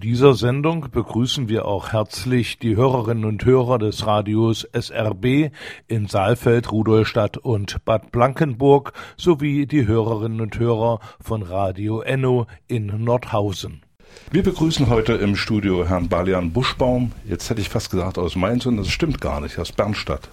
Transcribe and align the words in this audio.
Dieser 0.00 0.34
Sendung 0.34 0.86
begrüßen 0.90 1.48
wir 1.48 1.66
auch 1.66 1.92
herzlich 1.92 2.58
die 2.58 2.74
Hörerinnen 2.74 3.26
und 3.26 3.44
Hörer 3.44 3.78
des 3.78 4.06
Radios 4.06 4.66
SRB 4.72 5.52
in 5.88 6.06
Saalfeld, 6.06 6.72
Rudolstadt 6.72 7.36
und 7.36 7.84
Bad 7.84 8.10
Blankenburg 8.10 8.94
sowie 9.18 9.66
die 9.66 9.86
Hörerinnen 9.86 10.40
und 10.40 10.58
Hörer 10.58 11.00
von 11.20 11.42
Radio 11.42 12.00
Enno 12.00 12.46
in 12.66 12.86
Nordhausen. 13.04 13.82
Wir 14.30 14.42
begrüßen 14.42 14.88
heute 14.88 15.12
im 15.14 15.36
Studio 15.36 15.86
Herrn 15.86 16.08
Balian 16.08 16.52
Buschbaum. 16.52 17.12
Jetzt 17.28 17.50
hätte 17.50 17.60
ich 17.60 17.68
fast 17.68 17.90
gesagt 17.90 18.18
aus 18.18 18.36
Mainz 18.36 18.64
und 18.66 18.78
das 18.78 18.88
stimmt 18.88 19.20
gar 19.20 19.40
nicht, 19.40 19.58
aus 19.58 19.70
Bernstadt. 19.70 20.30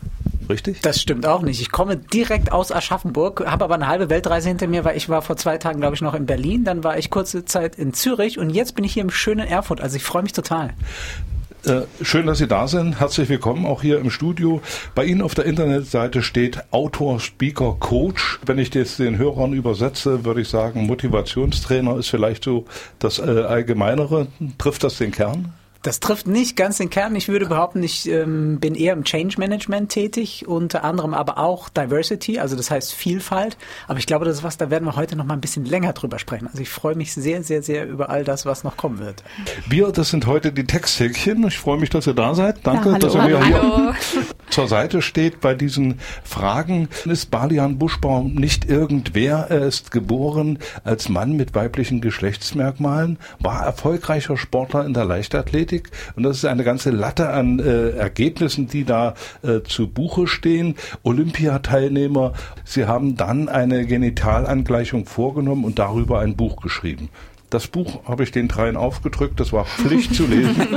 Richtig? 0.50 0.82
Das 0.82 1.02
stimmt 1.02 1.26
auch 1.26 1.42
nicht. 1.42 1.62
Ich 1.62 1.72
komme 1.72 1.98
direkt 1.98 2.52
aus 2.52 2.72
Aschaffenburg, 2.72 3.46
habe 3.46 3.66
aber 3.66 3.76
eine 3.76 3.88
halbe 3.88 4.10
Weltreise 4.10 4.50
hinter 4.50 4.68
mir, 4.68 4.86
weil 4.86 4.98
ich 4.98 5.10
war 5.10 5.22
vor 5.22 5.38
zwei 5.38 5.58
Tagen, 5.58 5.80
glaube 5.80 5.96
ich, 5.96 6.02
noch 6.02 6.14
in 6.14 6.26
Berlin, 6.26 6.64
dann 6.64 6.84
war 6.84 6.98
ich 6.98 7.10
kurze 7.10 7.46
Zeit 7.46 7.76
in 7.76 7.94
Zürich 7.94 8.40
und 8.40 8.50
jetzt 8.50 8.76
bin 8.76 8.86
ich 8.86 8.94
hier 8.94 9.04
im 9.04 9.10
schönen 9.10 9.48
Erfurt. 9.48 9.82
Also 9.82 9.98
ich 9.98 10.04
freue 10.04 10.24
mich 10.24 10.34
total. 10.34 10.74
Äh, 11.66 11.82
schön, 12.02 12.28
dass 12.28 12.38
Sie 12.38 12.48
da 12.48 12.68
sind. 12.68 13.00
Herzlich 13.00 13.28
willkommen 13.28 13.66
auch 13.66 13.82
hier 13.82 14.00
im 14.00 14.10
Studio. 14.10 14.62
Bei 14.96 15.04
Ihnen 15.04 15.22
auf 15.22 15.36
der 15.36 15.46
Internetseite 15.46 16.22
steht 16.22 16.64
Autor, 16.72 17.20
Speaker, 17.20 17.76
Coach. 17.80 18.40
Wenn 18.46 18.58
ich 18.58 18.70
das 18.70 18.98
den 18.98 19.18
Hörern 19.18 19.54
übersetze, 19.54 20.24
würde 20.24 20.42
ich 20.42 20.48
sagen, 20.48 20.86
Motivationstrainer 20.86 21.98
ist 21.98 22.08
vielleicht 22.08 22.46
so 22.46 22.66
das 23.00 23.20
äh, 23.20 23.24
Allgemeinere. 23.24 24.28
Trifft 24.58 24.84
das 24.84 24.98
den 24.98 25.12
Kern? 25.12 25.54
Das 25.82 26.00
trifft 26.00 26.28
nicht 26.28 26.56
ganz 26.56 26.78
den 26.78 26.90
Kern. 26.90 27.16
Ich 27.16 27.28
würde 27.28 27.46
behaupten, 27.46 27.84
ich 27.84 28.10
ähm, 28.10 28.60
bin 28.60 28.76
eher 28.76 28.94
im 28.94 29.04
Change 29.04 29.36
Management 29.38 29.90
tätig, 29.90 30.48
unter 30.48 30.84
anderem 30.84 31.14
aber 31.14 31.38
auch 31.38 31.70
Diversity, 31.70 32.40
also 32.40 32.56
das 32.56 32.72
heißt 32.72 32.94
Vielfalt. 32.94 33.58
Aber 33.88 34.00
ich 34.00 34.06
glaube, 34.06 34.26
das 34.26 34.38
ist 34.38 34.44
was, 34.44 34.58
da 34.58 34.70
werden 34.70 34.86
wir 34.86 34.96
heute 34.96 35.16
noch 35.16 35.26
mal 35.26 35.34
ein 35.34 35.42
bisschen 35.42 35.66
länger 35.66 35.94
drüber 35.94 36.20
sprechen. 36.20 36.48
Also 36.48 36.62
ich 36.62 36.70
freue 36.70 36.96
mich 36.96 37.14
sehr, 37.14 37.44
sehr, 37.44 37.62
sehr 37.62 37.88
über 37.88 38.10
all 38.10 38.24
das, 38.24 38.46
was 38.46 38.64
noch 38.64 38.78
kommen 38.78 39.00
wird. 39.00 39.24
Wir, 39.68 39.92
das 39.92 40.10
sind 40.10 40.26
heute 40.26 40.52
die 40.52 40.66
Texthäkchen. 40.66 41.48
Ich 41.48 41.58
freue 41.58 41.78
mich, 41.78 41.90
dass 41.90 42.08
ihr 42.08 42.14
da 42.14 42.34
seid. 42.36 42.60
Danke, 42.64 42.92
Ja, 42.92 43.00
dass 43.00 43.16
ihr 43.16 43.22
mir 43.22 43.46
hier 43.46 43.62
Hallo. 43.62 43.94
zur 44.50 44.68
Seite 44.68 45.02
steht 45.02 45.42
bei 45.42 45.54
diesen 45.54 46.00
Fragen. 46.24 46.90
Ist 47.06 47.32
Balian 47.32 47.78
Buschbaum 47.78 48.34
nicht 48.34 48.66
irgendwer? 48.66 49.48
Er 49.50 49.68
ist 49.68 49.92
geboren 49.92 50.60
als 50.84 51.10
Mann 51.10 51.34
mit 51.34 51.56
weiblichen 51.56 52.02
Geschlechtsmerkmalen, 52.02 53.20
war 53.40 53.66
erfolgreicher 53.66 54.38
Sportler 54.38 54.86
in 54.86 54.94
der 54.94 55.06
Leichtathletik 55.06 55.77
und 56.16 56.24
das 56.24 56.38
ist 56.38 56.46
eine 56.46 56.64
ganze 56.64 56.92
Latte 56.92 57.30
an 57.30 57.60
äh, 57.60 57.90
Ergebnissen, 57.92 58.68
die 58.68 58.84
da 58.84 59.14
äh, 59.44 59.62
zu 59.64 59.88
Buche 59.88 60.28
stehen. 60.28 60.76
Olympiateilnehmer. 61.04 62.34
Sie 62.66 62.86
haben 62.86 63.16
dann 63.16 63.50
eine 63.50 63.86
Genitalangleichung 63.86 65.06
vorgenommen 65.06 65.66
und 65.66 65.80
darüber 65.80 66.20
ein 66.20 66.36
Buch 66.36 66.62
geschrieben. 66.62 67.10
Das 67.50 67.68
Buch 67.68 68.04
habe 68.06 68.24
ich 68.24 68.32
den 68.32 68.50
dreien 68.50 68.76
aufgedrückt, 68.76 69.40
das 69.40 69.54
war 69.54 69.64
Pflicht 69.64 70.14
zu 70.14 70.26
lesen. 70.28 70.56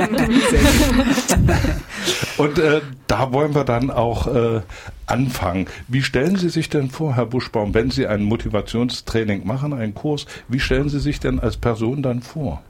Und 2.37 2.57
äh, 2.59 2.79
da 3.07 3.33
wollen 3.33 3.53
wir 3.53 3.65
dann 3.65 3.91
auch 3.91 4.33
äh, 4.33 4.61
anfangen. 5.05 5.67
Wie 5.89 6.01
stellen 6.01 6.37
Sie 6.37 6.47
sich 6.47 6.69
denn 6.69 6.89
vor, 6.89 7.17
Herr 7.17 7.25
Buschbaum, 7.25 7.73
wenn 7.73 7.91
Sie 7.91 8.07
ein 8.07 8.23
Motivationstraining 8.23 9.45
machen, 9.45 9.73
einen 9.73 9.93
Kurs, 9.93 10.25
wie 10.47 10.61
stellen 10.61 10.87
Sie 10.87 11.01
sich 11.01 11.19
denn 11.19 11.41
als 11.41 11.57
Person 11.57 12.01
dann 12.01 12.21
vor? 12.21 12.63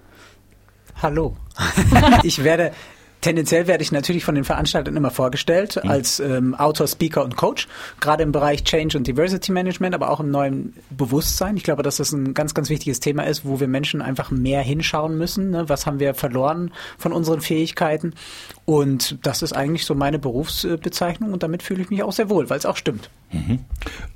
Hallo. 1.01 1.35
ich 2.23 2.43
werde 2.43 2.73
Tendenziell 3.21 3.67
werde 3.67 3.83
ich 3.83 3.91
natürlich 3.91 4.25
von 4.25 4.33
den 4.33 4.43
Veranstaltern 4.43 4.95
immer 4.95 5.11
vorgestellt 5.11 5.83
als 5.85 6.19
ähm, 6.19 6.55
Autor, 6.55 6.87
Speaker 6.87 7.23
und 7.23 7.37
Coach, 7.37 7.67
gerade 7.99 8.23
im 8.23 8.31
Bereich 8.31 8.63
Change 8.63 8.97
und 8.97 9.05
Diversity 9.05 9.51
Management, 9.51 9.93
aber 9.93 10.09
auch 10.09 10.19
im 10.19 10.31
neuen 10.31 10.73
Bewusstsein. 10.89 11.55
Ich 11.55 11.63
glaube, 11.63 11.83
dass 11.83 11.97
das 11.97 12.11
ein 12.11 12.33
ganz, 12.33 12.55
ganz 12.55 12.69
wichtiges 12.69 12.99
Thema 12.99 13.23
ist, 13.23 13.45
wo 13.45 13.59
wir 13.59 13.67
Menschen 13.67 14.01
einfach 14.01 14.31
mehr 14.31 14.61
hinschauen 14.61 15.19
müssen. 15.19 15.51
Ne? 15.51 15.69
Was 15.69 15.85
haben 15.85 15.99
wir 15.99 16.15
verloren 16.15 16.71
von 16.97 17.13
unseren 17.13 17.41
Fähigkeiten? 17.41 18.13
Und 18.65 19.19
das 19.21 19.43
ist 19.43 19.53
eigentlich 19.53 19.85
so 19.85 19.93
meine 19.93 20.17
Berufsbezeichnung 20.17 21.31
und 21.31 21.43
damit 21.43 21.61
fühle 21.61 21.83
ich 21.83 21.91
mich 21.91 22.01
auch 22.01 22.11
sehr 22.13 22.29
wohl, 22.29 22.49
weil 22.49 22.57
es 22.57 22.65
auch 22.65 22.77
stimmt. 22.77 23.11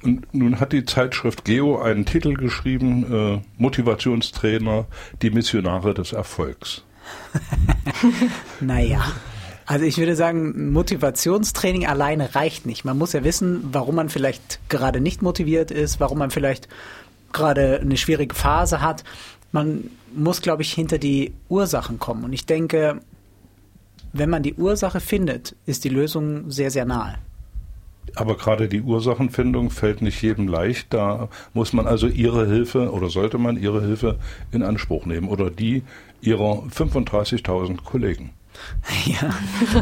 Und 0.01 0.33
nun 0.33 0.59
hat 0.59 0.73
die 0.73 0.83
Zeitschrift 0.83 1.45
Geo 1.45 1.79
einen 1.79 2.05
Titel 2.05 2.33
geschrieben, 2.33 3.13
äh, 3.13 3.41
Motivationstrainer, 3.57 4.85
die 5.21 5.29
Missionare 5.29 5.93
des 5.93 6.11
Erfolgs. 6.11 6.83
Naja. 8.59 9.03
Also 9.65 9.85
ich 9.85 9.97
würde 9.97 10.15
sagen, 10.15 10.71
Motivationstraining 10.73 11.87
alleine 11.87 12.35
reicht 12.35 12.65
nicht. 12.65 12.85
Man 12.85 12.97
muss 12.97 13.13
ja 13.13 13.23
wissen, 13.23 13.61
warum 13.71 13.95
man 13.95 14.09
vielleicht 14.09 14.59
gerade 14.69 15.01
nicht 15.01 15.23
motiviert 15.23 15.71
ist, 15.71 15.99
warum 15.99 16.19
man 16.19 16.29
vielleicht 16.29 16.67
gerade 17.33 17.79
eine 17.81 17.97
schwierige 17.97 18.35
Phase 18.35 18.81
hat. 18.81 19.03
Man 19.51 19.89
muss, 20.15 20.41
glaube 20.41 20.61
ich, 20.61 20.71
hinter 20.71 20.99
die 20.99 21.33
Ursachen 21.49 21.97
kommen. 21.97 22.23
Und 22.25 22.33
ich 22.33 22.45
denke, 22.45 23.01
wenn 24.13 24.29
man 24.29 24.43
die 24.43 24.53
Ursache 24.53 24.99
findet, 24.99 25.55
ist 25.65 25.83
die 25.83 25.89
Lösung 25.89 26.51
sehr, 26.51 26.69
sehr 26.69 26.85
nahe. 26.85 27.15
Aber 28.13 28.37
gerade 28.37 28.67
die 28.69 28.81
Ursachenfindung 28.81 29.71
fällt 29.71 30.01
nicht 30.01 30.21
jedem 30.21 30.47
leicht. 30.47 30.93
Da 30.93 31.27
muss 31.53 31.73
man 31.73 31.87
also 31.87 32.07
Ihre 32.07 32.45
Hilfe 32.45 32.91
oder 32.91 33.09
sollte 33.09 33.37
man 33.37 33.57
Ihre 33.57 33.81
Hilfe 33.81 34.19
in 34.51 34.63
Anspruch 34.63 35.05
nehmen 35.05 35.27
oder 35.27 35.49
die 35.49 35.83
Ihrer 36.25 36.63
35.000 36.63 37.83
Kollegen. 37.83 38.33
Ja, 39.05 39.35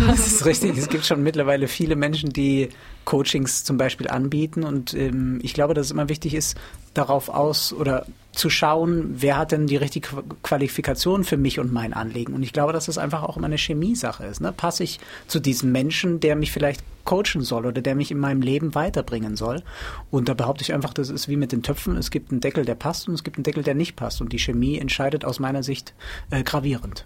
das 0.08 0.26
ist 0.26 0.46
richtig. 0.46 0.76
Es 0.78 0.90
gibt 0.90 1.06
schon 1.06 1.22
mittlerweile 1.22 1.68
viele 1.68 1.96
Menschen, 1.96 2.32
die 2.32 2.70
Coachings 3.06 3.64
zum 3.64 3.78
Beispiel 3.78 4.08
anbieten 4.08 4.64
und 4.64 4.96
ähm, 4.96 5.40
ich 5.44 5.54
glaube, 5.54 5.76
dass 5.76 5.88
es 5.88 5.92
immer 5.92 6.10
wichtig 6.10 6.34
ist, 6.34 6.58
darauf 6.96 7.30
aus 7.30 7.72
oder 7.72 8.08
zu 8.34 8.50
schauen, 8.50 9.16
wer 9.18 9.38
hat 9.38 9.52
denn 9.52 9.68
die 9.68 9.76
richtige 9.78 10.08
Qu- 10.10 10.24
Qualifikation 10.42 11.24
für 11.24 11.38
mich 11.38 11.60
und 11.60 11.72
mein 11.72 11.94
Anliegen. 11.94 12.34
Und 12.34 12.44
ich 12.44 12.52
glaube, 12.52 12.74
dass 12.74 12.88
das 12.88 12.98
einfach 12.98 13.24
auch 13.24 13.38
immer 13.38 13.46
eine 13.46 13.58
Chemiesache 13.58 14.26
ist. 14.26 14.42
Ne? 14.42 14.52
Passe 14.52 14.84
ich 14.84 15.00
zu 15.28 15.40
diesem 15.40 15.72
Menschen, 15.72 16.20
der 16.20 16.36
mich 16.36 16.52
vielleicht 16.52 16.84
coachen 17.06 17.42
soll 17.42 17.66
oder 17.66 17.82
der 17.82 17.96
mich 17.96 18.12
in 18.12 18.18
meinem 18.18 18.42
Leben 18.42 18.76
weiterbringen 18.76 19.36
soll? 19.36 19.62
Und 20.10 20.30
da 20.30 20.34
behaupte 20.34 20.64
ich 20.64 20.74
einfach, 20.74 20.94
das 20.94 21.10
ist 21.10 21.30
wie 21.30 21.36
mit 21.36 21.52
den 21.52 21.64
Töpfen. 21.64 21.96
Es 21.96 22.12
gibt 22.12 22.32
einen 22.32 22.42
Deckel, 22.42 22.66
der 22.66 22.76
passt 22.76 23.08
und 23.08 23.14
es 23.14 23.24
gibt 23.24 23.38
einen 23.38 23.44
Deckel, 23.44 23.64
der 23.64 23.76
nicht 23.76 23.96
passt. 23.96 24.20
Und 24.20 24.34
die 24.34 24.40
Chemie 24.40 24.78
entscheidet 24.80 25.26
aus 25.26 25.40
meiner 25.40 25.62
Sicht 25.64 25.94
äh, 26.32 26.44
gravierend. 26.44 27.06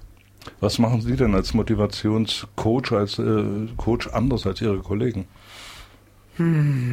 Was 0.61 0.79
machen 0.79 1.01
Sie 1.01 1.17
denn 1.17 1.35
als 1.35 1.53
Motivationscoach, 1.53 2.93
als 2.93 3.19
äh, 3.19 3.43
Coach 3.75 4.07
anders 4.07 4.47
als 4.47 4.61
Ihre 4.61 4.77
Kollegen? 4.77 5.27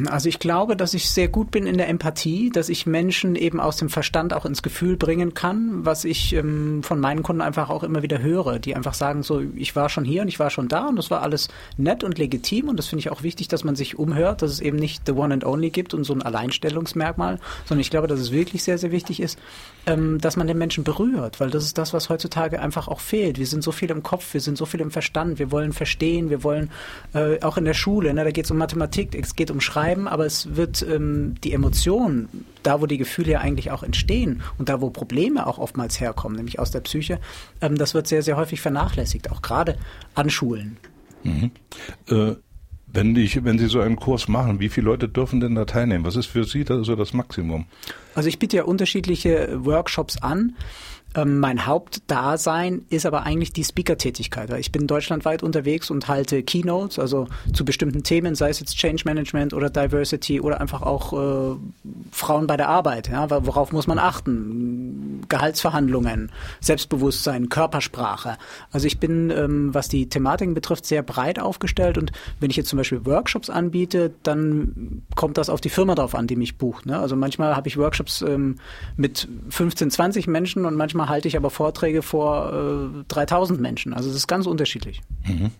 Also 0.09 0.27
ich 0.27 0.39
glaube, 0.39 0.75
dass 0.75 0.95
ich 0.95 1.09
sehr 1.09 1.27
gut 1.27 1.51
bin 1.51 1.67
in 1.67 1.77
der 1.77 1.87
Empathie, 1.87 2.49
dass 2.49 2.67
ich 2.67 2.87
Menschen 2.87 3.35
eben 3.35 3.59
aus 3.59 3.77
dem 3.77 3.89
Verstand 3.89 4.33
auch 4.33 4.45
ins 4.45 4.63
Gefühl 4.63 4.97
bringen 4.97 5.35
kann, 5.35 5.85
was 5.85 6.03
ich 6.03 6.33
ähm, 6.33 6.81
von 6.81 6.99
meinen 6.99 7.21
Kunden 7.21 7.41
einfach 7.41 7.69
auch 7.69 7.83
immer 7.83 8.01
wieder 8.01 8.19
höre, 8.19 8.57
die 8.57 8.75
einfach 8.75 8.95
sagen 8.95 9.21
so, 9.21 9.41
ich 9.55 9.75
war 9.75 9.89
schon 9.89 10.03
hier 10.03 10.23
und 10.23 10.29
ich 10.29 10.39
war 10.39 10.49
schon 10.49 10.67
da 10.67 10.87
und 10.87 10.95
das 10.95 11.11
war 11.11 11.21
alles 11.21 11.49
nett 11.77 12.03
und 12.03 12.17
legitim 12.17 12.69
und 12.69 12.77
das 12.77 12.87
finde 12.87 13.01
ich 13.01 13.11
auch 13.11 13.21
wichtig, 13.21 13.47
dass 13.47 13.63
man 13.63 13.75
sich 13.75 13.99
umhört, 13.99 14.41
dass 14.41 14.49
es 14.49 14.61
eben 14.61 14.77
nicht 14.77 15.03
the 15.05 15.11
one 15.11 15.31
and 15.31 15.45
only 15.45 15.69
gibt 15.69 15.93
und 15.93 16.05
so 16.05 16.13
ein 16.13 16.23
Alleinstellungsmerkmal, 16.23 17.39
sondern 17.65 17.81
ich 17.81 17.91
glaube, 17.91 18.07
dass 18.07 18.19
es 18.19 18.31
wirklich 18.31 18.63
sehr, 18.63 18.79
sehr 18.79 18.91
wichtig 18.91 19.19
ist, 19.19 19.37
ähm, 19.85 20.19
dass 20.19 20.37
man 20.37 20.47
den 20.47 20.57
Menschen 20.57 20.83
berührt, 20.83 21.39
weil 21.39 21.51
das 21.51 21.65
ist 21.65 21.77
das, 21.77 21.93
was 21.93 22.09
heutzutage 22.09 22.59
einfach 22.59 22.87
auch 22.87 22.99
fehlt. 22.99 23.37
Wir 23.37 23.47
sind 23.47 23.63
so 23.63 23.71
viel 23.71 23.91
im 23.91 24.01
Kopf, 24.01 24.33
wir 24.33 24.41
sind 24.41 24.57
so 24.57 24.65
viel 24.65 24.81
im 24.81 24.89
Verstand, 24.89 25.37
wir 25.37 25.51
wollen 25.51 25.71
verstehen, 25.71 26.31
wir 26.31 26.43
wollen 26.43 26.71
äh, 27.13 27.41
auch 27.41 27.57
in 27.57 27.65
der 27.65 27.75
Schule, 27.75 28.11
ne, 28.13 28.23
da 28.23 28.31
geht 28.31 28.45
es 28.45 28.51
um 28.51 28.57
Mathematik, 28.57 29.13
es 29.35 29.37
geht 29.37 29.51
um 29.51 29.59
Schreiben, 29.59 30.07
aber 30.07 30.25
es 30.25 30.55
wird 30.55 30.81
ähm, 30.81 31.35
die 31.43 31.51
Emotion, 31.51 32.29
da 32.63 32.79
wo 32.79 32.85
die 32.85 32.97
Gefühle 32.97 33.33
ja 33.33 33.39
eigentlich 33.41 33.69
auch 33.69 33.83
entstehen 33.83 34.41
und 34.57 34.69
da 34.69 34.79
wo 34.79 34.91
Probleme 34.91 35.45
auch 35.45 35.57
oftmals 35.57 35.99
herkommen, 35.99 36.37
nämlich 36.37 36.57
aus 36.57 36.71
der 36.71 36.79
Psyche, 36.79 37.19
ähm, 37.59 37.77
das 37.77 37.93
wird 37.93 38.07
sehr, 38.07 38.23
sehr 38.23 38.37
häufig 38.37 38.61
vernachlässigt, 38.61 39.29
auch 39.29 39.41
gerade 39.41 39.77
an 40.13 40.29
Schulen. 40.29 40.77
Äh, 42.07 42.35
wenn, 42.87 43.13
ich, 43.17 43.43
wenn 43.43 43.59
Sie 43.59 43.67
so 43.67 43.81
einen 43.81 43.97
Kurs 43.97 44.29
machen, 44.29 44.61
wie 44.61 44.69
viele 44.69 44.85
Leute 44.85 45.09
dürfen 45.09 45.41
denn 45.41 45.55
da 45.55 45.65
teilnehmen? 45.65 46.05
Was 46.05 46.15
ist 46.15 46.27
für 46.27 46.45
Sie 46.45 46.63
da 46.63 46.81
so 46.85 46.95
das 46.95 47.11
Maximum? 47.11 47.65
Also 48.13 48.29
ich 48.29 48.39
biete 48.39 48.55
ja 48.55 48.63
unterschiedliche 48.63 49.65
Workshops 49.65 50.17
an. 50.21 50.55
Ähm, 51.15 51.39
mein 51.39 51.65
Hauptdasein 51.65 52.83
ist 52.89 53.05
aber 53.05 53.23
eigentlich 53.23 53.53
die 53.53 53.63
Speaker-Tätigkeit. 53.63 54.51
Ich 54.59 54.71
bin 54.71 54.85
deutschlandweit 54.85 55.43
unterwegs 55.43 55.89
und 55.89 56.09
halte 56.09 56.43
Keynotes, 56.43 56.99
also 56.99 57.27
zu 57.53 57.63
bestimmten 57.63 58.03
Themen, 58.03 58.35
sei 58.35 58.49
es 58.49 58.59
jetzt 58.59 58.77
Change 58.77 59.03
Management 59.05 59.53
oder 59.53 59.69
Diversity 59.69 60.41
oder 60.41 60.59
einfach 60.59 60.81
auch 60.81 61.13
äh, 61.13 61.55
Frauen 62.11 62.47
bei 62.47 62.57
der 62.57 62.67
Arbeit. 62.67 63.09
Ja, 63.09 63.29
worauf 63.45 63.71
muss 63.71 63.87
man 63.87 63.97
achten? 63.97 65.23
Gehaltsverhandlungen, 65.29 66.31
Selbstbewusstsein, 66.59 67.49
Körpersprache. 67.49 68.37
Also 68.71 68.85
ich 68.85 68.99
bin, 68.99 69.31
ähm, 69.31 69.73
was 69.73 69.87
die 69.87 70.09
Thematiken 70.09 70.53
betrifft, 70.53 70.85
sehr 70.85 71.01
breit 71.01 71.39
aufgestellt 71.39 71.97
und 71.97 72.11
wenn 72.39 72.49
ich 72.49 72.57
jetzt 72.57 72.69
zum 72.69 72.77
Beispiel 72.77 73.05
Workshops 73.05 73.49
anbiete, 73.49 74.13
dann 74.23 75.03
kommt 75.15 75.37
das 75.37 75.49
auf 75.49 75.61
die 75.61 75.69
Firma 75.69 75.95
drauf 75.95 76.13
an, 76.13 76.27
die 76.27 76.35
mich 76.35 76.57
bucht. 76.57 76.85
Ne? 76.85 76.99
Also 76.99 77.15
manchmal 77.15 77.55
habe 77.55 77.67
ich 77.67 77.77
Workshops 77.77 78.21
ähm, 78.21 78.57
mit 78.97 79.27
15, 79.49 79.91
20 79.91 80.27
Menschen 80.27 80.65
und 80.65 80.75
manchmal 80.75 81.04
halte 81.07 81.27
ich 81.27 81.37
aber 81.37 81.49
Vorträge 81.49 82.01
vor 82.01 82.91
äh, 82.99 83.03
3000 83.07 83.59
Menschen. 83.59 83.93
Also 83.93 84.09
es 84.09 84.15
ist 84.15 84.27
ganz 84.27 84.45
unterschiedlich. 84.45 85.01
Mhm. 85.25 85.51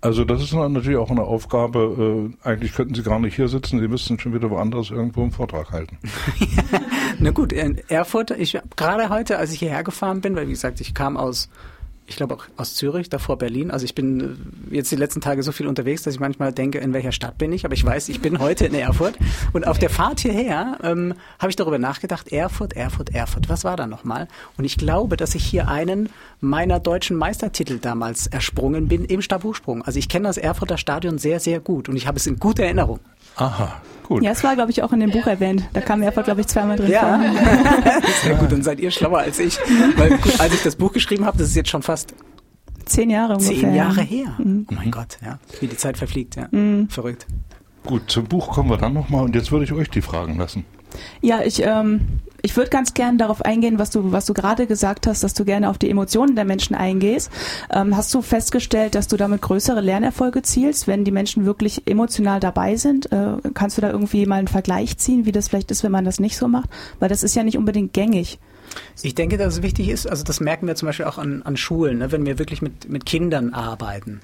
Also 0.00 0.26
das 0.26 0.42
ist 0.42 0.52
natürlich 0.52 0.98
auch 0.98 1.10
eine 1.10 1.22
Aufgabe. 1.22 2.30
Äh, 2.44 2.46
eigentlich 2.46 2.74
könnten 2.74 2.94
Sie 2.94 3.02
gar 3.02 3.18
nicht 3.18 3.36
hier 3.36 3.48
sitzen. 3.48 3.80
Sie 3.80 3.88
müssten 3.88 4.18
schon 4.18 4.34
wieder 4.34 4.50
woanders 4.50 4.90
irgendwo 4.90 5.22
einen 5.22 5.32
Vortrag 5.32 5.70
halten. 5.72 5.98
Na 7.18 7.30
gut, 7.30 7.54
in 7.54 7.78
Erfurt. 7.88 8.30
Ich 8.32 8.58
gerade 8.76 9.08
heute, 9.08 9.38
als 9.38 9.52
ich 9.52 9.60
hierher 9.60 9.82
gefahren 9.82 10.20
bin, 10.20 10.36
weil 10.36 10.46
wie 10.46 10.52
gesagt, 10.52 10.82
ich 10.82 10.92
kam 10.92 11.16
aus 11.16 11.48
ich 12.06 12.16
glaube 12.16 12.34
auch 12.34 12.44
aus 12.56 12.74
Zürich, 12.74 13.08
davor 13.08 13.38
Berlin. 13.38 13.70
Also 13.70 13.84
ich 13.84 13.94
bin 13.94 14.20
äh, 14.70 14.76
jetzt 14.76 14.92
die 14.92 14.96
letzten 14.96 15.20
Tage 15.20 15.42
so 15.42 15.52
viel 15.52 15.66
unterwegs, 15.66 16.02
dass 16.02 16.14
ich 16.14 16.20
manchmal 16.20 16.52
denke, 16.52 16.78
in 16.78 16.92
welcher 16.92 17.12
Stadt 17.12 17.38
bin 17.38 17.52
ich. 17.52 17.64
Aber 17.64 17.74
ich 17.74 17.84
weiß, 17.84 18.08
ich 18.10 18.20
bin 18.20 18.38
heute 18.38 18.66
in 18.66 18.74
Erfurt. 18.74 19.16
Und 19.52 19.66
auf 19.66 19.78
der 19.78 19.90
Fahrt 19.90 20.20
hierher 20.20 20.78
ähm, 20.82 21.14
habe 21.38 21.50
ich 21.50 21.56
darüber 21.56 21.78
nachgedacht, 21.78 22.28
Erfurt, 22.32 22.74
Erfurt, 22.74 23.14
Erfurt. 23.14 23.48
Was 23.48 23.64
war 23.64 23.76
da 23.76 23.86
nochmal? 23.86 24.28
Und 24.58 24.64
ich 24.64 24.76
glaube, 24.76 25.16
dass 25.16 25.34
ich 25.34 25.44
hier 25.44 25.68
einen 25.68 26.10
meiner 26.40 26.78
deutschen 26.78 27.16
Meistertitel 27.16 27.78
damals 27.78 28.26
ersprungen 28.26 28.88
bin 28.88 29.04
im 29.04 29.22
Stabhochsprung. 29.22 29.82
Also 29.82 29.98
ich 29.98 30.08
kenne 30.08 30.28
das 30.28 30.36
Erfurter 30.36 30.76
Stadion 30.76 31.18
sehr, 31.18 31.40
sehr 31.40 31.60
gut 31.60 31.88
und 31.88 31.96
ich 31.96 32.06
habe 32.06 32.18
es 32.18 32.26
in 32.26 32.38
guter 32.38 32.64
Erinnerung. 32.64 33.00
Aha, 33.36 33.80
gut. 34.04 34.22
Ja, 34.22 34.30
es 34.30 34.44
war, 34.44 34.54
glaube 34.54 34.70
ich, 34.70 34.82
auch 34.82 34.92
in 34.92 35.00
dem 35.00 35.10
Buch 35.10 35.26
erwähnt. 35.26 35.64
Da 35.72 35.80
kam 35.80 36.02
Erfurt, 36.02 36.26
glaube 36.26 36.40
ich, 36.40 36.46
zweimal 36.46 36.76
drin 36.76 36.90
ja. 36.90 37.00
vor. 37.00 38.02
Sehr 38.22 38.34
gut, 38.36 38.52
dann 38.52 38.62
seid 38.62 38.80
ihr 38.80 38.90
schlauer 38.90 39.18
als 39.18 39.38
ich. 39.38 39.58
Weil 39.96 40.18
als 40.38 40.54
ich 40.54 40.62
das 40.62 40.76
Buch 40.76 40.92
geschrieben 40.92 41.24
habe, 41.24 41.38
das 41.38 41.48
ist 41.48 41.56
jetzt 41.56 41.70
schon 41.70 41.82
fast 41.82 42.14
zehn 42.84 43.10
Jahre 43.10 43.34
ungefähr. 43.34 43.56
Zehn 43.56 43.74
Jahre 43.74 44.02
her. 44.02 44.34
Mhm. 44.38 44.66
Oh 44.70 44.74
mein 44.74 44.90
Gott, 44.90 45.18
ja. 45.24 45.38
Wie 45.60 45.66
die 45.66 45.76
Zeit 45.76 45.96
verfliegt, 45.98 46.36
ja. 46.36 46.48
Mhm. 46.50 46.88
Verrückt. 46.88 47.26
Gut, 47.86 48.10
zum 48.10 48.24
Buch 48.24 48.52
kommen 48.52 48.70
wir 48.70 48.78
dann 48.78 48.94
nochmal 48.94 49.24
und 49.24 49.34
jetzt 49.34 49.52
würde 49.52 49.64
ich 49.64 49.72
euch 49.72 49.90
die 49.90 50.00
Fragen 50.00 50.38
lassen. 50.38 50.64
Ja, 51.20 51.42
ich, 51.42 51.62
ähm, 51.62 52.20
ich 52.44 52.58
würde 52.58 52.68
ganz 52.68 52.92
gerne 52.92 53.16
darauf 53.16 53.42
eingehen, 53.42 53.78
was 53.78 53.88
du, 53.88 54.12
was 54.12 54.26
du 54.26 54.34
gerade 54.34 54.66
gesagt 54.66 55.06
hast, 55.06 55.24
dass 55.24 55.32
du 55.32 55.46
gerne 55.46 55.70
auf 55.70 55.78
die 55.78 55.88
Emotionen 55.88 56.36
der 56.36 56.44
Menschen 56.44 56.76
eingehst. 56.76 57.30
Ähm, 57.72 57.96
hast 57.96 58.12
du 58.12 58.20
festgestellt, 58.20 58.94
dass 58.94 59.08
du 59.08 59.16
damit 59.16 59.40
größere 59.40 59.80
Lernerfolge 59.80 60.42
zielst, 60.42 60.86
wenn 60.86 61.04
die 61.04 61.10
Menschen 61.10 61.46
wirklich 61.46 61.86
emotional 61.86 62.40
dabei 62.40 62.76
sind? 62.76 63.10
Äh, 63.10 63.36
kannst 63.54 63.78
du 63.78 63.80
da 63.80 63.90
irgendwie 63.90 64.26
mal 64.26 64.36
einen 64.36 64.48
Vergleich 64.48 64.98
ziehen, 64.98 65.24
wie 65.24 65.32
das 65.32 65.48
vielleicht 65.48 65.70
ist, 65.70 65.84
wenn 65.84 65.92
man 65.92 66.04
das 66.04 66.20
nicht 66.20 66.36
so 66.36 66.46
macht? 66.46 66.68
Weil 66.98 67.08
das 67.08 67.22
ist 67.22 67.34
ja 67.34 67.42
nicht 67.42 67.56
unbedingt 67.56 67.94
gängig. 67.94 68.38
Ich 69.02 69.14
denke, 69.14 69.38
dass 69.38 69.54
es 69.54 69.62
wichtig 69.62 69.88
ist, 69.88 70.06
also 70.06 70.22
das 70.22 70.40
merken 70.40 70.66
wir 70.66 70.74
zum 70.74 70.86
Beispiel 70.86 71.06
auch 71.06 71.16
an, 71.16 71.42
an 71.44 71.56
Schulen, 71.56 71.98
ne, 71.98 72.12
wenn 72.12 72.26
wir 72.26 72.38
wirklich 72.38 72.60
mit, 72.60 72.90
mit 72.90 73.06
Kindern 73.06 73.54
arbeiten. 73.54 74.20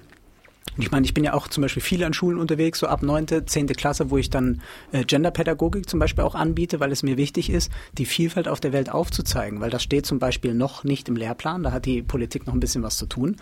Ich 0.79 0.91
meine, 0.91 1.05
ich 1.05 1.15
bin 1.15 1.25
ja 1.25 1.35
auch 1.35 1.49
zum 1.49 1.63
Beispiel 1.63 1.83
viel 1.83 2.03
an 2.05 2.13
Schulen 2.13 2.39
unterwegs, 2.39 2.79
so 2.79 2.87
ab 2.87 3.03
neunte, 3.03 3.45
zehnte 3.45 3.75
Klasse, 3.75 4.11
wo 4.11 4.19
ich 4.19 4.31
dann 4.31 4.63
äh, 4.93 5.05
Genderpädagogik 5.05 5.89
zum 5.89 6.01
Beispiel 6.01 6.25
auch 6.25 6.35
anbiete, 6.35 6.81
weil 6.81 6.93
es 6.93 7.03
mir 7.03 7.17
wichtig 7.17 7.51
ist, 7.51 7.71
die 7.99 8.07
Vielfalt 8.07 8.49
auf 8.49 8.61
der 8.61 8.73
Welt 8.73 8.91
aufzuzeigen, 8.91 9.61
weil 9.61 9.71
das 9.71 9.83
steht 9.83 10.07
zum 10.07 10.19
Beispiel 10.19 10.55
noch 10.55 10.85
nicht 10.85 11.09
im 11.09 11.17
Lehrplan, 11.17 11.63
da 11.63 11.73
hat 11.73 11.87
die 11.87 12.03
Politik 12.03 12.47
noch 12.47 12.55
ein 12.55 12.61
bisschen 12.61 12.83
was 12.83 12.97
zu 12.97 13.07
tun, 13.07 13.37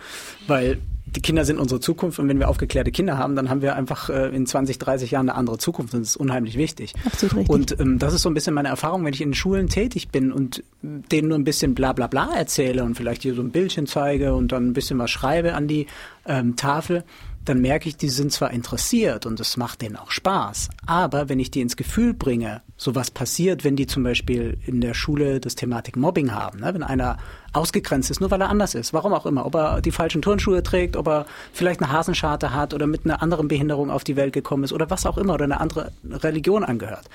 weil 0.46 0.78
die 1.14 1.20
Kinder 1.20 1.44
sind 1.44 1.58
unsere 1.58 1.80
Zukunft 1.80 2.18
und 2.18 2.28
wenn 2.28 2.38
wir 2.38 2.48
aufgeklärte 2.48 2.92
Kinder 2.92 3.18
haben, 3.18 3.36
dann 3.36 3.50
haben 3.50 3.62
wir 3.62 3.76
einfach 3.76 4.10
äh, 4.10 4.28
in 4.28 4.46
20, 4.46 4.78
30 4.78 5.10
Jahren 5.10 5.28
eine 5.28 5.38
andere 5.38 5.58
Zukunft 5.58 5.94
und 5.94 6.00
das 6.00 6.10
ist 6.10 6.16
unheimlich 6.16 6.56
wichtig. 6.56 6.94
Absolut 7.04 7.36
richtig. 7.36 7.50
Und 7.50 7.80
ähm, 7.80 7.98
das 7.98 8.14
ist 8.14 8.22
so 8.22 8.30
ein 8.30 8.34
bisschen 8.34 8.54
meine 8.54 8.68
Erfahrung, 8.68 9.04
wenn 9.04 9.14
ich 9.14 9.20
in 9.20 9.34
Schulen 9.34 9.68
tätig 9.68 10.08
bin 10.08 10.32
und 10.32 10.62
denen 10.82 11.28
nur 11.28 11.38
ein 11.38 11.44
bisschen 11.44 11.74
bla 11.74 11.92
bla 11.92 12.06
bla 12.06 12.30
erzähle 12.36 12.84
und 12.84 12.94
vielleicht 12.94 13.22
hier 13.22 13.34
so 13.34 13.42
ein 13.42 13.50
Bildchen 13.50 13.86
zeige 13.86 14.34
und 14.34 14.52
dann 14.52 14.68
ein 14.68 14.72
bisschen 14.72 14.98
was 14.98 15.10
schreibe 15.10 15.54
an 15.54 15.66
die 15.68 15.86
ähm, 16.26 16.56
Tafel, 16.56 17.04
dann 17.48 17.60
merke 17.60 17.88
ich, 17.88 17.96
die 17.96 18.08
sind 18.08 18.32
zwar 18.32 18.50
interessiert 18.50 19.26
und 19.26 19.40
es 19.40 19.56
macht 19.56 19.82
denen 19.82 19.96
auch 19.96 20.10
Spaß, 20.10 20.68
aber 20.86 21.28
wenn 21.28 21.40
ich 21.40 21.50
die 21.50 21.60
ins 21.60 21.76
Gefühl 21.76 22.14
bringe, 22.14 22.62
so 22.76 22.94
was 22.94 23.10
passiert, 23.10 23.64
wenn 23.64 23.76
die 23.76 23.86
zum 23.86 24.02
Beispiel 24.02 24.58
in 24.66 24.80
der 24.80 24.94
Schule 24.94 25.40
das 25.40 25.54
Thematik 25.54 25.96
Mobbing 25.96 26.32
haben, 26.32 26.60
ne? 26.60 26.74
wenn 26.74 26.82
einer 26.82 27.16
ausgegrenzt 27.52 28.10
ist, 28.10 28.20
nur 28.20 28.30
weil 28.30 28.40
er 28.40 28.50
anders 28.50 28.74
ist, 28.74 28.92
warum 28.92 29.14
auch 29.14 29.26
immer, 29.26 29.46
ob 29.46 29.54
er 29.54 29.80
die 29.80 29.90
falschen 29.90 30.22
Turnschuhe 30.22 30.62
trägt, 30.62 30.96
ob 30.96 31.08
er 31.08 31.26
vielleicht 31.52 31.82
eine 31.82 31.90
Hasenscharte 31.90 32.52
hat 32.52 32.74
oder 32.74 32.86
mit 32.86 33.04
einer 33.04 33.22
anderen 33.22 33.48
Behinderung 33.48 33.90
auf 33.90 34.04
die 34.04 34.16
Welt 34.16 34.32
gekommen 34.32 34.64
ist 34.64 34.72
oder 34.72 34.90
was 34.90 35.06
auch 35.06 35.18
immer 35.18 35.34
oder 35.34 35.44
eine 35.44 35.60
andere 35.60 35.92
Religion 36.04 36.64
angehört 36.64 37.08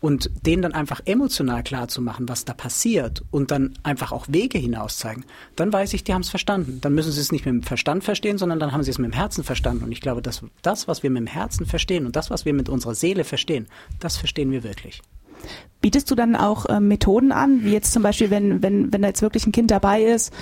und 0.00 0.30
denen 0.46 0.62
dann 0.62 0.74
einfach 0.74 1.00
emotional 1.04 1.62
klar 1.62 1.88
zu 1.88 2.02
machen, 2.02 2.28
was 2.28 2.44
da 2.44 2.52
passiert 2.52 3.22
und 3.30 3.50
dann 3.50 3.74
einfach 3.82 4.12
auch 4.12 4.26
Wege 4.28 4.58
hinaus 4.58 4.98
zeigen, 4.98 5.24
dann 5.56 5.72
weiß 5.72 5.94
ich, 5.94 6.04
die 6.04 6.14
haben 6.14 6.22
es 6.22 6.30
verstanden. 6.30 6.78
Dann 6.80 6.94
müssen 6.94 7.12
sie 7.12 7.20
es 7.20 7.32
nicht 7.32 7.46
mit 7.46 7.54
dem 7.54 7.62
Verstand 7.62 8.04
verstehen, 8.04 8.38
sondern 8.38 8.60
dann 8.60 8.72
haben 8.72 8.82
sie 8.82 8.90
es 8.90 8.98
mit 8.98 9.10
dem 9.10 9.16
Herzen 9.16 9.44
verstanden. 9.44 9.84
Und 9.84 9.92
ich 9.92 10.00
glaube, 10.00 10.22
dass 10.22 10.42
das, 10.62 10.88
was 10.88 11.02
wir 11.02 11.10
mit 11.10 11.20
dem 11.20 11.26
Herzen 11.26 11.66
verstehen 11.66 12.06
und 12.06 12.16
das, 12.16 12.30
was 12.30 12.44
wir 12.44 12.54
mit 12.54 12.68
unserer 12.68 12.94
Seele 12.94 13.24
verstehen, 13.24 13.66
das 14.00 14.16
verstehen 14.16 14.50
wir 14.50 14.64
wirklich. 14.64 15.02
Bietest 15.80 16.10
du 16.10 16.14
dann 16.14 16.36
auch 16.36 16.66
äh, 16.66 16.80
Methoden 16.80 17.32
an, 17.32 17.64
wie 17.64 17.72
jetzt 17.72 17.92
zum 17.92 18.02
Beispiel, 18.02 18.30
wenn, 18.30 18.62
wenn, 18.62 18.92
wenn 18.92 19.02
da 19.02 19.08
jetzt 19.08 19.20
wirklich 19.22 19.46
ein 19.46 19.52
Kind 19.52 19.70
dabei 19.70 20.02
ist, 20.02 20.32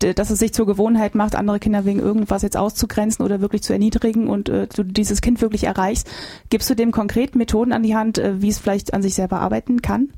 dass 0.00 0.30
es 0.30 0.38
sich 0.38 0.52
zur 0.52 0.66
Gewohnheit 0.66 1.14
macht, 1.14 1.34
andere 1.34 1.58
Kinder 1.58 1.84
wegen 1.84 2.00
irgendwas 2.00 2.42
jetzt 2.42 2.56
auszugrenzen 2.56 3.24
oder 3.24 3.40
wirklich 3.40 3.62
zu 3.62 3.72
erniedrigen 3.72 4.28
und 4.28 4.48
äh, 4.48 4.66
du 4.66 4.82
dieses 4.82 5.20
Kind 5.20 5.40
wirklich 5.40 5.64
erreichst, 5.64 6.10
gibst 6.48 6.68
du 6.70 6.74
dem 6.74 6.90
konkret 6.90 7.36
Methoden 7.36 7.72
an 7.72 7.82
die 7.82 7.94
Hand, 7.94 8.18
äh, 8.18 8.40
wie 8.42 8.48
es 8.48 8.58
vielleicht 8.58 8.94
an 8.94 9.02
sich 9.02 9.14
selber 9.14 9.40
arbeiten 9.40 9.82
kann? 9.82 10.08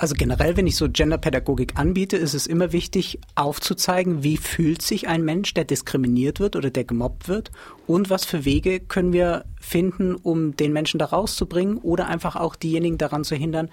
Also 0.00 0.14
generell, 0.16 0.56
wenn 0.56 0.66
ich 0.66 0.76
so 0.76 0.88
Genderpädagogik 0.88 1.78
anbiete, 1.78 2.16
ist 2.16 2.32
es 2.32 2.46
immer 2.46 2.72
wichtig 2.72 3.20
aufzuzeigen, 3.34 4.22
wie 4.22 4.38
fühlt 4.38 4.80
sich 4.80 5.08
ein 5.08 5.26
Mensch, 5.26 5.52
der 5.52 5.64
diskriminiert 5.64 6.40
wird 6.40 6.56
oder 6.56 6.70
der 6.70 6.84
gemobbt 6.84 7.28
wird 7.28 7.50
und 7.86 8.08
was 8.08 8.24
für 8.24 8.46
Wege 8.46 8.80
können 8.80 9.12
wir 9.12 9.44
finden, 9.60 10.14
um 10.14 10.56
den 10.56 10.72
Menschen 10.72 10.98
da 10.98 11.04
rauszubringen 11.04 11.76
oder 11.76 12.06
einfach 12.06 12.36
auch 12.36 12.56
diejenigen 12.56 12.96
daran 12.96 13.24
zu 13.24 13.36
hindern, 13.36 13.68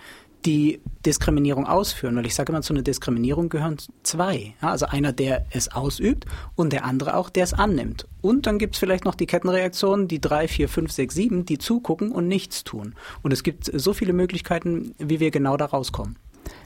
die 0.45 0.81
Diskriminierung 1.05 1.65
ausführen. 1.65 2.15
Weil 2.15 2.25
ich 2.25 2.35
sage 2.35 2.51
immer, 2.51 2.61
zu 2.61 2.73
einer 2.73 2.81
Diskriminierung 2.81 3.49
gehören 3.49 3.77
zwei. 4.03 4.53
Ja, 4.61 4.71
also 4.71 4.85
einer, 4.85 5.13
der 5.13 5.45
es 5.51 5.69
ausübt 5.71 6.25
und 6.55 6.73
der 6.73 6.85
andere 6.85 7.15
auch, 7.15 7.29
der 7.29 7.43
es 7.43 7.53
annimmt. 7.53 8.07
Und 8.21 8.45
dann 8.45 8.59
gibt 8.59 8.75
es 8.75 8.79
vielleicht 8.79 9.05
noch 9.05 9.15
die 9.15 9.25
Kettenreaktionen, 9.25 10.07
die 10.07 10.19
drei, 10.19 10.47
vier, 10.47 10.69
fünf, 10.69 10.91
sechs, 10.91 11.15
sieben, 11.15 11.45
die 11.45 11.57
zugucken 11.57 12.11
und 12.11 12.27
nichts 12.27 12.63
tun. 12.63 12.95
Und 13.23 13.33
es 13.33 13.43
gibt 13.43 13.71
so 13.73 13.93
viele 13.93 14.13
Möglichkeiten, 14.13 14.93
wie 14.97 15.19
wir 15.19 15.31
genau 15.31 15.57
da 15.57 15.65
rauskommen. 15.65 16.17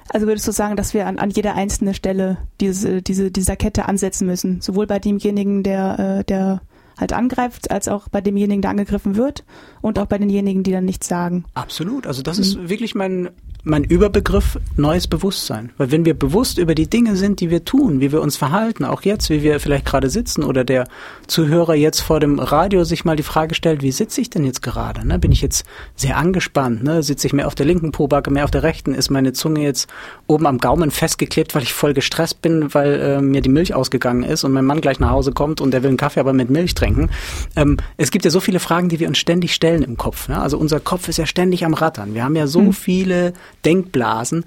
Also 0.10 0.28
würdest 0.28 0.48
du 0.48 0.52
sagen, 0.52 0.76
dass 0.76 0.94
wir 0.94 1.08
an, 1.08 1.20
an 1.20 1.30
jeder 1.30 1.56
einzelnen 1.56 1.94
Stelle 1.94 2.38
diese, 2.60 3.02
diese, 3.02 3.32
dieser 3.32 3.56
Kette 3.56 3.86
ansetzen 3.86 4.28
müssen? 4.28 4.62
Sowohl 4.62 4.88
bei 4.88 5.00
demjenigen, 5.00 5.64
der, 5.64 6.20
äh, 6.20 6.24
der 6.26 6.62
halt 6.98 7.14
angreift, 7.14 7.72
als 7.72 7.88
auch 7.88 8.10
bei 8.10 8.22
demjenigen, 8.22 8.62
der 8.62 8.72
angegriffen 8.72 9.16
wird 9.16 9.44
und 9.82 10.00
auch 10.00 10.06
bei 10.06 10.18
denjenigen, 10.18 10.64
die 10.64 10.72
dann 10.72 10.86
nichts 10.86 11.08
sagen. 11.08 11.46
Absolut. 11.54 12.08
Also 12.08 12.22
das 12.22 12.38
mhm. 12.38 12.44
ist 12.44 12.70
wirklich 12.70 12.96
mein 12.96 13.30
mein 13.64 13.84
Überbegriff 13.84 14.60
neues 14.76 15.08
Bewusstsein. 15.08 15.72
Weil 15.78 15.92
wenn 15.92 16.06
wir 16.06 16.14
bewusst 16.14 16.58
über 16.58 16.74
die 16.74 16.90
Dinge 16.90 17.16
sind, 17.16 17.40
die 17.40 17.50
wir 17.50 17.64
tun, 17.64 18.02
wie 18.02 18.12
wir 18.12 18.22
uns 18.22 18.38
verhalten, 18.38 18.86
auch 18.86 19.04
jetzt, 19.04 19.30
wie 19.30 19.44
wir 19.44 19.60
vielleicht 19.60 19.86
gerade 19.86 20.10
sitzen 20.10 20.44
oder 20.44 20.64
der 20.64 20.88
Zuhörer 21.28 21.76
jetzt 21.76 22.00
vor 22.02 22.20
dem 22.20 22.40
Radio 22.40 22.84
sich 22.84 23.06
mal 23.06 23.16
die 23.16 23.24
Frage 23.24 23.54
stellt, 23.54 23.84
wie 23.84 23.92
sitze 23.92 24.22
ich 24.22 24.30
denn 24.30 24.44
jetzt 24.44 24.62
gerade? 24.64 25.08
Ne? 25.08 25.20
Bin 25.20 25.32
ich 25.32 25.42
jetzt 25.42 25.66
sehr 25.96 26.18
angespannt? 26.18 26.84
Ne? 26.84 27.04
Sitze 27.04 27.28
ich 27.28 27.34
mehr 27.34 27.48
auf 27.48 27.56
der 27.56 27.66
linken 27.66 27.92
Pobacke, 27.92 28.32
mehr 28.32 28.46
auf 28.46 28.52
der 28.52 28.64
rechten? 28.64 28.96
Ist 28.96 29.12
meine 29.12 29.34
Zunge 29.34 29.62
jetzt 29.62 29.88
oben 30.28 30.48
am 30.48 30.58
Gaumen 30.58 30.90
festgeklebt, 30.90 31.54
weil 31.54 31.64
ich 31.64 31.74
voll 31.74 31.94
gestresst 31.94 32.42
bin, 32.42 32.74
weil 32.74 33.00
äh, 33.00 33.22
mir 33.22 33.42
die 33.42 33.50
Milch 33.50 33.76
ausgegangen 33.76 34.24
ist 34.24 34.44
und 34.44 34.54
mein 34.54 34.66
Mann 34.66 34.82
gleich 34.82 35.00
nach 35.00 35.12
Hause 35.12 35.34
kommt 35.34 35.62
und 35.62 35.72
der 35.72 35.84
will 35.84 35.90
einen 35.90 35.98
Kaffee 35.98 36.20
aber 36.20 36.34
mit 36.34 36.50
Milch 36.50 36.74
trinken? 36.82 37.10
Ähm, 37.56 37.78
es 37.98 38.12
gibt 38.12 38.26
ja 38.26 38.32
so 38.32 38.40
viele 38.40 38.60
Fragen, 38.60 38.90
die 38.90 39.00
wir 39.00 39.08
uns 39.08 39.18
ständig 39.18 39.54
stellen 39.54 39.84
im 39.84 39.98
Kopf. 39.98 40.28
Ne? 40.28 40.40
Also 40.40 40.58
unser 40.58 40.80
Kopf 40.80 41.08
ist 41.08 41.18
ja 41.18 41.26
ständig 41.26 41.64
am 41.66 41.74
Rattern. 41.74 42.14
Wir 42.14 42.24
haben 42.24 42.36
ja 42.36 42.48
so 42.48 42.62
hm. 42.62 42.74
viele 42.74 43.34
Denkblasen, 43.64 44.46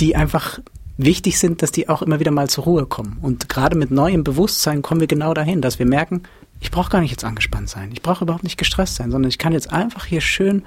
die 0.00 0.16
einfach 0.16 0.60
wichtig 0.96 1.38
sind, 1.38 1.62
dass 1.62 1.72
die 1.72 1.88
auch 1.88 2.02
immer 2.02 2.20
wieder 2.20 2.30
mal 2.30 2.48
zur 2.48 2.64
Ruhe 2.64 2.86
kommen. 2.86 3.18
Und 3.22 3.48
gerade 3.48 3.76
mit 3.76 3.90
neuem 3.90 4.24
Bewusstsein 4.24 4.82
kommen 4.82 5.00
wir 5.00 5.08
genau 5.08 5.32
dahin, 5.34 5.62
dass 5.62 5.78
wir 5.78 5.86
merken, 5.86 6.22
ich 6.60 6.70
brauche 6.70 6.90
gar 6.90 7.00
nicht 7.00 7.10
jetzt 7.10 7.24
angespannt 7.24 7.70
sein, 7.70 7.90
ich 7.92 8.02
brauche 8.02 8.24
überhaupt 8.24 8.44
nicht 8.44 8.58
gestresst 8.58 8.96
sein, 8.96 9.10
sondern 9.10 9.30
ich 9.30 9.38
kann 9.38 9.54
jetzt 9.54 9.72
einfach 9.72 10.04
hier 10.04 10.20
schön 10.20 10.62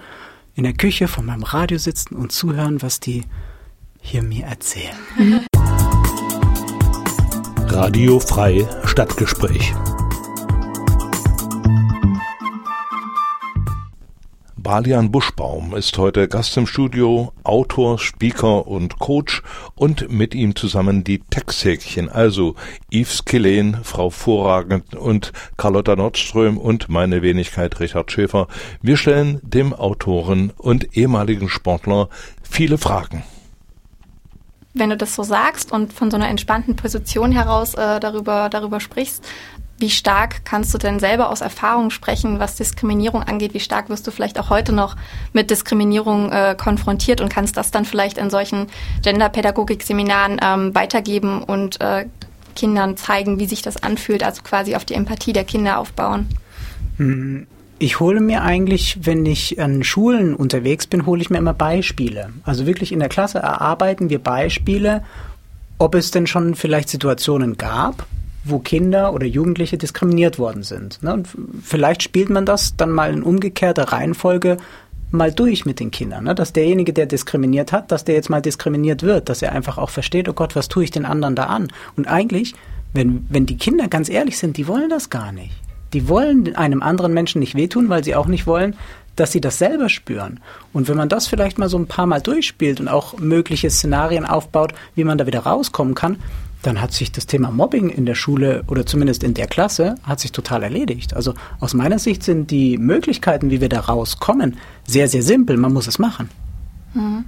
in 0.55 0.63
der 0.63 0.73
Küche 0.73 1.07
von 1.07 1.25
meinem 1.25 1.43
Radio 1.43 1.77
sitzen 1.77 2.15
und 2.15 2.31
zuhören, 2.31 2.81
was 2.81 2.99
die 2.99 3.23
hier 4.01 4.23
mir 4.23 4.45
erzählen. 4.45 4.95
Radio 7.67 8.19
frei 8.19 8.67
Stadtgespräch. 8.85 9.73
Balian 14.63 15.11
Buschbaum 15.11 15.75
ist 15.75 15.97
heute 15.97 16.29
Gast 16.29 16.55
im 16.55 16.67
Studio, 16.67 17.33
Autor, 17.43 17.99
Speaker 17.99 18.65
und 18.65 18.97
Coach 18.97 19.43
und 19.75 20.09
mit 20.09 20.33
ihm 20.33 20.55
zusammen 20.55 21.03
die 21.03 21.19
Texthäkchen, 21.19 22.07
also 22.07 22.55
Yves 22.89 23.25
Killen, 23.25 23.79
Frau 23.83 24.09
Vorragend 24.09 24.95
und 24.95 25.33
Carlotta 25.57 25.97
Nordström 25.97 26.57
und 26.57 26.87
meine 26.87 27.21
Wenigkeit 27.21 27.77
Richard 27.81 28.09
Schäfer. 28.09 28.47
Wir 28.81 28.95
stellen 28.95 29.41
dem 29.43 29.73
Autoren 29.73 30.53
und 30.57 30.95
ehemaligen 30.95 31.49
Sportler 31.49 32.07
viele 32.41 32.77
Fragen 32.77 33.23
wenn 34.75 34.89
du 34.89 34.97
das 34.97 35.13
so 35.13 35.21
sagst 35.21 35.71
und 35.71 35.93
von 35.93 36.09
so 36.09 36.17
einer 36.17 36.29
entspannten 36.29 36.75
Position 36.75 37.31
heraus 37.31 37.75
äh, 37.75 37.99
darüber, 37.99 38.49
darüber 38.49 38.79
sprichst, 38.79 39.23
wie 39.83 39.89
stark 39.89 40.45
kannst 40.45 40.73
du 40.73 40.77
denn 40.77 40.97
selber 40.97 41.29
aus 41.29 41.41
Erfahrung 41.41 41.89
sprechen, 41.89 42.39
was 42.39 42.55
Diskriminierung 42.55 43.21
angeht? 43.21 43.53
Wie 43.53 43.59
stark 43.59 43.89
wirst 43.89 44.07
du 44.07 44.11
vielleicht 44.11 44.39
auch 44.39 44.49
heute 44.49 44.71
noch 44.71 44.95
mit 45.33 45.51
Diskriminierung 45.51 46.31
äh, 46.31 46.55
konfrontiert 46.57 47.19
und 47.19 47.27
kannst 47.27 47.57
das 47.57 47.69
dann 47.69 47.83
vielleicht 47.83 48.17
in 48.17 48.29
solchen 48.29 48.67
Genderpädagogik-Seminaren 49.01 50.39
ähm, 50.41 50.73
weitergeben 50.73 51.43
und 51.43 51.81
äh, 51.81 52.05
Kindern 52.55 52.95
zeigen, 52.95 53.39
wie 53.39 53.45
sich 53.45 53.61
das 53.61 53.75
anfühlt, 53.75 54.23
also 54.23 54.41
quasi 54.41 54.73
auf 54.77 54.85
die 54.85 54.93
Empathie 54.93 55.33
der 55.33 55.43
Kinder 55.43 55.79
aufbauen? 55.79 56.29
Hm, 56.95 57.45
ich 57.77 57.99
hole 57.99 58.21
mir 58.21 58.43
eigentlich, 58.43 58.99
wenn 59.01 59.25
ich 59.25 59.59
an 59.59 59.83
Schulen 59.83 60.33
unterwegs 60.33 60.87
bin, 60.87 61.05
hole 61.05 61.21
ich 61.21 61.29
mir 61.29 61.39
immer 61.39 61.53
Beispiele. 61.53 62.29
Also 62.45 62.65
wirklich 62.65 62.93
in 62.93 62.99
der 62.99 63.09
Klasse 63.09 63.39
erarbeiten 63.39 64.09
wir 64.09 64.19
Beispiele, 64.19 65.03
ob 65.77 65.93
es 65.93 66.11
denn 66.11 66.25
schon 66.25 66.55
vielleicht 66.55 66.87
Situationen 66.87 67.57
gab, 67.57 68.05
wo 68.43 68.59
Kinder 68.59 69.13
oder 69.13 69.25
Jugendliche 69.25 69.77
diskriminiert 69.77 70.37
worden 70.37 70.63
sind. 70.63 71.01
Ne? 71.01 71.13
Und 71.13 71.29
vielleicht 71.61 72.03
spielt 72.03 72.29
man 72.29 72.45
das 72.45 72.75
dann 72.75 72.91
mal 72.91 73.13
in 73.13 73.23
umgekehrter 73.23 73.83
Reihenfolge 73.91 74.57
mal 75.11 75.31
durch 75.31 75.65
mit 75.65 75.79
den 75.79 75.91
Kindern, 75.91 76.23
ne? 76.23 76.35
dass 76.35 76.53
derjenige, 76.53 76.91
der 76.91 77.05
diskriminiert 77.05 77.71
hat, 77.71 77.91
dass 77.91 78.03
der 78.03 78.15
jetzt 78.15 78.29
mal 78.29 78.41
diskriminiert 78.41 79.03
wird, 79.03 79.29
dass 79.29 79.41
er 79.41 79.51
einfach 79.51 79.77
auch 79.77 79.91
versteht, 79.91 80.27
oh 80.27 80.33
Gott, 80.33 80.55
was 80.55 80.67
tue 80.67 80.83
ich 80.83 80.91
den 80.91 81.05
anderen 81.05 81.35
da 81.35 81.43
an? 81.43 81.71
Und 81.95 82.07
eigentlich, 82.07 82.55
wenn, 82.93 83.25
wenn 83.29 83.45
die 83.45 83.57
Kinder 83.57 83.87
ganz 83.87 84.09
ehrlich 84.09 84.37
sind, 84.37 84.57
die 84.57 84.67
wollen 84.67 84.89
das 84.89 85.09
gar 85.09 85.31
nicht. 85.31 85.53
Die 85.93 86.09
wollen 86.09 86.55
einem 86.55 86.81
anderen 86.81 87.13
Menschen 87.13 87.39
nicht 87.39 87.53
wehtun, 87.53 87.89
weil 87.89 88.03
sie 88.03 88.15
auch 88.15 88.25
nicht 88.25 88.47
wollen, 88.47 88.75
dass 89.15 89.31
sie 89.31 89.41
das 89.41 89.59
selber 89.59 89.89
spüren. 89.89 90.39
Und 90.73 90.87
wenn 90.87 90.97
man 90.97 91.09
das 91.09 91.27
vielleicht 91.27 91.59
mal 91.59 91.69
so 91.69 91.77
ein 91.77 91.87
paar 91.87 92.07
Mal 92.07 92.21
durchspielt 92.21 92.79
und 92.79 92.87
auch 92.87 93.19
mögliche 93.19 93.69
Szenarien 93.69 94.25
aufbaut, 94.25 94.73
wie 94.95 95.03
man 95.03 95.19
da 95.19 95.27
wieder 95.27 95.41
rauskommen 95.41 95.93
kann, 95.93 96.17
dann 96.63 96.81
hat 96.81 96.93
sich 96.93 97.11
das 97.11 97.27
Thema 97.27 97.51
Mobbing 97.51 97.89
in 97.89 98.05
der 98.05 98.15
Schule 98.15 98.63
oder 98.67 98.85
zumindest 98.85 99.23
in 99.23 99.33
der 99.33 99.47
Klasse 99.47 99.95
hat 100.03 100.19
sich 100.19 100.31
total 100.31 100.63
erledigt. 100.63 101.13
Also 101.13 101.33
aus 101.59 101.73
meiner 101.73 101.99
Sicht 101.99 102.23
sind 102.23 102.51
die 102.51 102.77
Möglichkeiten, 102.77 103.49
wie 103.51 103.61
wir 103.61 103.69
da 103.69 103.81
rauskommen, 103.81 104.57
sehr, 104.87 105.07
sehr 105.07 105.23
simpel. 105.23 105.57
Man 105.57 105.73
muss 105.73 105.87
es 105.87 105.99
machen. 105.99 106.29
Mhm. 106.93 107.25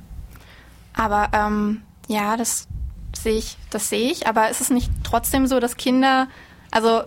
Aber 0.93 1.29
ähm, 1.33 1.81
ja, 2.07 2.37
das 2.37 2.67
sehe 3.13 3.37
ich, 3.37 3.57
das 3.69 3.89
sehe 3.89 4.09
ich. 4.09 4.27
Aber 4.27 4.49
ist 4.49 4.61
es 4.61 4.69
nicht 4.69 4.89
trotzdem 5.03 5.47
so, 5.47 5.59
dass 5.59 5.75
Kinder, 5.75 6.27
also 6.71 7.01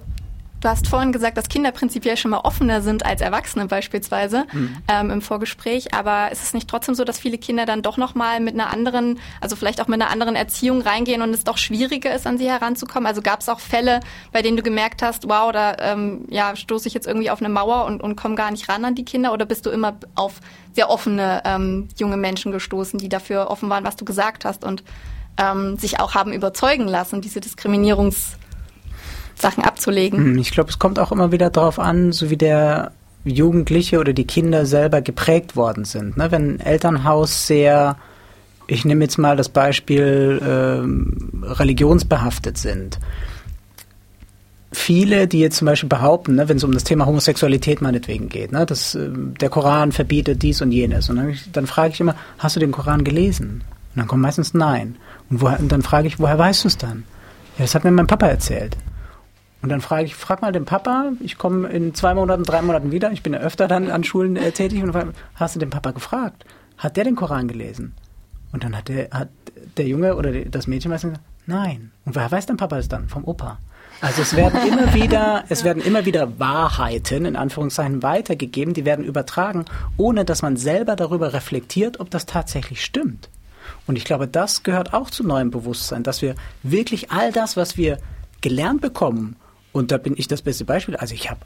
Du 0.61 0.69
hast 0.69 0.88
vorhin 0.88 1.12
gesagt, 1.12 1.37
dass 1.37 1.49
Kinder 1.49 1.71
prinzipiell 1.71 2.17
schon 2.17 2.33
mal 2.33 2.41
offener 2.41 2.83
sind 2.83 3.07
als 3.07 3.21
Erwachsene 3.21 3.67
beispielsweise 3.67 4.45
mhm. 4.53 4.77
ähm, 4.88 5.11
im 5.11 5.23
Vorgespräch. 5.23 5.95
Aber 5.95 6.33
ist 6.33 6.43
es 6.43 6.53
nicht 6.53 6.69
trotzdem 6.69 6.97
so, 6.97 7.05
dass 7.05 7.19
viele 7.19 7.38
Kinder 7.38 7.65
dann 7.65 7.83
doch 7.83 7.97
noch 7.97 8.17
mal 8.17 8.41
mit 8.41 8.55
einer 8.55 8.73
anderen, 8.73 9.21
also 9.41 9.55
vielleicht 9.55 9.81
auch 9.81 9.87
mit 9.87 10.00
einer 10.00 10.11
anderen 10.11 10.35
Erziehung 10.35 10.81
reingehen 10.81 11.23
und 11.23 11.31
es 11.31 11.45
doch 11.45 11.59
schwieriger 11.59 12.12
ist, 12.12 12.27
an 12.27 12.38
sie 12.38 12.50
heranzukommen? 12.50 13.07
Also 13.07 13.23
gab 13.23 13.41
es 13.41 13.49
auch 13.49 13.61
Fälle, 13.61 14.00
bei 14.33 14.43
denen 14.43 14.57
du 14.57 14.65
gemerkt 14.65 15.00
hast, 15.00 15.29
wow, 15.29 15.53
da 15.53 15.77
ähm, 15.79 16.25
ja, 16.29 16.57
stoße 16.57 16.88
ich 16.88 16.95
jetzt 16.95 17.07
irgendwie 17.07 17.31
auf 17.31 17.41
eine 17.41 17.49
Mauer 17.49 17.85
und, 17.85 18.03
und 18.03 18.17
komme 18.17 18.35
gar 18.35 18.50
nicht 18.50 18.69
ran 18.69 18.85
an 18.85 18.97
die 18.97 19.05
Kinder? 19.05 19.33
Oder 19.33 19.47
bist 19.47 19.65
du 19.65 19.71
immer 19.71 19.97
auf 20.17 20.41
sehr 20.73 20.91
offene 20.91 21.43
ähm, 21.45 21.88
junge 21.97 22.17
Menschen 22.17 22.50
gestoßen, 22.50 22.99
die 22.99 23.09
dafür 23.09 23.49
offen 23.49 23.71
waren, 23.71 23.85
was 23.85 23.95
du 23.95 24.05
gesagt 24.05 24.45
hast 24.45 24.65
und 24.65 24.83
ähm, 25.41 25.77
sich 25.77 26.00
auch 26.00 26.15
haben 26.15 26.33
überzeugen 26.33 26.88
lassen, 26.88 27.21
diese 27.21 27.38
Diskriminierungs- 27.38 28.35
Sachen 29.40 29.64
abzulegen. 29.64 30.18
Hm, 30.18 30.38
ich 30.38 30.50
glaube, 30.50 30.71
es 30.71 30.78
kommt 30.78 30.99
auch 30.99 31.12
immer 31.12 31.33
wieder 31.33 31.50
darauf 31.50 31.78
an, 31.78 32.12
so 32.12 32.30
wie 32.30 32.37
der 32.37 32.92
Jugendliche 33.25 33.99
oder 33.99 34.12
die 34.12 34.26
Kinder 34.26 34.66
selber 34.66 35.02
geprägt 35.02 35.57
worden 35.57 35.85
sind. 35.85 36.16
Ne? 36.16 36.30
Wenn 36.30 36.61
Elternhaus 36.61 37.47
sehr, 37.47 37.97
ich 38.66 38.85
nehme 38.85 39.04
jetzt 39.04 39.18
mal 39.18 39.37
das 39.37 39.49
Beispiel, 39.49 40.40
äh, 40.42 41.47
religionsbehaftet 41.47 42.59
sind. 42.59 42.99
Viele, 44.71 45.26
die 45.26 45.40
jetzt 45.40 45.57
zum 45.57 45.66
Beispiel 45.66 45.88
behaupten, 45.88 46.35
ne, 46.35 46.49
wenn 46.49 46.59
es 46.59 46.64
um 46.64 46.73
das 46.73 46.85
Thema 46.85 47.07
Homosexualität 47.07 47.80
meinetwegen 47.80 48.28
geht, 48.28 48.52
ne, 48.52 48.66
dass 48.66 48.95
äh, 48.95 49.09
der 49.40 49.49
Koran 49.49 49.92
verbietet 49.92 50.42
dies 50.42 50.61
und 50.61 50.73
jenes. 50.73 51.09
Und 51.09 51.16
dann, 51.16 51.35
dann 51.52 51.66
frage 51.66 51.95
ich 51.95 52.00
immer, 52.00 52.14
hast 52.38 52.57
du 52.57 52.61
den 52.61 52.73
Koran 52.73 53.02
gelesen? 53.02 53.62
Und 53.95 53.97
dann 53.97 54.07
kommt 54.07 54.23
meistens 54.23 54.52
nein. 54.52 54.97
Und, 55.30 55.40
woher, 55.40 55.59
und 55.59 55.73
dann 55.73 55.80
frage 55.80 56.07
ich, 56.07 56.18
woher 56.18 56.38
weißt 56.38 56.64
du 56.64 56.68
es 56.68 56.76
dann? 56.76 57.04
Ja, 57.57 57.64
das 57.64 57.75
hat 57.75 57.85
mir 57.85 57.90
mein 57.90 58.07
Papa 58.07 58.26
erzählt. 58.26 58.76
Und 59.61 59.71
dann 59.71 59.81
frage 59.81 60.05
ich, 60.05 60.15
frag 60.15 60.41
mal 60.41 60.53
den 60.53 60.65
Papa, 60.65 61.12
ich 61.21 61.37
komme 61.37 61.69
in 61.69 61.95
zwei 61.95 62.15
Monaten, 62.15 62.45
drei 62.45 62.62
Monaten 62.62 62.93
wieder, 62.93 63.11
ich 63.11 63.23
bin 63.23 63.33
ja 63.33 63.41
öfter 63.41 63.67
dann 63.67 63.91
an 63.91 64.05
Schulen 64.05 64.37
äh, 64.37 64.53
tätig 64.53 64.83
und 64.83 64.93
frage, 64.93 65.12
hast 65.35 65.57
du 65.57 65.59
den 65.59 65.71
Papa 65.71 65.91
gefragt? 65.91 66.45
Hat 66.77 66.97
der 66.97 67.05
den 67.05 67.17
Koran 67.17 67.49
gelesen? 67.49 67.95
Und 68.53 68.65
dann 68.65 68.77
hat 68.77 68.88
der, 68.88 69.11
hat 69.11 69.29
der 69.77 69.87
Junge 69.87 70.15
oder 70.15 70.33
das 70.33 70.69
Mädchen 70.69 70.91
meistens 70.91 71.15
gesagt, 71.15 71.29
nein. 71.47 71.91
Und 72.05 72.15
woher 72.15 72.31
weiß 72.31 72.47
dein 72.47 72.57
Papa 72.57 72.79
es 72.79 72.88
dann? 72.88 73.09
Vom 73.09 73.25
Opa. 73.25 73.59
Also 74.00 74.23
es 74.23 74.37
werden 74.37 74.61
immer 74.67 74.95
wieder, 74.95 75.45
es 75.49 75.65
werden 75.65 75.83
immer 75.83 76.05
wieder 76.05 76.38
Wahrheiten 76.38 77.25
in 77.25 77.35
Anführungszeichen 77.35 78.03
weitergegeben, 78.03 78.75
die 78.75 78.85
werden 78.85 79.05
übertragen, 79.05 79.65
ohne 79.97 80.25
dass 80.25 80.41
man 80.41 80.57
selber 80.57 80.95
darüber 80.95 81.33
reflektiert, 81.33 81.99
ob 81.99 82.11
das 82.11 82.27
tatsächlich 82.27 82.85
stimmt. 82.85 83.29
Und 83.88 83.97
ich 83.97 84.05
glaube, 84.05 84.29
das 84.29 84.62
gehört 84.62 84.95
auch 84.95 85.11
zu 85.11 85.25
neuem 85.25 85.50
Bewusstsein, 85.50 86.05
dass 86.05 86.23
wir 86.23 86.37
wirklich 86.62 87.11
all 87.11 87.33
das, 87.33 87.57
was 87.57 87.77
wir 87.77 87.99
gelernt 88.41 88.81
bekommen 88.81 89.37
und 89.73 89.91
da 89.91 89.99
bin 89.99 90.15
ich 90.17 90.29
das 90.29 90.43
beste 90.43 90.65
Beispiel. 90.65 90.97
Also 90.97 91.15
ich 91.15 91.31
habe 91.31 91.41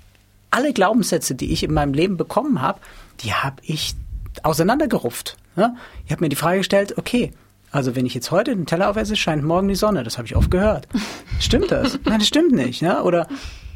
alle 0.50 0.72
Glaubenssätze, 0.72 1.34
die 1.34 1.52
ich 1.52 1.62
in 1.62 1.72
meinem 1.72 1.94
Leben 1.94 2.16
bekommen 2.16 2.60
habe, 2.60 2.80
die 3.20 3.32
habe 3.32 3.56
ich 3.62 3.94
auseinandergerupft. 4.42 5.36
Ja? 5.56 5.74
Ich 6.06 6.12
habe 6.12 6.22
mir 6.22 6.28
die 6.28 6.36
Frage 6.36 6.58
gestellt, 6.58 6.98
okay, 6.98 7.32
also 7.70 7.96
wenn 7.96 8.04
ich 8.04 8.14
jetzt 8.14 8.30
heute 8.30 8.54
den 8.54 8.66
Teller 8.66 8.90
aufesse, 8.90 9.16
scheint 9.16 9.42
morgen 9.42 9.68
die 9.68 9.74
Sonne. 9.74 10.04
Das 10.04 10.18
habe 10.18 10.26
ich 10.26 10.36
oft 10.36 10.50
gehört. 10.50 10.86
Stimmt 11.40 11.70
das? 11.70 11.98
Nein, 12.04 12.18
das 12.18 12.28
stimmt 12.28 12.52
nicht. 12.52 12.82
Ja? 12.82 13.02
Oder 13.02 13.26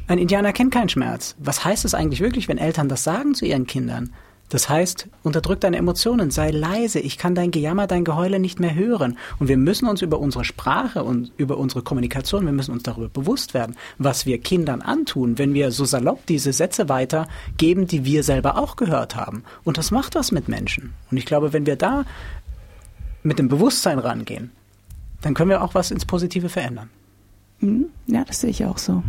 ein 0.07 0.19
Indianer 0.19 0.53
kennt 0.53 0.71
keinen 0.71 0.89
Schmerz. 0.89 1.35
Was 1.39 1.65
heißt 1.65 1.83
es 1.83 1.95
eigentlich 1.95 2.21
wirklich, 2.21 2.47
wenn 2.47 2.59
Eltern 2.59 2.89
das 2.89 3.03
sagen 3.03 3.33
zu 3.33 3.45
ihren 3.45 3.65
Kindern? 3.65 4.13
Das 4.49 4.69
heißt, 4.69 5.09
unterdrück 5.23 5.59
deine 5.59 5.77
Emotionen, 5.77 6.31
sei 6.31 6.51
leise, 6.51 6.99
ich 6.99 7.17
kann 7.17 7.35
dein 7.35 7.51
Gejammer, 7.51 7.85
dein 7.85 8.05
Geheule 8.05 8.39
nicht 8.39 8.59
mehr 8.61 8.75
hören. 8.75 9.17
Und 9.39 9.49
wir 9.49 9.57
müssen 9.57 9.87
uns 9.87 10.01
über 10.01 10.19
unsere 10.19 10.45
Sprache 10.45 11.03
und 11.03 11.31
über 11.35 11.57
unsere 11.57 11.81
Kommunikation, 11.81 12.45
wir 12.45 12.53
müssen 12.53 12.71
uns 12.71 12.83
darüber 12.83 13.09
bewusst 13.09 13.53
werden, 13.53 13.75
was 13.97 14.25
wir 14.25 14.39
Kindern 14.39 14.81
antun, 14.81 15.37
wenn 15.37 15.53
wir 15.53 15.71
so 15.71 15.83
salopp 15.83 16.25
diese 16.27 16.53
Sätze 16.53 16.87
weitergeben, 16.87 17.87
die 17.87 18.05
wir 18.05 18.23
selber 18.23 18.57
auch 18.57 18.77
gehört 18.77 19.15
haben. 19.17 19.43
Und 19.65 19.77
das 19.77 19.91
macht 19.91 20.15
was 20.15 20.31
mit 20.31 20.47
Menschen. 20.47 20.93
Und 21.11 21.17
ich 21.17 21.25
glaube, 21.25 21.51
wenn 21.51 21.65
wir 21.65 21.75
da 21.75 22.05
mit 23.23 23.39
dem 23.39 23.49
Bewusstsein 23.49 23.99
rangehen, 23.99 24.51
dann 25.21 25.33
können 25.33 25.49
wir 25.49 25.61
auch 25.61 25.75
was 25.75 25.91
ins 25.91 26.05
Positive 26.05 26.47
verändern. 26.47 26.89
Mhm. 27.59 27.87
Ja, 28.05 28.23
das 28.23 28.39
sehe 28.39 28.49
ich 28.49 28.63
auch 28.63 28.77
so. 28.77 29.03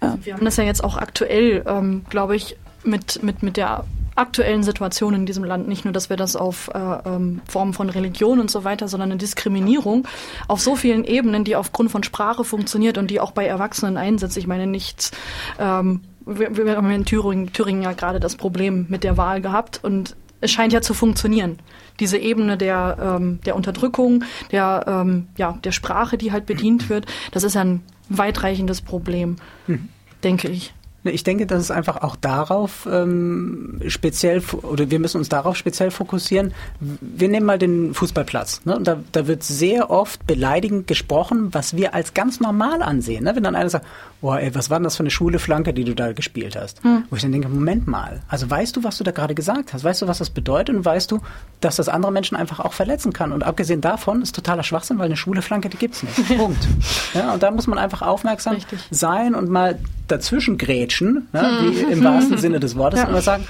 Also 0.00 0.18
wir 0.24 0.34
haben 0.34 0.44
das 0.44 0.56
ja 0.56 0.64
jetzt 0.64 0.84
auch 0.84 0.96
aktuell, 0.96 1.64
ähm, 1.66 2.04
glaube 2.10 2.36
ich, 2.36 2.56
mit, 2.84 3.22
mit, 3.22 3.42
mit 3.42 3.56
der 3.56 3.84
aktuellen 4.18 4.64
Situation 4.64 5.14
in 5.14 5.26
diesem 5.26 5.44
Land, 5.44 5.68
nicht 5.68 5.84
nur, 5.84 5.92
dass 5.92 6.10
wir 6.10 6.16
das 6.16 6.34
auf 6.34 6.68
äh, 6.74 6.78
ähm, 6.78 7.40
Formen 7.48 7.72
von 7.72 7.88
Religion 7.88 8.40
und 8.40 8.50
so 8.50 8.64
weiter, 8.64 8.88
sondern 8.88 9.12
eine 9.12 9.18
Diskriminierung 9.18 10.06
auf 10.48 10.60
so 10.60 10.74
vielen 10.74 11.04
Ebenen, 11.04 11.44
die 11.44 11.56
aufgrund 11.56 11.90
von 11.90 12.02
Sprache 12.02 12.44
funktioniert 12.44 12.98
und 12.98 13.10
die 13.10 13.20
auch 13.20 13.30
bei 13.30 13.46
Erwachsenen 13.46 13.96
einsetzt. 13.96 14.36
Ich 14.36 14.48
meine, 14.48 14.66
nichts, 14.66 15.12
ähm, 15.58 16.00
wir, 16.26 16.56
wir 16.56 16.76
haben 16.76 16.90
in 16.90 17.04
Thüringen, 17.04 17.52
Thüringen 17.52 17.82
ja 17.82 17.92
gerade 17.92 18.18
das 18.18 18.36
Problem 18.36 18.86
mit 18.88 19.04
der 19.04 19.16
Wahl 19.16 19.40
gehabt 19.40 19.80
und 19.82 20.16
es 20.40 20.50
scheint 20.50 20.72
ja 20.72 20.80
zu 20.80 20.94
funktionieren. 20.94 21.58
Diese 22.00 22.18
Ebene 22.18 22.56
der, 22.56 23.16
ähm, 23.20 23.40
der 23.44 23.56
Unterdrückung, 23.56 24.24
der, 24.52 24.84
ähm, 24.86 25.28
ja, 25.36 25.58
der 25.64 25.72
Sprache, 25.72 26.18
die 26.18 26.32
halt 26.32 26.46
bedient 26.46 26.88
wird, 26.88 27.06
das 27.32 27.44
ist 27.44 27.56
ein 27.56 27.82
weitreichendes 28.08 28.80
Problem, 28.80 29.36
mhm. 29.66 29.88
denke 30.22 30.48
ich. 30.48 30.74
Ne, 31.08 31.14
ich 31.14 31.24
denke, 31.24 31.46
dass 31.46 31.60
es 31.60 31.70
einfach 31.70 32.02
auch 32.02 32.16
darauf 32.16 32.86
ähm, 32.90 33.80
speziell, 33.88 34.42
oder 34.62 34.90
wir 34.90 34.98
müssen 34.98 35.18
uns 35.18 35.28
darauf 35.28 35.56
speziell 35.56 35.90
fokussieren. 35.90 36.52
Wir 36.80 37.28
nehmen 37.28 37.46
mal 37.46 37.58
den 37.58 37.94
Fußballplatz. 37.94 38.62
Ne? 38.64 38.76
Und 38.76 38.86
da, 38.86 38.98
da 39.12 39.26
wird 39.26 39.42
sehr 39.42 39.90
oft 39.90 40.26
beleidigend 40.26 40.86
gesprochen, 40.86 41.48
was 41.52 41.76
wir 41.76 41.94
als 41.94 42.14
ganz 42.14 42.40
normal 42.40 42.82
ansehen. 42.82 43.24
Ne? 43.24 43.34
Wenn 43.34 43.42
dann 43.42 43.54
einer 43.54 43.70
sagt, 43.70 43.86
boah, 44.20 44.38
ey, 44.38 44.54
was 44.54 44.68
war 44.68 44.78
denn 44.78 44.84
das 44.84 44.96
für 44.96 45.02
eine 45.02 45.10
schwule 45.10 45.38
Flanke, 45.38 45.72
die 45.72 45.84
du 45.84 45.94
da 45.94 46.12
gespielt 46.12 46.56
hast? 46.56 46.82
Hm. 46.84 47.04
Wo 47.08 47.16
ich 47.16 47.22
dann 47.22 47.32
denke, 47.32 47.48
Moment 47.48 47.86
mal, 47.86 48.20
also 48.28 48.50
weißt 48.50 48.76
du, 48.76 48.84
was 48.84 48.98
du 48.98 49.04
da 49.04 49.12
gerade 49.12 49.34
gesagt 49.34 49.72
hast? 49.72 49.84
Weißt 49.84 50.02
du, 50.02 50.08
was 50.08 50.18
das 50.18 50.30
bedeutet? 50.30 50.74
Und 50.76 50.84
weißt 50.84 51.10
du, 51.10 51.20
dass 51.60 51.76
das 51.76 51.88
andere 51.88 52.12
Menschen 52.12 52.36
einfach 52.36 52.60
auch 52.60 52.72
verletzen 52.72 53.12
kann? 53.12 53.32
Und 53.32 53.44
abgesehen 53.44 53.80
davon 53.80 54.22
ist 54.22 54.34
totaler 54.34 54.62
Schwachsinn, 54.62 54.98
weil 54.98 55.06
eine 55.06 55.16
schwule 55.16 55.40
Flanke, 55.40 55.70
die 55.70 55.78
gibt's 55.78 56.02
nicht. 56.02 56.16
Punkt. 56.36 56.66
Ja, 57.14 57.32
und 57.32 57.42
da 57.42 57.50
muss 57.50 57.66
man 57.66 57.78
einfach 57.78 58.02
aufmerksam 58.02 58.54
Richtig. 58.54 58.80
sein 58.90 59.34
und 59.34 59.48
mal 59.48 59.78
dazwischen 60.08 60.58
grätschen, 60.58 60.97
ne, 61.00 61.26
wie 61.32 61.92
im 61.92 62.04
wahrsten 62.04 62.38
Sinne 62.38 62.60
des 62.60 62.76
Wortes, 62.76 63.00
ja. 63.00 63.06
und 63.06 63.12
mal 63.12 63.22
sagen, 63.22 63.46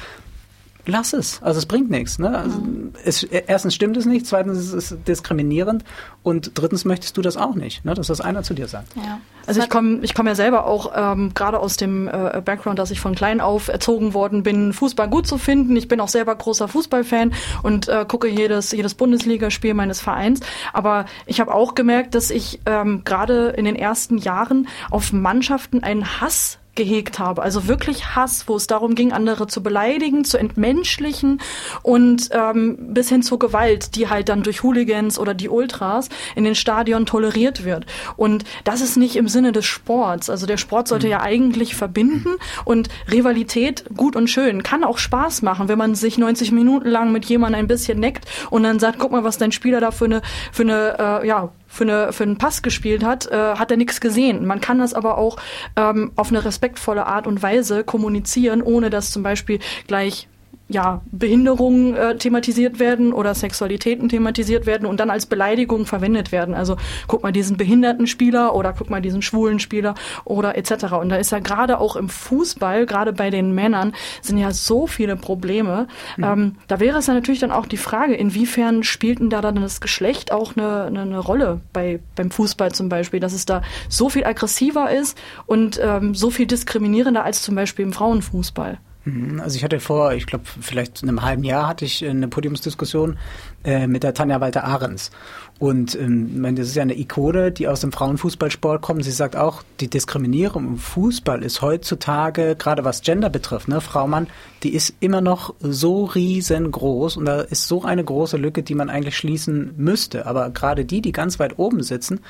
lass 0.88 1.12
es. 1.12 1.40
Also 1.43 1.59
es 1.59 1.67
bringt 1.67 1.90
nichts. 1.90 2.19
Ne? 2.19 2.37
Also 2.37 2.61
es, 3.05 3.23
erstens 3.23 3.75
stimmt 3.75 3.97
es 3.97 4.07
nicht, 4.07 4.26
zweitens 4.26 4.59
ist 4.59 4.73
es 4.73 4.97
diskriminierend 5.05 5.85
und 6.23 6.52
drittens 6.55 6.85
möchtest 6.85 7.17
du 7.17 7.23
das 7.23 7.37
auch 7.37 7.55
nicht, 7.55 7.85
ne? 7.85 7.95
dass 7.95 8.09
das 8.09 8.21
einer 8.21 8.43
zu 8.43 8.55
dir 8.55 8.67
sagt. 8.67 8.97
Ja. 8.97 9.21
Also 9.47 9.62
ich 9.62 9.71
komme 9.71 10.00
ich 10.02 10.14
komm 10.14 10.26
ja 10.26 10.35
selber 10.35 10.67
auch 10.67 10.93
ähm, 10.95 11.33
gerade 11.35 11.59
aus 11.59 11.76
dem 11.76 12.09
äh, 12.09 12.43
Background, 12.45 12.78
dass 12.78 12.90
ich 12.90 13.00
von 13.00 13.14
klein 13.14 13.40
auf 13.40 13.69
erzogen 13.69 14.12
worden 14.12 14.43
bin, 14.43 14.73
Fußball 14.73 15.09
gut 15.09 15.26
zu 15.26 15.38
finden. 15.38 15.76
Ich 15.76 15.88
bin 15.88 16.00
auch 16.00 16.09
selber 16.09 16.35
großer 16.35 16.69
Fußballfan 16.69 17.33
und 17.62 17.88
äh, 17.88 18.05
gucke 18.07 18.28
jedes, 18.28 18.73
jedes 18.73 18.95
Bundesligaspiel 18.95 19.75
meines 19.75 20.00
Vereins. 20.00 20.40
Aber 20.73 21.07
ich 21.26 21.40
habe 21.40 21.55
auch 21.55 21.75
gemerkt, 21.75 22.14
dass 22.14 22.31
ich 22.31 22.61
ähm, 22.67 23.02
gerade 23.05 23.50
in 23.50 23.64
den 23.64 23.76
ersten 23.76 24.19
Jahren 24.19 24.69
auf 24.90 25.12
Mannschaften 25.12 25.83
einen 25.83 26.21
Hass 26.21 26.59
gehegt 26.78 27.18
habe. 27.18 27.42
Also 27.42 27.66
wirklich 27.66 28.14
Hass, 28.14 28.44
wo 28.47 28.56
es 28.56 28.68
darum 28.68 28.94
ging, 28.94 29.12
andere 29.12 29.49
zu 29.49 29.62
beleidigen, 29.62 30.25
zu 30.25 30.38
entmenschlichen 30.38 31.40
und 31.82 32.30
ähm, 32.30 32.94
bis 32.94 33.08
hin 33.08 33.23
zur 33.23 33.40
Gewalt, 33.40 33.97
die 33.97 34.08
halt 34.08 34.28
dann 34.28 34.44
durch 34.44 34.62
Hooligans 34.62 35.18
oder 35.18 35.35
die 35.35 35.49
Ultras 35.49 36.08
in 36.37 36.44
den 36.44 36.54
Stadion 36.54 37.04
toleriert 37.04 37.64
wird. 37.64 37.85
Und 38.16 38.44
das 38.62 38.80
ist 38.80 38.97
nicht 38.97 39.16
im 39.16 39.26
Sinne 39.26 39.50
des 39.50 39.66
Sports. 39.66 40.30
Also 40.30 40.47
der 40.47 40.56
Sport 40.56 40.87
sollte 40.87 41.06
mhm. 41.08 41.12
ja 41.12 41.20
eigentlich 41.20 41.75
verbinden 41.75 42.37
und 42.64 42.88
Rivalität 43.11 43.85
gut 43.97 44.14
und 44.14 44.28
schön 44.28 44.62
kann 44.62 44.85
auch 44.85 44.99
Spaß 44.99 45.42
machen, 45.42 45.66
wenn 45.68 45.78
man 45.78 45.97
sich 45.97 46.16
90 46.16 46.52
Minuten 46.52 46.88
lang 46.88 47.11
mit 47.11 47.25
jemandem 47.25 47.58
ein 47.58 47.66
bisschen 47.66 47.99
neckt 47.99 48.25
und 48.50 48.62
dann 48.62 48.78
sagt, 48.78 49.00
guck 49.00 49.11
mal, 49.11 49.25
was 49.25 49.37
dein 49.37 49.50
Spieler 49.50 49.80
da 49.80 49.90
für 49.90 50.04
eine 50.04 50.23
für 50.52 50.62
eine 50.62 51.23
äh, 51.23 51.26
ja 51.26 51.50
für, 51.78 51.85
eine, 51.85 52.12
für 52.12 52.25
einen 52.25 52.38
Pass 52.38 52.62
gespielt 52.62 53.04
hat, 53.04 53.30
äh, 53.30 53.37
hat 53.54 53.70
er 53.70 53.76
nichts 53.76 54.00
gesehen. 54.00 54.44
Man 54.44 54.61
kann 54.61 54.80
das 54.80 54.94
aber 54.94 55.16
auch 55.16 55.37
ähm, 55.76 56.12
auf 56.16 56.28
eine 56.28 56.44
respektvolle 56.44 57.06
Art 57.06 57.26
und 57.26 57.42
Weise 57.42 57.85
kommunizieren, 57.85 58.62
ohne 58.62 58.90
dass 58.90 59.12
zum 59.12 59.23
Beispiel 59.23 59.61
gleich 59.87 60.28
ja, 60.68 61.00
Behinderungen 61.10 61.94
äh, 61.94 62.16
thematisiert 62.16 62.78
werden 62.78 63.14
oder 63.14 63.34
Sexualitäten 63.34 64.10
thematisiert 64.10 64.66
werden 64.66 64.87
und 64.87 65.00
dann 65.00 65.08
als 65.08 65.25
Beleidigung 65.25 65.87
verwendet 65.87 66.30
werden. 66.30 66.54
Also 66.54 66.76
guck 67.06 67.22
mal 67.22 67.32
diesen 67.32 67.56
behinderten 67.56 68.06
Spieler 68.06 68.54
oder 68.54 68.75
guck 68.76 68.90
mal 68.90 69.00
diesen 69.00 69.22
schwulen 69.22 69.60
Spieler 69.60 69.94
oder 70.25 70.58
etc. 70.58 70.92
Und 71.00 71.08
da 71.08 71.16
ist 71.16 71.32
ja 71.32 71.38
gerade 71.38 71.78
auch 71.78 71.96
im 71.96 72.10
Fußball, 72.10 72.84
gerade 72.84 73.14
bei 73.14 73.30
den 73.30 73.54
Männern, 73.54 73.94
sind 74.20 74.37
ja 74.37 74.50
so 74.52 74.87
viele 74.87 75.16
Probleme. 75.16 75.88
Mhm. 76.18 76.25
Ähm, 76.25 76.54
da 76.66 76.80
wäre 76.80 76.98
es 76.98 77.06
ja 77.06 77.14
natürlich 77.14 77.40
dann 77.40 77.50
auch 77.50 77.66
die 77.66 77.78
Frage, 77.78 78.14
inwiefern 78.14 78.82
spielt 78.82 79.20
denn 79.20 79.30
da 79.30 79.40
dann 79.40 79.56
das 79.56 79.80
Geschlecht 79.80 80.32
auch 80.32 80.54
eine, 80.54 80.82
eine, 80.82 81.00
eine 81.00 81.18
Rolle 81.18 81.60
bei, 81.72 82.00
beim 82.14 82.30
Fußball 82.30 82.72
zum 82.72 82.90
Beispiel, 82.90 83.20
dass 83.20 83.32
es 83.32 83.46
da 83.46 83.62
so 83.88 84.10
viel 84.10 84.25
aggressiver 84.25 84.90
ist 84.90 85.16
und 85.46 85.80
ähm, 85.82 86.14
so 86.14 86.28
viel 86.28 86.46
diskriminierender 86.46 87.25
als 87.25 87.42
zum 87.42 87.54
Beispiel 87.54 87.87
im 87.87 87.94
Frauenfußball. 87.94 88.78
Mhm. 89.08 89.40
Also 89.40 89.56
ich 89.56 89.64
hatte 89.64 89.80
vor, 89.80 90.12
ich 90.12 90.26
glaube, 90.26 90.44
vielleicht 90.60 91.02
in 91.02 91.08
einem 91.08 91.22
halben 91.22 91.44
Jahr 91.44 91.66
hatte 91.66 91.84
ich 91.84 92.06
eine 92.06 92.28
Podiumsdiskussion 92.28 93.18
äh, 93.64 93.86
mit 93.86 94.02
der 94.02 94.14
Tanja 94.14 94.40
Walter 94.40 94.64
Ahrens. 94.64 95.10
Und 95.58 95.96
ähm, 95.96 96.54
das 96.54 96.68
ist 96.68 96.76
ja 96.76 96.82
eine 96.82 96.96
Ikone, 96.96 97.50
die 97.50 97.66
aus 97.66 97.80
dem 97.80 97.90
Frauenfußballsport 97.90 98.80
kommt. 98.80 99.04
Sie 99.04 99.10
sagt 99.10 99.34
auch, 99.34 99.62
die 99.80 99.88
Diskriminierung 99.88 100.66
im 100.66 100.78
Fußball 100.78 101.42
ist 101.42 101.62
heutzutage, 101.62 102.54
gerade 102.56 102.84
was 102.84 103.02
Gender 103.02 103.28
betrifft, 103.28 103.66
ne, 103.66 103.80
Frau 103.80 104.06
Mann, 104.06 104.28
die 104.62 104.74
ist 104.74 104.94
immer 105.00 105.20
noch 105.20 105.54
so 105.58 106.04
riesengroß 106.04 107.16
und 107.16 107.24
da 107.24 107.40
ist 107.40 107.66
so 107.66 107.82
eine 107.82 108.04
große 108.04 108.36
Lücke, 108.36 108.62
die 108.62 108.74
man 108.74 108.90
eigentlich 108.90 109.16
schließen 109.16 109.74
müsste. 109.76 110.26
Aber 110.26 110.50
gerade 110.50 110.84
die, 110.84 111.00
die 111.00 111.12
ganz 111.12 111.40
weit 111.40 111.58
oben 111.58 111.82
sitzen, 111.82 112.20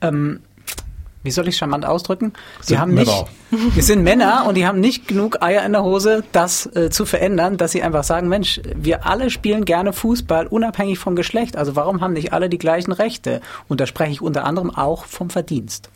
ähm, 0.00 0.40
wie 1.24 1.30
soll 1.30 1.48
ich 1.48 1.56
charmant 1.56 1.84
ausdrücken? 1.86 2.34
Die 2.68 2.78
haben 2.78 2.94
nicht, 2.94 3.24
wir 3.50 3.82
sind 3.82 4.04
Männer 4.04 4.44
und 4.46 4.56
die 4.56 4.66
haben 4.66 4.78
nicht 4.78 5.08
genug 5.08 5.42
Eier 5.42 5.64
in 5.64 5.72
der 5.72 5.82
Hose, 5.82 6.22
das 6.32 6.66
äh, 6.76 6.90
zu 6.90 7.06
verändern, 7.06 7.56
dass 7.56 7.72
sie 7.72 7.82
einfach 7.82 8.04
sagen, 8.04 8.28
Mensch, 8.28 8.60
wir 8.76 9.06
alle 9.06 9.30
spielen 9.30 9.64
gerne 9.64 9.92
Fußball, 9.92 10.46
unabhängig 10.46 10.98
vom 10.98 11.16
Geschlecht. 11.16 11.56
Also 11.56 11.74
warum 11.74 12.02
haben 12.02 12.12
nicht 12.12 12.32
alle 12.32 12.48
die 12.48 12.58
gleichen 12.58 12.92
Rechte? 12.92 13.40
Und 13.68 13.80
da 13.80 13.86
spreche 13.86 14.12
ich 14.12 14.22
unter 14.22 14.44
anderem 14.44 14.70
auch 14.70 15.06
vom 15.06 15.30
Verdienst. 15.30 15.90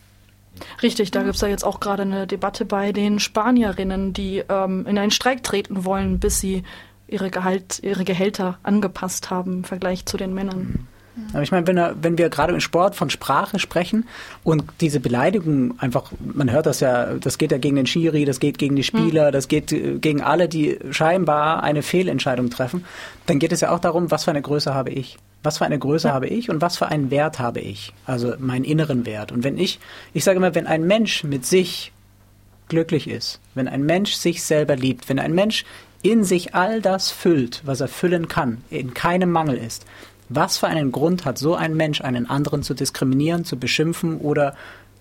Richtig, 0.81 1.11
da 1.11 1.23
gibt 1.23 1.35
es 1.35 1.41
ja 1.41 1.47
jetzt 1.47 1.63
auch 1.63 1.79
gerade 1.79 2.01
eine 2.01 2.27
Debatte 2.27 2.65
bei 2.65 2.91
den 2.91 3.19
Spanierinnen, 3.19 4.13
die 4.13 4.43
ähm, 4.49 4.85
in 4.87 4.97
einen 4.97 5.11
Streik 5.11 5.43
treten 5.43 5.85
wollen, 5.85 6.19
bis 6.19 6.39
sie 6.39 6.63
ihre, 7.07 7.29
Gehalt, 7.29 7.79
ihre 7.83 8.03
Gehälter 8.03 8.57
angepasst 8.63 9.29
haben 9.29 9.53
im 9.53 9.63
Vergleich 9.63 10.05
zu 10.05 10.17
den 10.17 10.33
Männern. 10.33 10.59
Mhm. 10.59 10.87
Aber 11.33 11.43
ich 11.43 11.51
meine, 11.51 11.67
wenn, 11.67 11.77
wenn 12.01 12.17
wir 12.17 12.29
gerade 12.29 12.53
im 12.53 12.59
Sport 12.59 12.95
von 12.95 13.09
Sprache 13.09 13.59
sprechen 13.59 14.07
und 14.43 14.63
diese 14.81 14.99
Beleidigung 14.99 15.79
einfach, 15.79 16.11
man 16.19 16.51
hört 16.51 16.65
das 16.65 16.79
ja, 16.79 17.15
das 17.15 17.37
geht 17.37 17.51
ja 17.51 17.57
gegen 17.57 17.75
den 17.75 17.85
Schiri, 17.85 18.25
das 18.25 18.39
geht 18.39 18.57
gegen 18.57 18.75
die 18.75 18.83
Spieler, 18.83 19.27
hm. 19.27 19.31
das 19.31 19.47
geht 19.47 19.71
äh, 19.71 19.97
gegen 19.99 20.21
alle, 20.21 20.47
die 20.47 20.79
scheinbar 20.91 21.63
eine 21.63 21.81
Fehlentscheidung 21.81 22.49
treffen, 22.49 22.85
dann 23.25 23.39
geht 23.39 23.51
es 23.51 23.61
ja 23.61 23.71
auch 23.71 23.79
darum, 23.79 24.11
was 24.11 24.25
für 24.25 24.31
eine 24.31 24.41
Größe 24.41 24.73
habe 24.73 24.91
ich. 24.91 25.17
Was 25.41 25.59
für 25.59 25.65
eine 25.65 25.79
Größe 25.79 26.09
ja. 26.09 26.13
habe 26.13 26.27
ich 26.27 26.49
und 26.49 26.61
was 26.61 26.77
für 26.77 26.87
einen 26.87 27.11
Wert 27.11 27.39
habe 27.39 27.61
ich? 27.61 27.93
Also 28.05 28.33
meinen 28.39 28.65
inneren 28.65 29.05
Wert. 29.05 29.31
Und 29.31 29.43
wenn 29.43 29.57
ich, 29.57 29.79
ich 30.13 30.23
sage 30.23 30.37
immer, 30.37 30.53
wenn 30.53 30.67
ein 30.67 30.85
Mensch 30.85 31.23
mit 31.23 31.45
sich 31.45 31.93
glücklich 32.67 33.09
ist, 33.09 33.39
wenn 33.55 33.67
ein 33.67 33.83
Mensch 33.83 34.13
sich 34.13 34.43
selber 34.43 34.75
liebt, 34.75 35.09
wenn 35.09 35.19
ein 35.19 35.33
Mensch 35.33 35.65
in 36.01 36.23
sich 36.23 36.55
all 36.55 36.81
das 36.81 37.11
füllt, 37.11 37.61
was 37.65 37.81
er 37.81 37.87
füllen 37.87 38.27
kann, 38.27 38.63
in 38.69 38.93
keinem 38.93 39.31
Mangel 39.31 39.57
ist, 39.57 39.85
was 40.29 40.57
für 40.57 40.67
einen 40.67 40.91
Grund 40.91 41.25
hat 41.25 41.37
so 41.37 41.55
ein 41.55 41.75
Mensch, 41.75 42.01
einen 42.01 42.29
anderen 42.29 42.63
zu 42.63 42.73
diskriminieren, 42.73 43.45
zu 43.45 43.57
beschimpfen 43.57 44.17
oder 44.17 44.55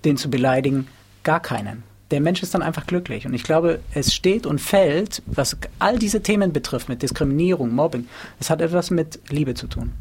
den 0.05 0.17
zu 0.17 0.31
beleidigen? 0.31 0.88
Gar 1.23 1.41
keinen. 1.41 1.83
Der 2.11 2.23
Mensch 2.23 2.43
ist 2.43 2.55
dann 2.55 2.62
einfach 2.62 2.87
glücklich. 2.87 3.27
Und 3.27 3.35
ich 3.35 3.43
glaube, 3.43 3.81
es 3.93 4.14
steht 4.14 4.47
und 4.47 4.61
fällt, 4.61 5.23
was 5.27 5.59
all 5.79 5.99
diese 5.99 6.23
Themen 6.23 6.55
betrifft, 6.55 6.88
mit 6.88 7.03
Diskriminierung, 7.03 7.75
Mobbing, 7.75 8.09
es 8.41 8.49
hat 8.49 8.62
etwas 8.62 8.91
mit 8.91 9.21
Liebe 9.29 9.53
zu 9.53 9.67
tun. 9.67 9.93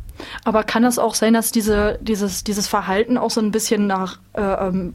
Aber 0.45 0.63
kann 0.63 0.85
es 0.85 0.99
auch 0.99 1.15
sein, 1.15 1.33
dass 1.33 1.51
diese, 1.51 1.99
dieses, 2.01 2.45
dieses 2.45 2.67
Verhalten 2.67 3.17
auch 3.17 3.29
so 3.29 3.41
ein 3.41 3.51
bisschen 3.51 3.87
nach 3.87 4.19
äh, 4.33 4.41
ähm, 4.41 4.93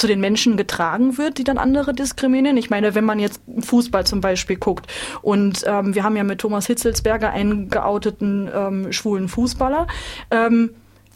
zu 0.00 0.06
den 0.06 0.20
Menschen 0.20 0.56
getragen 0.56 1.18
wird, 1.18 1.38
die 1.38 1.44
dann 1.44 1.58
andere 1.58 1.92
diskriminieren. 1.92 2.56
Ich 2.56 2.70
meine, 2.70 2.94
wenn 2.94 3.04
man 3.04 3.18
jetzt 3.18 3.40
Fußball 3.60 4.06
zum 4.06 4.20
Beispiel 4.20 4.56
guckt 4.56 4.86
und 5.22 5.62
ähm, 5.66 5.94
wir 5.94 6.04
haben 6.04 6.16
ja 6.16 6.24
mit 6.24 6.40
Thomas 6.40 6.66
Hitzelsberger 6.66 7.30
einen 7.30 7.68
geouteten 7.68 8.50
ähm, 8.52 8.92
schwulen 8.92 9.28
Fußballer. 9.28 9.86
Ähm, 10.30 10.70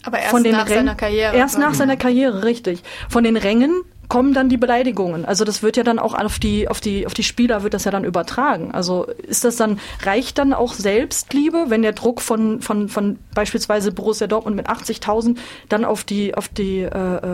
aber 0.05 0.19
erst 0.19 0.35
nach 0.35 0.43
Rängen, 0.43 0.67
seiner 0.67 0.95
Karriere. 0.95 1.35
Erst 1.35 1.59
nach 1.59 1.73
seiner 1.73 1.97
Karriere, 1.97 2.45
richtig. 2.45 2.83
Von 3.09 3.25
den 3.25 3.39
Rängen 3.39 3.83
kommen 4.09 4.35
dann 4.35 4.49
die 4.49 4.57
Beleidigungen. 4.57 5.25
Also 5.25 5.45
das 5.45 5.63
wird 5.63 5.77
ja 5.77 5.83
dann 5.83 5.99
auch 5.99 6.15
auf 6.15 6.39
die, 6.39 6.69
auf 6.69 6.81
die, 6.81 7.07
auf 7.07 7.15
die 7.15 7.23
Spieler 7.23 7.63
wird 7.63 7.75
das 7.75 7.85
ja 7.85 7.91
dann 7.91 8.05
übertragen. 8.05 8.73
Also 8.73 9.05
ist 9.05 9.45
das 9.45 9.57
dann, 9.57 9.79
reicht 10.03 10.39
dann 10.39 10.53
auch 10.53 10.73
Selbstliebe, 10.75 11.67
wenn 11.69 11.83
der 11.83 11.93
Druck 11.93 12.21
von, 12.21 12.61
von, 12.61 12.89
von 12.89 13.19
beispielsweise 13.35 13.93
Borussia 13.93 14.27
Dortmund 14.27 14.57
mit 14.57 14.69
80.000 14.69 15.37
dann 15.69 15.85
auf 15.85 16.05
die, 16.05 16.35
auf 16.35 16.49
die 16.49 16.81
äh, 16.81 16.89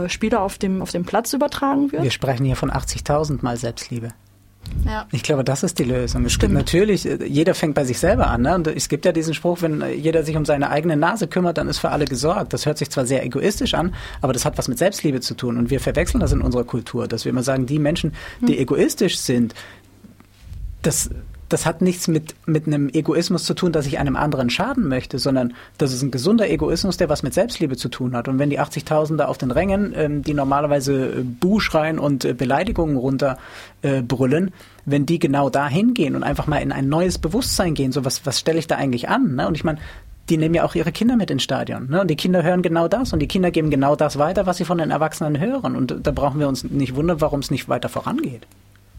äh, 0.04 0.08
Spieler 0.08 0.42
auf 0.42 0.58
dem, 0.58 0.82
auf 0.82 0.90
dem 0.90 1.04
Platz 1.04 1.32
übertragen 1.32 1.92
wird? 1.92 2.02
Wir 2.02 2.10
sprechen 2.10 2.44
hier 2.44 2.56
von 2.56 2.70
80.000 2.70 3.38
mal 3.42 3.56
Selbstliebe. 3.56 4.12
Ja. 4.84 5.06
Ich 5.12 5.22
glaube, 5.22 5.44
das 5.44 5.62
ist 5.62 5.78
die 5.78 5.84
Lösung. 5.84 6.24
Es 6.24 6.32
Stimmt. 6.32 6.54
natürlich, 6.54 7.06
äh, 7.06 7.24
jeder 7.24 7.54
fängt 7.54 7.74
bei 7.74 7.84
sich 7.84 7.98
selber 7.98 8.28
an. 8.28 8.42
Ne? 8.42 8.54
Und 8.54 8.66
es 8.66 8.88
gibt 8.88 9.04
ja 9.04 9.12
diesen 9.12 9.34
Spruch, 9.34 9.62
wenn 9.62 9.82
jeder 9.98 10.22
sich 10.22 10.36
um 10.36 10.44
seine 10.44 10.70
eigene 10.70 10.96
Nase 10.96 11.26
kümmert, 11.26 11.58
dann 11.58 11.68
ist 11.68 11.78
für 11.78 11.90
alle 11.90 12.04
gesorgt. 12.04 12.52
Das 12.52 12.66
hört 12.66 12.78
sich 12.78 12.90
zwar 12.90 13.06
sehr 13.06 13.24
egoistisch 13.24 13.74
an, 13.74 13.94
aber 14.20 14.32
das 14.32 14.44
hat 14.44 14.58
was 14.58 14.68
mit 14.68 14.78
Selbstliebe 14.78 15.20
zu 15.20 15.34
tun. 15.34 15.58
Und 15.58 15.70
wir 15.70 15.80
verwechseln 15.80 16.20
das 16.20 16.32
in 16.32 16.40
unserer 16.40 16.64
Kultur, 16.64 17.08
dass 17.08 17.24
wir 17.24 17.30
immer 17.30 17.42
sagen, 17.42 17.66
die 17.66 17.78
Menschen, 17.78 18.12
die 18.40 18.54
hm. 18.54 18.60
egoistisch 18.60 19.18
sind, 19.18 19.54
das 20.82 21.10
das 21.50 21.66
hat 21.66 21.82
nichts 21.82 22.08
mit, 22.08 22.34
mit 22.46 22.66
einem 22.66 22.88
Egoismus 22.88 23.44
zu 23.44 23.54
tun, 23.54 23.72
dass 23.72 23.84
ich 23.86 23.98
einem 23.98 24.16
anderen 24.16 24.50
schaden 24.50 24.88
möchte, 24.88 25.18
sondern 25.18 25.52
das 25.78 25.92
ist 25.92 26.02
ein 26.02 26.10
gesunder 26.10 26.48
Egoismus, 26.48 26.96
der 26.96 27.08
was 27.08 27.22
mit 27.22 27.34
Selbstliebe 27.34 27.76
zu 27.76 27.88
tun 27.88 28.16
hat. 28.16 28.28
Und 28.28 28.38
wenn 28.38 28.50
die 28.50 28.60
80.000 28.60 29.20
auf 29.24 29.36
den 29.36 29.50
Rängen, 29.50 29.92
ähm, 29.96 30.22
die 30.22 30.32
normalerweise 30.32 31.06
äh, 31.06 31.22
Buh 31.22 31.58
schreien 31.58 31.98
und 31.98 32.24
äh, 32.24 32.34
Beleidigungen 32.34 32.96
runterbrüllen, 32.96 34.48
äh, 34.48 34.50
wenn 34.86 35.06
die 35.06 35.18
genau 35.18 35.50
da 35.50 35.68
hingehen 35.68 36.14
und 36.14 36.22
einfach 36.22 36.46
mal 36.46 36.58
in 36.58 36.72
ein 36.72 36.88
neues 36.88 37.18
Bewusstsein 37.18 37.74
gehen, 37.74 37.90
so 37.90 38.04
was, 38.04 38.24
was 38.24 38.38
stelle 38.38 38.60
ich 38.60 38.68
da 38.68 38.76
eigentlich 38.76 39.08
an? 39.08 39.34
Ne? 39.34 39.48
Und 39.48 39.56
ich 39.56 39.64
meine, 39.64 39.78
die 40.28 40.36
nehmen 40.36 40.54
ja 40.54 40.64
auch 40.64 40.76
ihre 40.76 40.92
Kinder 40.92 41.16
mit 41.16 41.32
ins 41.32 41.42
Stadion. 41.42 41.88
Ne? 41.90 42.00
Und 42.00 42.08
die 42.08 42.16
Kinder 42.16 42.44
hören 42.44 42.62
genau 42.62 42.86
das 42.86 43.12
und 43.12 43.18
die 43.18 43.28
Kinder 43.28 43.50
geben 43.50 43.70
genau 43.70 43.96
das 43.96 44.18
weiter, 44.18 44.46
was 44.46 44.58
sie 44.58 44.64
von 44.64 44.78
den 44.78 44.92
Erwachsenen 44.92 45.40
hören. 45.40 45.74
Und 45.74 46.06
da 46.06 46.12
brauchen 46.12 46.38
wir 46.38 46.46
uns 46.46 46.62
nicht 46.62 46.94
wundern, 46.94 47.20
warum 47.20 47.40
es 47.40 47.50
nicht 47.50 47.68
weiter 47.68 47.88
vorangeht. 47.88 48.46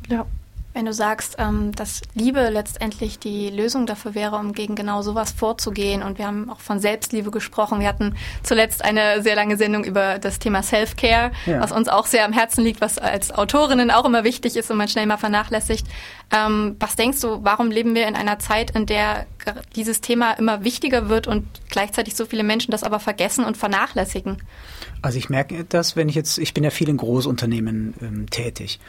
Ja. 0.10 0.26
Wenn 0.74 0.86
du 0.86 0.94
sagst, 0.94 1.36
ähm, 1.38 1.74
dass 1.74 2.02
Liebe 2.14 2.50
letztendlich 2.50 3.20
die 3.20 3.50
Lösung 3.50 3.86
dafür 3.86 4.16
wäre, 4.16 4.38
um 4.38 4.54
gegen 4.54 4.76
genau 4.76 5.02
sowas 5.02 5.32
vorzugehen, 5.32 6.02
und 6.02 6.18
wir 6.18 6.28
haben 6.28 6.50
auch 6.50 6.60
von 6.60 6.80
Selbstliebe 6.80 7.30
gesprochen. 7.30 7.82
Wir 7.82 7.88
hatten 7.88 8.16
zuletzt 8.44 8.84
eine 8.84 9.22
sehr 9.22 9.36
lange 9.36 9.58
Sendung 9.58 9.84
über 9.84 10.18
das 10.18 10.40
Thema 10.40 10.64
Self-Care, 10.64 11.32
ja. 11.46 11.60
was 11.60 11.72
uns 11.72 11.90
auch 11.90 12.06
sehr 12.06 12.24
am 12.26 12.32
Herzen 12.32 12.64
liegt, 12.64 12.80
was 12.80 12.98
als 12.98 13.32
Autorinnen 13.32 13.92
auch 13.92 14.06
immer 14.06 14.24
wichtig 14.24 14.56
ist 14.56 14.72
und 14.72 14.78
man 14.78 14.88
schnell 14.88 15.06
mal 15.06 15.18
vernachlässigt. 15.18 15.88
Ähm, 16.32 16.78
was 16.80 16.96
denkst 16.96 17.20
du, 17.20 17.44
warum 17.44 17.70
leben 17.70 17.94
wir 17.94 18.08
in 18.08 18.16
einer 18.16 18.40
Zeit, 18.40 18.72
in 18.72 18.86
der 18.86 19.26
dieses 19.76 20.02
Thema 20.02 20.34
immer 20.34 20.64
wichtiger 20.64 21.10
wird 21.10 21.28
und 21.28 21.46
gleichzeitig 21.70 22.16
so 22.16 22.26
viele 22.26 22.44
Menschen 22.44 22.72
das 22.72 22.84
aber 22.84 23.00
vergessen 23.00 23.44
und 23.44 23.58
vernachlässigen? 23.58 24.38
Also 25.02 25.18
ich 25.18 25.30
merke 25.30 25.66
das, 25.66 25.96
wenn 25.96 26.10
ich 26.10 26.16
jetzt, 26.16 26.38
ich 26.38 26.54
bin 26.54 26.64
ja 26.64 26.70
viel 26.70 26.88
in 26.88 26.98
Großunternehmen 26.98 27.96
ähm, 28.02 28.30
tätig. 28.30 28.80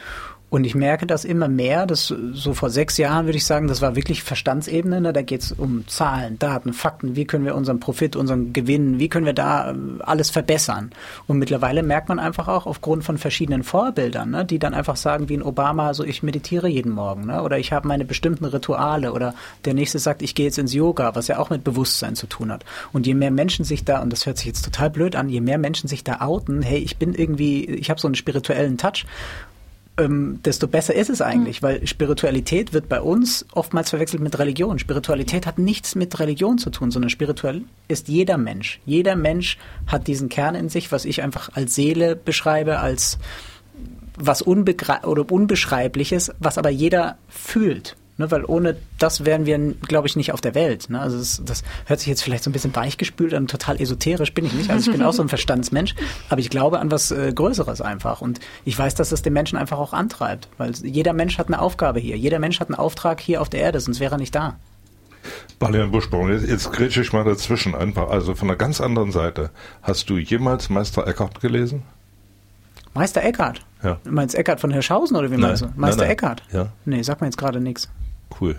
Und 0.53 0.65
ich 0.65 0.75
merke 0.75 1.07
das 1.07 1.25
immer 1.25 1.47
mehr, 1.47 1.87
dass 1.87 2.13
so 2.33 2.53
vor 2.53 2.69
sechs 2.69 2.97
Jahren 2.97 3.25
würde 3.25 3.37
ich 3.37 3.45
sagen, 3.47 3.67
das 3.67 3.81
war 3.81 3.95
wirklich 3.95 4.21
Verstandsebene. 4.21 5.01
Ne? 5.01 5.11
Da 5.11 5.23
geht 5.23 5.41
es 5.41 5.51
um 5.51 5.87
Zahlen, 5.87 6.37
Daten, 6.37 6.73
Fakten. 6.73 7.15
Wie 7.15 7.25
können 7.25 7.43
wir 7.43 7.55
unseren 7.55 7.79
Profit, 7.79 8.15
unseren 8.15 8.53
Gewinn, 8.53 8.99
wie 8.99 9.09
können 9.09 9.25
wir 9.25 9.33
da 9.33 9.71
äh, 9.71 9.75
alles 10.01 10.29
verbessern? 10.29 10.91
Und 11.25 11.39
mittlerweile 11.39 11.81
merkt 11.81 12.07
man 12.07 12.19
einfach 12.19 12.47
auch 12.47 12.67
aufgrund 12.67 13.03
von 13.03 13.17
verschiedenen 13.17 13.63
Vorbildern, 13.63 14.29
ne? 14.29 14.45
die 14.45 14.59
dann 14.59 14.75
einfach 14.75 14.95
sagen, 14.95 15.27
wie 15.27 15.37
ein 15.37 15.41
Obama, 15.41 15.95
so 15.95 16.03
ich 16.03 16.21
meditiere 16.21 16.67
jeden 16.67 16.91
Morgen 16.91 17.25
ne? 17.25 17.41
oder 17.41 17.57
ich 17.57 17.73
habe 17.73 17.87
meine 17.87 18.05
bestimmten 18.05 18.45
Rituale 18.45 19.11
oder 19.11 19.33
der 19.65 19.73
nächste 19.73 19.97
sagt, 19.97 20.21
ich 20.21 20.35
gehe 20.35 20.45
jetzt 20.45 20.59
ins 20.59 20.75
Yoga, 20.75 21.15
was 21.15 21.29
ja 21.29 21.39
auch 21.39 21.49
mit 21.49 21.63
Bewusstsein 21.63 22.15
zu 22.15 22.27
tun 22.27 22.51
hat. 22.51 22.63
Und 22.91 23.07
je 23.07 23.15
mehr 23.15 23.31
Menschen 23.31 23.65
sich 23.65 23.85
da, 23.85 24.03
und 24.03 24.13
das 24.13 24.27
hört 24.27 24.37
sich 24.37 24.45
jetzt 24.45 24.63
total 24.63 24.91
blöd 24.91 25.15
an, 25.15 25.29
je 25.29 25.41
mehr 25.41 25.57
Menschen 25.57 25.89
sich 25.89 26.03
da 26.03 26.21
outen, 26.21 26.61
hey, 26.61 26.77
ich 26.77 26.97
bin 26.97 27.15
irgendwie, 27.15 27.65
ich 27.65 27.89
habe 27.89 27.99
so 27.99 28.07
einen 28.07 28.13
spirituellen 28.13 28.77
Touch 28.77 29.07
ähm, 29.97 30.39
desto 30.43 30.67
besser 30.67 30.95
ist 30.95 31.09
es 31.09 31.21
eigentlich, 31.21 31.61
mhm. 31.61 31.65
weil 31.65 31.87
Spiritualität 31.87 32.73
wird 32.73 32.89
bei 32.89 33.01
uns 33.01 33.45
oftmals 33.53 33.91
verwechselt 33.91 34.23
mit 34.23 34.37
Religion. 34.39 34.79
Spiritualität 34.79 35.45
hat 35.45 35.59
nichts 35.59 35.95
mit 35.95 36.19
Religion 36.19 36.57
zu 36.57 36.69
tun, 36.69 36.91
sondern 36.91 37.09
spirituell 37.09 37.63
ist 37.87 38.07
jeder 38.07 38.37
Mensch. 38.37 38.79
Jeder 38.85 39.15
Mensch 39.15 39.57
hat 39.87 40.07
diesen 40.07 40.29
Kern 40.29 40.55
in 40.55 40.69
sich, 40.69 40.91
was 40.91 41.05
ich 41.05 41.21
einfach 41.21 41.49
als 41.53 41.75
Seele 41.75 42.15
beschreibe, 42.15 42.79
als 42.79 43.19
was 44.17 44.41
unbegre 44.41 45.01
oder 45.03 45.31
Unbeschreibliches, 45.31 46.31
was 46.39 46.57
aber 46.57 46.69
jeder 46.69 47.17
fühlt. 47.27 47.95
Ne, 48.23 48.31
weil 48.31 48.45
ohne 48.45 48.77
das 48.99 49.25
wären 49.25 49.45
wir, 49.45 49.57
glaube 49.81 50.07
ich, 50.07 50.15
nicht 50.15 50.31
auf 50.31 50.39
der 50.39 50.55
Welt. 50.55 50.89
Ne? 50.89 50.99
Also 50.99 51.17
das, 51.17 51.41
das, 51.45 51.63
hört 51.85 51.99
sich 51.99 52.07
jetzt 52.07 52.23
vielleicht 52.23 52.43
so 52.43 52.49
ein 52.49 52.53
bisschen 52.53 52.73
weichgespült 52.73 53.33
an, 53.33 53.47
total 53.47 53.81
esoterisch 53.81 54.33
bin 54.33 54.45
ich 54.45 54.53
nicht. 54.53 54.69
Also 54.69 54.91
ich 54.91 54.97
bin 54.97 55.05
auch 55.05 55.13
so 55.13 55.21
ein 55.21 55.29
Verstandsmensch, 55.29 55.93
aber 56.29 56.39
ich 56.39 56.49
glaube 56.49 56.79
an 56.79 56.89
was 56.89 57.11
äh, 57.11 57.33
Größeres 57.33 57.81
einfach. 57.81 58.21
Und 58.21 58.39
ich 58.63 58.77
weiß, 58.77 58.95
dass 58.95 59.09
das 59.09 59.21
den 59.21 59.33
Menschen 59.33 59.57
einfach 59.57 59.77
auch 59.77 59.91
antreibt, 59.91 60.47
weil 60.57 60.71
jeder 60.83 61.11
Mensch 61.11 61.37
hat 61.37 61.47
eine 61.47 61.59
Aufgabe 61.59 61.99
hier. 61.99 62.17
Jeder 62.17 62.39
Mensch 62.39 62.59
hat 62.59 62.69
einen 62.69 62.75
Auftrag 62.75 63.19
hier 63.19 63.41
auf 63.41 63.49
der 63.49 63.59
Erde, 63.59 63.79
sonst 63.79 63.99
wäre 63.99 64.15
er 64.15 64.19
nicht 64.19 64.33
da. 64.33 64.55
Balian 65.59 65.91
Buschbaum, 65.91 66.31
jetzt, 66.31 66.47
jetzt 66.47 66.71
grätsche 66.71 67.01
ich 67.01 67.11
mal 67.11 67.25
dazwischen 67.25 67.75
einfach. 67.75 68.09
Also 68.09 68.35
von 68.35 68.49
einer 68.49 68.57
ganz 68.57 68.79
anderen 68.79 69.11
Seite. 69.11 69.49
Hast 69.81 70.09
du 70.09 70.17
jemals 70.17 70.69
Meister 70.69 71.05
Eckhart 71.05 71.41
gelesen? 71.41 71.83
Meister 72.93 73.23
Eckhart? 73.23 73.61
Ja. 73.83 73.97
Du 74.03 74.11
meinst 74.11 74.35
Eckhart 74.35 74.61
von 74.61 74.71
Hirschhausen 74.71 75.17
oder 75.17 75.29
wie 75.29 75.35
nein, 75.35 75.41
meinst 75.41 75.63
du? 75.63 75.65
Meister 75.75 75.97
nein, 75.97 75.97
nein. 75.97 76.09
Eckhart? 76.09 76.43
Ja. 76.53 76.67
Nee, 76.85 77.01
sag 77.01 77.19
mir 77.19 77.27
jetzt 77.27 77.37
gerade 77.37 77.59
nichts. 77.59 77.89
Cool. 78.39 78.55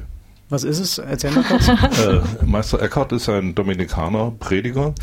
Was 0.51 0.63
ist 0.63 0.79
es? 0.79 0.99
Erzähl 0.99 1.31
mal 1.31 1.43
kurz. 1.43 1.69
äh, 1.99 2.21
Meister 2.45 2.81
Eckhart 2.81 3.13
ist 3.13 3.29
ein 3.29 3.55
Dominikaner, 3.55 4.33
Prediger, 4.39 4.95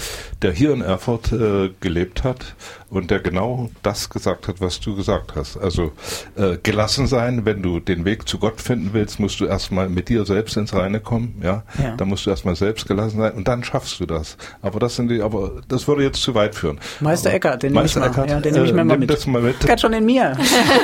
der 0.41 0.51
hier 0.51 0.71
in 0.71 0.81
Erfurt 0.81 1.31
äh, 1.31 1.71
gelebt 1.79 2.23
hat 2.23 2.55
und 2.91 3.09
der 3.09 3.19
genau 3.19 3.69
das 3.81 4.09
gesagt 4.09 4.47
hat, 4.47 4.59
was 4.61 4.79
du 4.79 4.95
gesagt 4.95 5.31
hast. 5.35 5.57
Also 5.57 5.93
äh, 6.35 6.57
gelassen 6.61 7.07
sein, 7.07 7.45
wenn 7.45 7.63
du 7.63 7.79
den 7.79 8.05
Weg 8.05 8.27
zu 8.27 8.37
Gott 8.37 8.61
finden 8.61 8.89
willst, 8.93 9.19
musst 9.19 9.39
du 9.39 9.45
erstmal 9.45 9.89
mit 9.89 10.09
dir 10.09 10.25
selbst 10.25 10.57
ins 10.57 10.73
Reine 10.73 10.99
kommen, 10.99 11.41
ja. 11.41 11.63
Ja. 11.81 11.95
Da 11.95 12.05
musst 12.05 12.25
du 12.25 12.29
erstmal 12.29 12.55
selbst 12.55 12.87
gelassen 12.87 13.17
sein 13.17 13.31
und 13.33 13.47
dann 13.47 13.63
schaffst 13.63 13.99
du 13.99 14.05
das. 14.05 14.37
Aber 14.61 14.79
das 14.79 14.97
sind 14.97 15.09
die, 15.09 15.21
aber 15.21 15.61
das 15.69 15.87
würde 15.87 16.03
jetzt 16.03 16.21
zu 16.21 16.35
weit 16.35 16.53
führen. 16.53 16.79
Meister 16.99 17.29
aber 17.29 17.35
Eckhart, 17.37 17.63
den 17.63 17.73
nehme 17.73 17.85
ich 17.85 17.95
Meister 17.95 17.99
mal. 18.01 18.07
Eckhart, 18.11 18.29
ja, 18.29 18.39
den 18.41 18.53
nehme 18.53 18.65
ich 18.65 18.73
mir 18.73 18.81
äh, 18.81 18.83
mal 18.83 18.93
nimm 18.93 18.99
mit. 18.99 19.09
das 19.09 19.25
mal 19.25 19.41
mit. 19.41 19.63
Eckhart 19.63 19.81
schon 19.81 19.93
in 19.93 20.05
mir. 20.05 20.37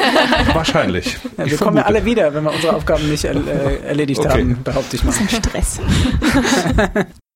Wahrscheinlich. 0.53 1.17
Ja, 1.37 1.43
Ich 1.45 1.51
wir 1.51 1.57
kommen 1.57 1.77
ja 1.77 1.83
alle 1.83 2.05
wieder, 2.05 2.33
wenn 2.33 2.43
wir 2.45 2.53
unsere 2.53 2.73
Aufgaben 2.73 3.09
nicht 3.09 3.25
er, 3.25 3.35
äh, 3.35 3.79
erledigt 3.85 4.21
Okay. 4.21 4.29
haben, 4.29 4.63
behaupte 4.63 4.95
ich 4.95 5.03
mal. 5.03 5.11
Stress. 5.13 5.79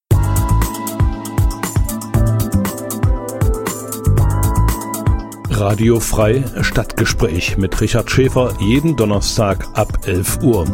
Radio 5.61 5.99
frei 5.99 6.43
Stadtgespräch 6.61 7.55
mit 7.55 7.79
Richard 7.81 8.09
Schäfer 8.09 8.51
jeden 8.59 8.95
Donnerstag 8.95 9.67
ab 9.75 10.07
11 10.07 10.41
Uhr. 10.41 10.65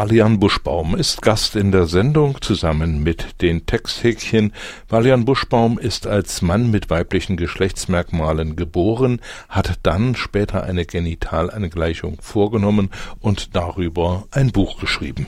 Balian 0.00 0.40
Buschbaum 0.40 0.96
ist 0.96 1.20
Gast 1.20 1.56
in 1.56 1.72
der 1.72 1.84
Sendung 1.84 2.40
zusammen 2.40 3.02
mit 3.02 3.42
den 3.42 3.66
Texthäkchen. 3.66 4.54
Balian 4.88 5.26
Buschbaum 5.26 5.78
ist 5.78 6.06
als 6.06 6.40
Mann 6.40 6.70
mit 6.70 6.88
weiblichen 6.88 7.36
Geschlechtsmerkmalen 7.36 8.56
geboren, 8.56 9.20
hat 9.50 9.78
dann 9.82 10.16
später 10.16 10.62
eine 10.62 10.86
Genitalangleichung 10.86 12.16
vorgenommen 12.22 12.88
und 13.20 13.54
darüber 13.54 14.24
ein 14.30 14.52
Buch 14.52 14.80
geschrieben. 14.80 15.26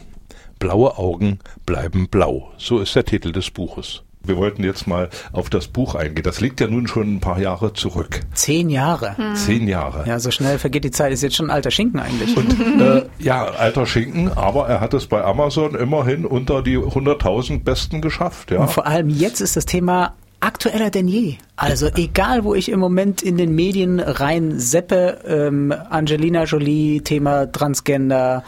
Blaue 0.59 0.97
Augen 0.97 1.41
bleiben 1.67 2.09
blau, 2.09 2.51
so 2.57 2.79
ist 2.79 2.97
der 2.97 3.05
Titel 3.05 3.31
des 3.31 3.51
Buches. 3.51 4.05
Wir 4.25 4.37
wollten 4.37 4.65
jetzt 4.65 4.87
mal 4.87 5.09
auf 5.33 5.51
das 5.51 5.69
Buch 5.69 5.95
eingehen. 5.95 6.23
Das 6.23 6.41
liegt 6.41 6.61
ja 6.61 6.67
nun 6.67 6.87
schon 6.87 7.17
ein 7.17 7.21
paar 7.21 7.39
Jahre 7.39 7.73
zurück. 7.73 8.21
Zehn 8.35 8.71
Jahre. 8.71 9.17
Zehn 9.35 9.69
Jahre. 9.69 10.05
Ja, 10.07 10.19
so 10.19 10.31
schnell 10.31 10.59
vergeht 10.59 10.85
die 10.85 10.91
Zeit. 10.91 11.13
Ist 11.13 11.23
jetzt 11.23 11.37
schon 11.37 11.47
ein 11.47 11.51
alter 11.51 11.71
Schinken 11.71 12.01
eigentlich. 12.01 12.37
Äh, 12.73 13.03
ja, 13.19 13.45
alter 13.45 13.87
Schinken, 13.87 14.33
aber 14.33 14.67
er 14.67 14.81
hat 14.81 14.95
es 14.95 15.07
bei 15.07 15.23
Amazon 15.23 15.75
immerhin 15.75 16.25
unter 16.25 16.63
die 16.63 16.79
100.000 16.79 17.63
Besten 17.63 18.01
geschafft. 18.01 18.51
Ja. 18.51 18.61
Und 18.61 18.71
vor 18.71 18.87
allem 18.87 19.09
jetzt 19.09 19.41
ist 19.41 19.57
das 19.57 19.67
Thema 19.67 20.15
aktueller 20.41 20.91
denn 20.91 21.09
je. 21.09 21.37
Also 21.57 21.89
egal, 21.95 22.45
wo 22.45 22.55
ich 22.55 22.71
im 22.71 22.81
Moment 22.81 23.23
in 23.23 23.37
den 23.37 23.55
Medien 23.55 24.01
rein 24.01 24.59
seppe, 24.59 25.19
ähm, 25.27 25.73
Angelina 25.91 26.45
Jolie, 26.45 27.01
Thema 27.03 27.51
Transgender, 27.51 28.43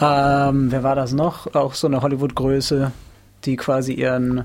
ähm, 0.00 0.70
wer 0.70 0.82
war 0.82 0.94
das 0.94 1.12
noch? 1.12 1.54
Auch 1.54 1.74
so 1.74 1.86
eine 1.86 2.02
Hollywood-Größe, 2.02 2.92
die 3.44 3.56
quasi 3.56 3.92
ihren 3.92 4.44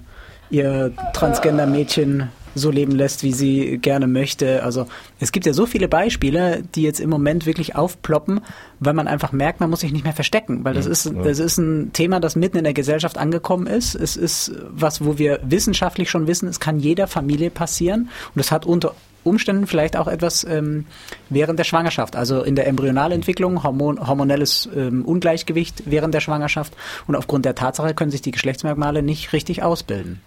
ihr 0.52 0.92
Transgender-Mädchen 1.14 2.30
so 2.56 2.70
leben 2.70 2.92
lässt, 2.92 3.24
wie 3.24 3.32
sie 3.32 3.78
gerne 3.78 4.08
möchte. 4.08 4.64
Also 4.64 4.88
es 5.20 5.32
gibt 5.32 5.46
ja 5.46 5.54
so 5.54 5.66
viele 5.66 5.88
Beispiele, 5.88 6.64
die 6.76 6.82
jetzt 6.84 7.00
im 7.00 7.10
Moment 7.10 7.46
wirklich 7.46 7.76
aufploppen, 7.76 8.42
weil 8.80 8.94
man 8.94 9.08
einfach 9.08 9.32
merkt, 9.32 9.60
man 9.60 9.70
muss 9.70 9.82
sich 9.82 9.92
nicht 9.92 10.04
mehr 10.04 10.14
verstecken, 10.14 10.64
weil 10.64 10.74
das 10.74 10.86
ist 10.86 11.12
das 11.24 11.40
ist 11.40 11.58
ein 11.58 11.94
Thema, 11.94 12.20
das 12.20 12.36
mitten 12.36 12.58
in 12.58 12.64
der 12.64 12.74
Gesellschaft 12.74 13.18
angekommen 13.18 13.68
ist. 13.68 13.96
Es 13.96 14.18
ist 14.18 14.52
was, 14.70 15.04
wo 15.06 15.18
wir 15.18 15.40
wissenschaftlich 15.44 16.10
schon 16.10 16.28
wissen, 16.28 16.48
es 16.48 16.60
kann 16.60 16.80
jeder 16.80 17.08
Familie 17.08 17.50
passieren 17.50 18.10
und 18.36 18.42
es 18.42 18.52
hat 18.52 18.66
unter 18.66 18.94
Umständen 19.24 19.68
vielleicht 19.68 19.98
auch 19.98 20.08
etwas 20.08 20.44
ähm, 20.44 20.86
während 21.30 21.60
der 21.60 21.64
Schwangerschaft, 21.64 22.16
also 22.16 22.42
in 22.42 22.56
der 22.56 22.66
Embryonalentwicklung, 22.68 23.64
Hormon, 23.64 24.08
hormonelles 24.08 24.68
ähm, 24.76 25.06
Ungleichgewicht 25.06 25.84
während 25.86 26.16
der 26.16 26.22
Schwangerschaft 26.22 26.74
und 27.06 27.16
aufgrund 27.16 27.46
der 27.46 27.54
Tatsache 27.54 27.94
können 27.94 28.10
sich 28.10 28.24
die 28.24 28.32
Geschlechtsmerkmale 28.32 29.04
nicht 29.04 29.32
richtig 29.32 29.62
ausbilden. 29.62 30.22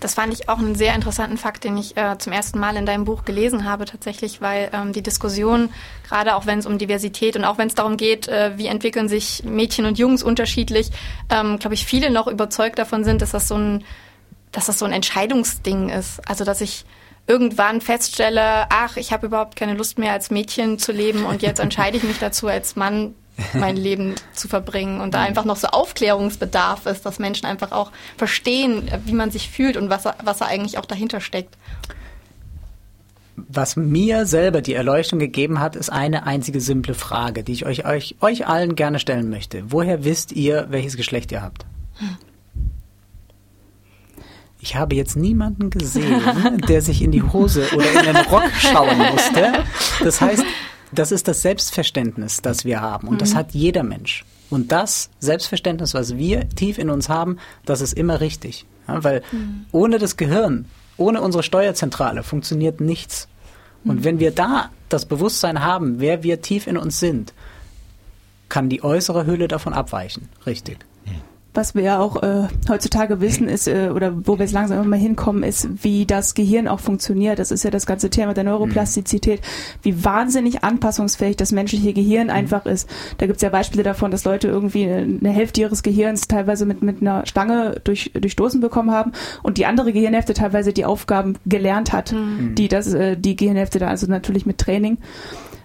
Das 0.00 0.14
fand 0.14 0.32
ich 0.32 0.48
auch 0.48 0.58
einen 0.58 0.74
sehr 0.74 0.94
interessanten 0.94 1.36
Fakt, 1.36 1.64
den 1.64 1.76
ich 1.76 1.96
äh, 1.96 2.18
zum 2.18 2.32
ersten 2.32 2.58
Mal 2.58 2.76
in 2.76 2.86
deinem 2.86 3.04
Buch 3.04 3.24
gelesen 3.24 3.64
habe, 3.64 3.84
tatsächlich, 3.84 4.40
weil 4.40 4.70
ähm, 4.72 4.92
die 4.92 5.02
Diskussion, 5.02 5.70
gerade 6.08 6.34
auch 6.36 6.46
wenn 6.46 6.58
es 6.58 6.66
um 6.66 6.78
Diversität 6.78 7.36
und 7.36 7.44
auch 7.44 7.58
wenn 7.58 7.68
es 7.68 7.74
darum 7.74 7.96
geht, 7.96 8.28
äh, 8.28 8.56
wie 8.56 8.66
entwickeln 8.66 9.08
sich 9.08 9.42
Mädchen 9.44 9.86
und 9.86 9.98
Jungs 9.98 10.22
unterschiedlich, 10.22 10.90
ähm, 11.30 11.58
glaube 11.58 11.74
ich, 11.74 11.84
viele 11.86 12.10
noch 12.10 12.26
überzeugt 12.26 12.78
davon 12.78 13.04
sind, 13.04 13.22
dass 13.22 13.30
das 13.30 13.48
so 13.48 13.56
ein, 13.56 13.84
dass 14.52 14.66
das 14.66 14.78
so 14.78 14.84
ein 14.84 14.92
Entscheidungsding 14.92 15.88
ist. 15.88 16.20
Also 16.28 16.44
dass 16.44 16.60
ich 16.60 16.84
irgendwann 17.26 17.80
feststelle, 17.80 18.66
ach, 18.70 18.96
ich 18.96 19.12
habe 19.12 19.26
überhaupt 19.26 19.56
keine 19.56 19.74
Lust 19.74 19.98
mehr 19.98 20.12
als 20.12 20.30
Mädchen 20.30 20.78
zu 20.78 20.92
leben 20.92 21.24
und 21.24 21.42
jetzt 21.42 21.58
entscheide 21.58 21.96
ich 21.96 22.02
mich 22.02 22.18
dazu, 22.18 22.48
als 22.48 22.76
Mann 22.76 23.14
mein 23.54 23.76
Leben 23.76 24.14
zu 24.32 24.48
verbringen 24.48 25.00
und 25.00 25.14
da 25.14 25.22
einfach 25.22 25.44
noch 25.44 25.56
so 25.56 25.68
Aufklärungsbedarf 25.68 26.86
ist, 26.86 27.04
dass 27.04 27.18
Menschen 27.18 27.46
einfach 27.46 27.72
auch 27.72 27.90
verstehen, 28.16 28.90
wie 29.04 29.12
man 29.12 29.30
sich 29.30 29.50
fühlt 29.50 29.76
und 29.76 29.90
was, 29.90 30.04
was 30.22 30.38
da 30.38 30.46
eigentlich 30.46 30.78
auch 30.78 30.86
dahinter 30.86 31.20
steckt. 31.20 31.56
Was 33.36 33.74
mir 33.74 34.26
selber 34.26 34.62
die 34.62 34.74
Erleuchtung 34.74 35.18
gegeben 35.18 35.58
hat, 35.58 35.74
ist 35.74 35.90
eine 35.90 36.24
einzige 36.24 36.60
simple 36.60 36.94
Frage, 36.94 37.42
die 37.42 37.52
ich 37.52 37.66
euch, 37.66 37.84
euch, 37.84 38.16
euch 38.20 38.46
allen 38.46 38.76
gerne 38.76 39.00
stellen 39.00 39.28
möchte. 39.28 39.64
Woher 39.68 40.04
wisst 40.04 40.30
ihr, 40.32 40.66
welches 40.70 40.96
Geschlecht 40.96 41.32
ihr 41.32 41.42
habt? 41.42 41.66
Ich 44.60 44.76
habe 44.76 44.94
jetzt 44.94 45.14
niemanden 45.14 45.68
gesehen, 45.68 46.22
der 46.68 46.80
sich 46.80 47.02
in 47.02 47.10
die 47.10 47.22
Hose 47.22 47.66
oder 47.74 47.90
in 47.90 48.14
den 48.14 48.16
Rock 48.16 48.50
schauen 48.58 48.96
musste. 49.12 49.52
Das 50.02 50.22
heißt, 50.22 50.42
das 50.98 51.12
ist 51.12 51.28
das 51.28 51.42
Selbstverständnis, 51.42 52.42
das 52.42 52.64
wir 52.64 52.80
haben. 52.80 53.08
Und 53.08 53.20
das 53.20 53.34
hat 53.34 53.52
jeder 53.52 53.82
Mensch. 53.82 54.24
Und 54.50 54.72
das 54.72 55.10
Selbstverständnis, 55.20 55.94
was 55.94 56.16
wir 56.16 56.48
tief 56.50 56.78
in 56.78 56.90
uns 56.90 57.08
haben, 57.08 57.38
das 57.64 57.80
ist 57.80 57.94
immer 57.94 58.20
richtig. 58.20 58.66
Ja, 58.86 59.02
weil 59.02 59.22
ohne 59.72 59.98
das 59.98 60.16
Gehirn, 60.16 60.66
ohne 60.96 61.22
unsere 61.22 61.42
Steuerzentrale 61.42 62.22
funktioniert 62.22 62.80
nichts. 62.80 63.28
Und 63.84 64.04
wenn 64.04 64.18
wir 64.18 64.30
da 64.30 64.70
das 64.88 65.06
Bewusstsein 65.06 65.62
haben, 65.62 66.00
wer 66.00 66.22
wir 66.22 66.40
tief 66.40 66.66
in 66.66 66.76
uns 66.76 67.00
sind, 67.00 67.34
kann 68.48 68.68
die 68.68 68.82
äußere 68.82 69.26
Hülle 69.26 69.48
davon 69.48 69.72
abweichen. 69.72 70.28
Richtig. 70.46 70.78
Was 71.54 71.74
wir 71.74 71.82
ja 71.82 71.98
auch 72.00 72.22
äh, 72.22 72.48
heutzutage 72.68 73.20
wissen, 73.20 73.48
ist, 73.48 73.68
äh, 73.68 73.90
oder 73.94 74.26
wo 74.26 74.38
wir 74.38 74.44
jetzt 74.44 74.52
langsam 74.52 74.78
immer 74.78 74.88
mal 74.88 74.98
hinkommen, 74.98 75.44
ist, 75.44 75.84
wie 75.84 76.04
das 76.04 76.34
Gehirn 76.34 76.68
auch 76.68 76.80
funktioniert. 76.80 77.38
Das 77.38 77.50
ist 77.50 77.62
ja 77.62 77.70
das 77.70 77.86
ganze 77.86 78.10
Thema 78.10 78.34
der 78.34 78.44
Neuroplastizität, 78.44 79.40
wie 79.82 80.04
wahnsinnig 80.04 80.64
anpassungsfähig 80.64 81.36
das 81.36 81.52
menschliche 81.52 81.92
Gehirn 81.92 82.26
mhm. 82.26 82.32
einfach 82.32 82.66
ist. 82.66 82.88
Da 83.18 83.26
gibt's 83.26 83.42
ja 83.42 83.48
Beispiele 83.48 83.84
davon, 83.84 84.10
dass 84.10 84.24
Leute 84.24 84.48
irgendwie 84.48 84.88
eine 84.88 85.30
Hälfte 85.30 85.60
ihres 85.60 85.82
Gehirns 85.82 86.26
teilweise 86.26 86.66
mit, 86.66 86.82
mit 86.82 87.00
einer 87.00 87.24
Stange 87.24 87.80
durch, 87.84 88.10
durchstoßen 88.12 88.60
bekommen 88.60 88.90
haben 88.90 89.12
und 89.42 89.56
die 89.56 89.66
andere 89.66 89.92
Gehirnhälfte 89.92 90.34
teilweise 90.34 90.72
die 90.72 90.84
Aufgaben 90.84 91.34
gelernt 91.46 91.92
hat, 91.92 92.12
mhm. 92.12 92.54
die 92.56 92.68
das, 92.68 92.92
äh, 92.92 93.16
die 93.16 93.36
Gehirnhälfte 93.36 93.78
dann 93.78 93.88
also 93.88 94.06
natürlich 94.08 94.44
mit 94.44 94.58
Training 94.58 94.98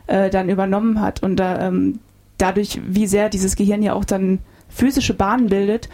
äh, 0.05 0.29
dann 0.29 0.49
übernommen 0.49 1.01
hat. 1.01 1.23
Und 1.23 1.37
da, 1.37 1.67
ähm, 1.67 1.99
dadurch, 2.37 2.79
wie 2.87 3.07
sehr 3.07 3.29
dieses 3.29 3.55
Gehirn 3.55 3.81
ja 3.81 3.93
auch 3.93 4.05
dann 4.05 4.39
physische 4.69 5.13
Bahnen 5.13 5.47
bildet, 5.47 5.89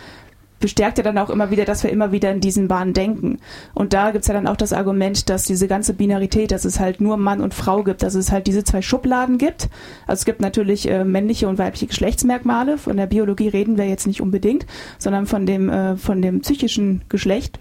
bestärkt 0.60 0.98
ja 0.98 1.04
dann 1.04 1.18
auch 1.18 1.30
immer 1.30 1.52
wieder, 1.52 1.66
dass 1.66 1.84
wir 1.84 1.92
immer 1.92 2.12
wieder 2.12 2.32
in 2.32 2.40
diesen 2.40 2.68
Bahnen 2.68 2.94
denken. 2.94 3.40
Und 3.74 3.94
da 3.94 4.12
gibt's 4.12 4.28
ja 4.28 4.34
dann 4.34 4.48
auch 4.48 4.56
das 4.56 4.74
Argument, 4.74 5.30
dass 5.30 5.44
diese 5.44 5.68
ganze 5.68 5.94
Binarität, 5.94 6.52
dass 6.52 6.66
es 6.66 6.80
halt 6.80 7.02
nur 7.02 7.18
Mann 7.18 7.42
und 7.42 7.54
Frau 7.54 7.84
gibt, 7.84 8.04
dass 8.04 8.16
es 8.16 8.32
halt 8.32 8.48
diese 8.48 8.64
zwei 8.64 8.82
Schubladen 8.82 9.38
gibt. 9.38 9.70
Also 10.08 10.22
es 10.22 10.26
gibt 10.26 10.42
natürlich 10.42 10.90
äh, 10.90 11.04
männliche 11.04 11.48
und 11.48 11.58
weibliche 11.58 11.88
Geschlechtsmerkmale. 11.88 12.78
Von 12.78 12.98
der 12.98 13.06
Biologie 13.06 13.50
reden 13.50 13.78
wir 13.78 13.88
jetzt 13.88 14.08
nicht 14.08 14.22
unbedingt, 14.22 14.66
sondern 14.98 15.26
von 15.28 15.46
dem, 15.46 15.70
äh, 15.70 15.98
von 15.98 16.22
dem 16.22 16.42
psychischen 16.42 17.04
Geschlecht. 17.10 17.60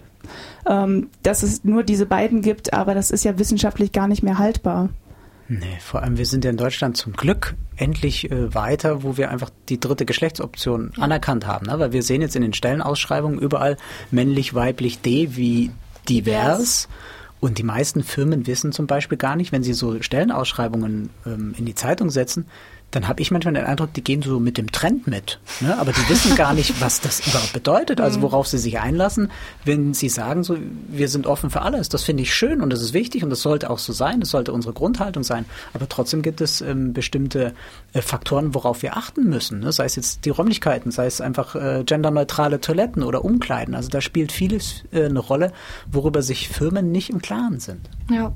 Ähm, 0.67 1.09
dass 1.21 1.43
es 1.43 1.63
nur 1.63 1.83
diese 1.83 2.07
beiden 2.07 2.41
gibt, 2.41 2.73
aber 2.73 2.95
das 2.95 3.11
ist 3.11 3.23
ja 3.23 3.37
wissenschaftlich 3.37 3.91
gar 3.91 4.07
nicht 4.07 4.23
mehr 4.23 4.39
haltbar. 4.39 4.89
Nee, 5.47 5.77
vor 5.79 6.01
allem 6.01 6.17
wir 6.17 6.25
sind 6.25 6.43
ja 6.43 6.49
in 6.49 6.57
Deutschland 6.57 6.97
zum 6.97 7.13
Glück 7.13 7.55
endlich 7.75 8.31
äh, 8.31 8.53
weiter, 8.53 9.03
wo 9.03 9.17
wir 9.17 9.29
einfach 9.29 9.51
die 9.69 9.79
dritte 9.79 10.05
Geschlechtsoption 10.05 10.91
ja. 10.97 11.03
anerkannt 11.03 11.45
haben. 11.45 11.67
Ne? 11.67 11.77
Weil 11.77 11.91
wir 11.91 12.03
sehen 12.03 12.21
jetzt 12.21 12.35
in 12.35 12.41
den 12.41 12.53
Stellenausschreibungen 12.53 13.37
überall 13.39 13.77
männlich, 14.11 14.53
weiblich, 14.53 15.01
D 15.01 15.35
wie 15.35 15.71
divers. 16.09 16.59
Yes. 16.59 16.89
Und 17.39 17.59
die 17.59 17.63
meisten 17.63 18.01
Firmen 18.01 18.47
wissen 18.47 18.71
zum 18.71 18.87
Beispiel 18.87 19.17
gar 19.17 19.35
nicht, 19.35 19.51
wenn 19.51 19.61
sie 19.61 19.73
so 19.73 20.01
Stellenausschreibungen 20.01 21.11
ähm, 21.27 21.53
in 21.57 21.65
die 21.65 21.75
Zeitung 21.75 22.09
setzen, 22.09 22.47
dann 22.95 23.09
habe 23.09 23.21
ich 23.21 23.29
manchmal 23.29 23.53
den 23.53 23.65
Eindruck, 23.65 23.93
die 23.93 24.03
gehen 24.03 24.21
so 24.21 24.39
mit 24.39 24.57
dem 24.57 24.71
Trend 24.71 25.05
mit. 25.05 25.39
Ne? 25.59 25.77
Aber 25.77 25.91
die 25.91 26.09
wissen 26.09 26.33
gar 26.37 26.53
nicht, 26.53 26.79
was 26.81 27.01
das 27.01 27.27
überhaupt 27.27 27.51
bedeutet, 27.51 27.99
also 27.99 28.19
mhm. 28.19 28.23
worauf 28.23 28.47
sie 28.47 28.57
sich 28.57 28.79
einlassen, 28.79 29.31
wenn 29.65 29.93
sie 29.93 30.07
sagen, 30.07 30.45
so, 30.45 30.55
wir 30.87 31.09
sind 31.09 31.27
offen 31.27 31.49
für 31.49 31.61
alles. 31.61 31.89
Das 31.89 32.03
finde 32.03 32.23
ich 32.23 32.33
schön 32.33 32.61
und 32.61 32.69
das 32.69 32.81
ist 32.81 32.93
wichtig 32.93 33.23
und 33.25 33.29
das 33.29 33.41
sollte 33.41 33.69
auch 33.69 33.79
so 33.79 33.91
sein, 33.91 34.21
das 34.21 34.29
sollte 34.29 34.53
unsere 34.53 34.73
Grundhaltung 34.73 35.23
sein. 35.23 35.43
Aber 35.73 35.89
trotzdem 35.89 36.21
gibt 36.21 36.39
es 36.39 36.61
ähm, 36.61 36.93
bestimmte 36.93 37.53
äh, 37.91 38.01
Faktoren, 38.01 38.55
worauf 38.55 38.81
wir 38.81 38.95
achten 38.95 39.29
müssen. 39.29 39.59
Ne? 39.59 39.73
Sei 39.73 39.83
es 39.83 39.97
jetzt 39.97 40.23
die 40.23 40.29
Räumlichkeiten, 40.29 40.91
sei 40.91 41.05
es 41.05 41.19
einfach 41.19 41.55
äh, 41.55 41.83
genderneutrale 41.85 42.61
Toiletten 42.61 43.03
oder 43.03 43.25
Umkleiden. 43.25 43.75
Also 43.75 43.89
da 43.89 43.99
spielt 43.99 44.31
vieles 44.31 44.85
äh, 44.93 45.03
eine 45.05 45.19
Rolle, 45.19 45.51
worüber 45.91 46.21
sich 46.21 46.47
Firmen 46.47 46.93
nicht 46.93 47.09
im 47.09 47.21
Klaren 47.21 47.59
sind. 47.59 47.89
Ja, 48.09 48.33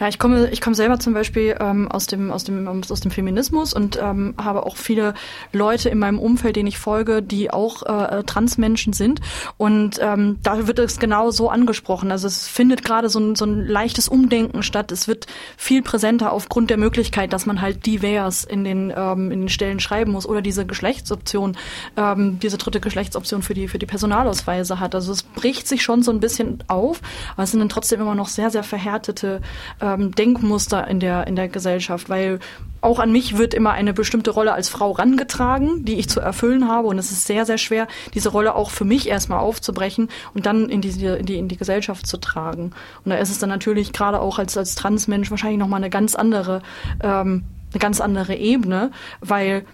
ja, 0.00 0.08
ich 0.08 0.18
komme, 0.18 0.48
ich 0.50 0.60
komme 0.60 0.76
selber 0.76 0.98
zum 0.98 1.14
Beispiel 1.14 1.56
ähm, 1.60 1.90
aus 1.90 2.06
dem 2.06 2.30
aus 2.30 2.44
dem 2.44 2.66
aus 2.68 3.00
dem 3.00 3.10
Feminismus 3.10 3.72
und 3.72 3.98
ähm, 4.00 4.34
habe 4.38 4.66
auch 4.66 4.76
viele 4.76 5.14
Leute 5.52 5.88
in 5.88 5.98
meinem 5.98 6.18
Umfeld, 6.18 6.56
denen 6.56 6.68
ich 6.68 6.78
folge, 6.78 7.22
die 7.22 7.50
auch 7.50 7.82
äh, 7.82 8.22
Transmenschen 8.24 8.92
sind 8.92 9.20
und 9.56 9.98
ähm, 10.00 10.38
da 10.42 10.66
wird 10.66 10.78
es 10.78 10.98
genau 10.98 11.30
so 11.30 11.50
angesprochen. 11.50 12.10
Also 12.10 12.26
es 12.26 12.46
findet 12.46 12.84
gerade 12.84 13.08
so 13.08 13.18
ein, 13.18 13.36
so 13.36 13.44
ein 13.44 13.66
leichtes 13.66 14.08
Umdenken 14.08 14.62
statt. 14.62 14.92
Es 14.92 15.08
wird 15.08 15.26
viel 15.56 15.82
präsenter 15.82 16.32
aufgrund 16.32 16.70
der 16.70 16.76
Möglichkeit, 16.76 17.32
dass 17.32 17.46
man 17.46 17.60
halt 17.60 17.86
divers 17.86 18.44
in 18.44 18.64
den 18.64 18.92
ähm, 18.94 19.30
in 19.30 19.40
den 19.40 19.48
Stellen 19.48 19.80
schreiben 19.80 20.12
muss 20.12 20.26
oder 20.26 20.42
diese 20.42 20.66
Geschlechtsoption, 20.66 21.56
ähm, 21.96 22.38
diese 22.40 22.58
dritte 22.58 22.80
Geschlechtsoption 22.80 23.42
für 23.42 23.54
die 23.54 23.68
für 23.68 23.78
die 23.78 23.86
Personalausweise 23.86 24.80
hat. 24.80 24.94
Also 24.94 25.12
es 25.12 25.22
bricht 25.22 25.68
sich 25.68 25.82
schon 25.82 26.02
so 26.02 26.10
ein 26.10 26.20
bisschen 26.20 26.62
auf, 26.68 27.00
aber 27.34 27.44
es 27.44 27.50
sind 27.50 27.60
dann 27.60 27.68
trotzdem 27.68 28.00
immer 28.00 28.14
noch 28.14 28.28
sehr 28.28 28.50
sehr 28.50 28.62
verhärtete 28.62 29.40
ähm, 29.80 30.14
Denkmuster 30.14 30.86
in 30.88 31.00
der, 31.00 31.26
in 31.26 31.36
der 31.36 31.48
Gesellschaft, 31.48 32.08
weil 32.08 32.38
auch 32.80 33.00
an 33.00 33.10
mich 33.10 33.36
wird 33.36 33.54
immer 33.54 33.72
eine 33.72 33.92
bestimmte 33.92 34.30
Rolle 34.30 34.52
als 34.52 34.68
Frau 34.68 34.92
rangetragen, 34.92 35.84
die 35.84 35.96
ich 35.96 36.08
zu 36.08 36.20
erfüllen 36.20 36.68
habe. 36.68 36.88
Und 36.88 36.98
es 36.98 37.10
ist 37.10 37.26
sehr, 37.26 37.44
sehr 37.44 37.58
schwer, 37.58 37.88
diese 38.14 38.28
Rolle 38.28 38.54
auch 38.54 38.70
für 38.70 38.84
mich 38.84 39.08
erstmal 39.08 39.40
aufzubrechen 39.40 40.08
und 40.34 40.46
dann 40.46 40.68
in, 40.68 40.80
diese, 40.80 41.16
in, 41.16 41.26
die, 41.26 41.36
in 41.36 41.48
die 41.48 41.56
Gesellschaft 41.56 42.06
zu 42.06 42.16
tragen. 42.18 42.72
Und 43.04 43.10
da 43.10 43.16
ist 43.16 43.30
es 43.30 43.38
dann 43.38 43.48
natürlich 43.48 43.92
gerade 43.92 44.20
auch 44.20 44.38
als, 44.38 44.56
als 44.56 44.74
Transmensch 44.74 45.30
wahrscheinlich 45.30 45.58
nochmal 45.58 45.80
eine 45.80 45.90
ganz 45.90 46.14
andere, 46.14 46.62
ähm, 47.02 47.44
eine 47.72 47.80
ganz 47.80 48.00
andere 48.00 48.36
Ebene, 48.36 48.92
weil 49.20 49.64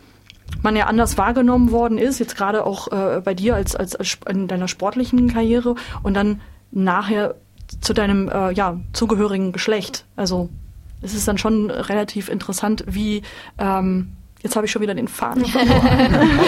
man 0.62 0.76
ja 0.76 0.86
anders 0.86 1.18
wahrgenommen 1.18 1.70
worden 1.70 1.98
ist, 1.98 2.18
jetzt 2.18 2.36
gerade 2.36 2.64
auch 2.64 2.88
äh, 2.92 3.20
bei 3.20 3.34
dir 3.34 3.54
als, 3.54 3.74
als, 3.74 3.96
als 3.96 4.18
in 4.28 4.48
deiner 4.48 4.68
sportlichen 4.68 5.32
Karriere 5.32 5.74
und 6.02 6.14
dann 6.14 6.40
nachher 6.70 7.34
zu 7.80 7.92
deinem 7.92 8.28
äh, 8.28 8.52
ja, 8.52 8.80
zugehörigen 8.92 9.52
Geschlecht. 9.52 10.04
Also 10.16 10.48
es 11.00 11.14
ist 11.14 11.26
dann 11.26 11.38
schon 11.38 11.70
relativ 11.70 12.28
interessant, 12.28 12.84
wie 12.86 13.22
ähm, 13.58 14.12
Jetzt 14.42 14.56
habe 14.56 14.66
ich 14.66 14.72
schon 14.72 14.82
wieder 14.82 14.94
den 14.94 15.06
Faden 15.06 15.44
verloren. 15.46 16.40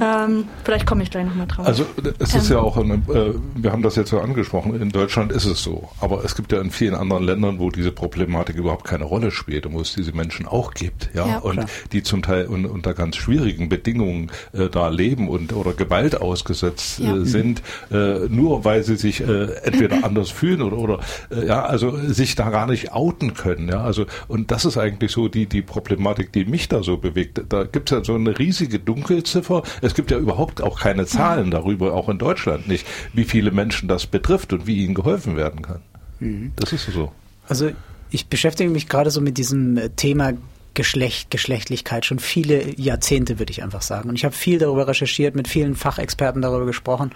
ähm, 0.00 0.44
vielleicht 0.64 0.86
komme 0.86 1.02
ich 1.02 1.10
gleich 1.10 1.24
nochmal 1.24 1.48
drauf. 1.48 1.66
Also 1.66 1.84
es 2.20 2.34
ist 2.36 2.50
ähm. 2.50 2.56
ja 2.56 2.62
auch, 2.62 2.76
eine, 2.76 2.94
äh, 2.94 3.34
wir 3.56 3.72
haben 3.72 3.82
das 3.82 3.96
jetzt 3.96 4.10
so 4.10 4.20
angesprochen, 4.20 4.80
in 4.80 4.90
Deutschland 4.90 5.32
ist 5.32 5.44
es 5.44 5.62
so. 5.62 5.88
Aber 6.00 6.24
es 6.24 6.36
gibt 6.36 6.52
ja 6.52 6.60
in 6.60 6.70
vielen 6.70 6.94
anderen 6.94 7.24
Ländern, 7.24 7.58
wo 7.58 7.70
diese 7.70 7.90
Problematik 7.90 8.56
überhaupt 8.56 8.84
keine 8.84 9.04
Rolle 9.04 9.32
spielt 9.32 9.66
und 9.66 9.72
wo 9.72 9.80
es 9.80 9.94
diese 9.94 10.12
Menschen 10.12 10.46
auch 10.46 10.72
gibt. 10.74 11.10
Ja, 11.14 11.26
ja 11.26 11.38
und 11.38 11.54
klar. 11.54 11.66
die 11.90 12.04
zum 12.04 12.22
Teil 12.22 12.46
un, 12.46 12.64
unter 12.64 12.94
ganz 12.94 13.16
schwierigen 13.16 13.68
Bedingungen 13.68 14.30
äh, 14.52 14.68
da 14.68 14.88
leben 14.88 15.28
und 15.28 15.52
oder 15.52 15.72
Gewalt 15.72 16.20
ausgesetzt 16.20 17.00
äh, 17.00 17.04
ja. 17.04 17.24
sind, 17.24 17.60
äh, 17.90 18.28
nur 18.28 18.64
weil 18.64 18.84
sie 18.84 18.96
sich 18.96 19.20
äh, 19.20 19.54
entweder 19.64 20.04
anders 20.04 20.30
fühlen 20.30 20.62
oder, 20.62 20.78
oder 20.78 21.00
äh, 21.30 21.46
ja, 21.46 21.64
also 21.64 21.96
sich 21.96 22.36
da 22.36 22.50
gar 22.50 22.68
nicht 22.68 22.92
outen 22.92 23.34
können. 23.34 23.68
Ja, 23.68 23.82
also 23.82 24.06
und 24.28 24.52
das 24.52 24.64
ist 24.64 24.76
eigentlich 24.76 25.10
so 25.10 25.26
die, 25.26 25.46
die 25.46 25.62
Problematik 25.62 26.19
Thematik, 26.20 26.32
die 26.32 26.44
mich 26.44 26.68
da 26.68 26.82
so 26.82 26.96
bewegt. 26.96 27.40
Da 27.48 27.64
gibt 27.64 27.90
es 27.90 27.96
ja 27.96 28.04
so 28.04 28.14
eine 28.14 28.38
riesige 28.38 28.78
Dunkelziffer. 28.78 29.62
Es 29.80 29.94
gibt 29.94 30.10
ja 30.10 30.18
überhaupt 30.18 30.62
auch 30.62 30.80
keine 30.80 31.06
Zahlen 31.06 31.50
darüber, 31.50 31.94
auch 31.94 32.08
in 32.08 32.18
Deutschland 32.18 32.68
nicht, 32.68 32.86
wie 33.12 33.24
viele 33.24 33.50
Menschen 33.50 33.88
das 33.88 34.06
betrifft 34.06 34.52
und 34.52 34.66
wie 34.66 34.84
ihnen 34.84 34.94
geholfen 34.94 35.36
werden 35.36 35.62
kann. 35.62 35.80
Mhm. 36.20 36.52
Das 36.56 36.72
ist 36.72 36.86
so. 36.86 37.12
Also 37.48 37.70
ich 38.10 38.26
beschäftige 38.26 38.70
mich 38.70 38.88
gerade 38.88 39.10
so 39.10 39.20
mit 39.20 39.38
diesem 39.38 39.76
äh, 39.76 39.88
Thema 39.90 40.32
Geschlecht, 40.74 41.30
Geschlechtlichkeit 41.30 42.06
schon 42.06 42.20
viele 42.20 42.78
Jahrzehnte, 42.78 43.38
würde 43.40 43.50
ich 43.50 43.62
einfach 43.62 43.82
sagen. 43.82 44.08
Und 44.08 44.14
ich 44.14 44.24
habe 44.24 44.34
viel 44.34 44.58
darüber 44.58 44.86
recherchiert, 44.86 45.34
mit 45.34 45.48
vielen 45.48 45.74
Fachexperten 45.74 46.42
darüber 46.42 46.66
gesprochen 46.66 47.10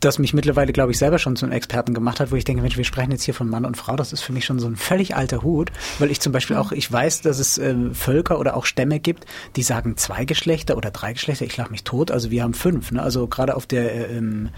das 0.00 0.18
mich 0.18 0.34
mittlerweile, 0.34 0.72
glaube 0.72 0.92
ich, 0.92 0.98
selber 0.98 1.18
schon 1.18 1.36
zum 1.36 1.50
Experten 1.50 1.94
gemacht 1.94 2.20
hat, 2.20 2.30
wo 2.30 2.36
ich 2.36 2.44
denke, 2.44 2.62
Mensch, 2.62 2.76
wir 2.76 2.84
sprechen 2.84 3.10
jetzt 3.10 3.24
hier 3.24 3.34
von 3.34 3.48
Mann 3.48 3.64
und 3.64 3.76
Frau, 3.76 3.96
das 3.96 4.12
ist 4.12 4.20
für 4.20 4.32
mich 4.32 4.44
schon 4.44 4.58
so 4.58 4.66
ein 4.66 4.76
völlig 4.76 5.16
alter 5.16 5.42
Hut, 5.42 5.72
weil 5.98 6.10
ich 6.10 6.20
zum 6.20 6.32
Beispiel 6.32 6.56
auch, 6.56 6.72
ich 6.72 6.90
weiß, 6.90 7.22
dass 7.22 7.38
es 7.38 7.58
äh, 7.58 7.74
Völker 7.92 8.38
oder 8.38 8.56
auch 8.56 8.64
Stämme 8.64 9.00
gibt, 9.00 9.26
die 9.56 9.62
sagen 9.62 9.96
zwei 9.96 10.24
Geschlechter 10.24 10.76
oder 10.76 10.90
drei 10.90 11.12
Geschlechter, 11.12 11.44
ich 11.44 11.56
lach 11.56 11.70
mich 11.70 11.84
tot, 11.84 12.10
also 12.10 12.30
wir 12.30 12.42
haben 12.42 12.54
fünf, 12.54 12.92
ne? 12.92 13.02
also 13.02 13.26
gerade 13.26 13.56
auf 13.56 13.66
der 13.66 14.10
äh, 14.10 14.16
ähm, 14.16 14.50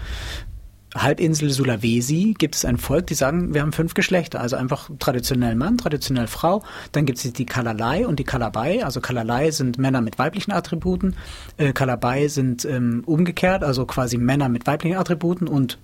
Halbinsel 0.95 1.49
Sulawesi 1.49 2.35
gibt 2.37 2.55
es 2.55 2.65
ein 2.65 2.77
Volk, 2.77 3.07
die 3.07 3.13
sagen, 3.13 3.53
wir 3.53 3.61
haben 3.61 3.71
fünf 3.71 3.93
Geschlechter. 3.93 4.41
Also 4.41 4.55
einfach 4.57 4.89
traditionell 4.99 5.55
Mann, 5.55 5.77
traditionell 5.77 6.27
Frau. 6.27 6.63
Dann 6.91 7.05
gibt 7.05 7.23
es 7.23 7.33
die 7.33 7.45
Kalalai 7.45 8.05
und 8.05 8.19
die 8.19 8.23
Kalabai. 8.23 8.83
Also 8.83 8.99
Kalalai 8.99 9.51
sind 9.51 9.77
Männer 9.77 10.01
mit 10.01 10.19
weiblichen 10.19 10.51
Attributen. 10.51 11.15
Äh, 11.57 11.71
Kalabai 11.73 12.27
sind 12.27 12.65
ähm, 12.65 13.03
umgekehrt, 13.05 13.63
also 13.63 13.85
quasi 13.85 14.17
Männer 14.17 14.49
mit 14.49 14.67
weiblichen 14.67 14.97
Attributen 14.97 15.47
und 15.47 15.79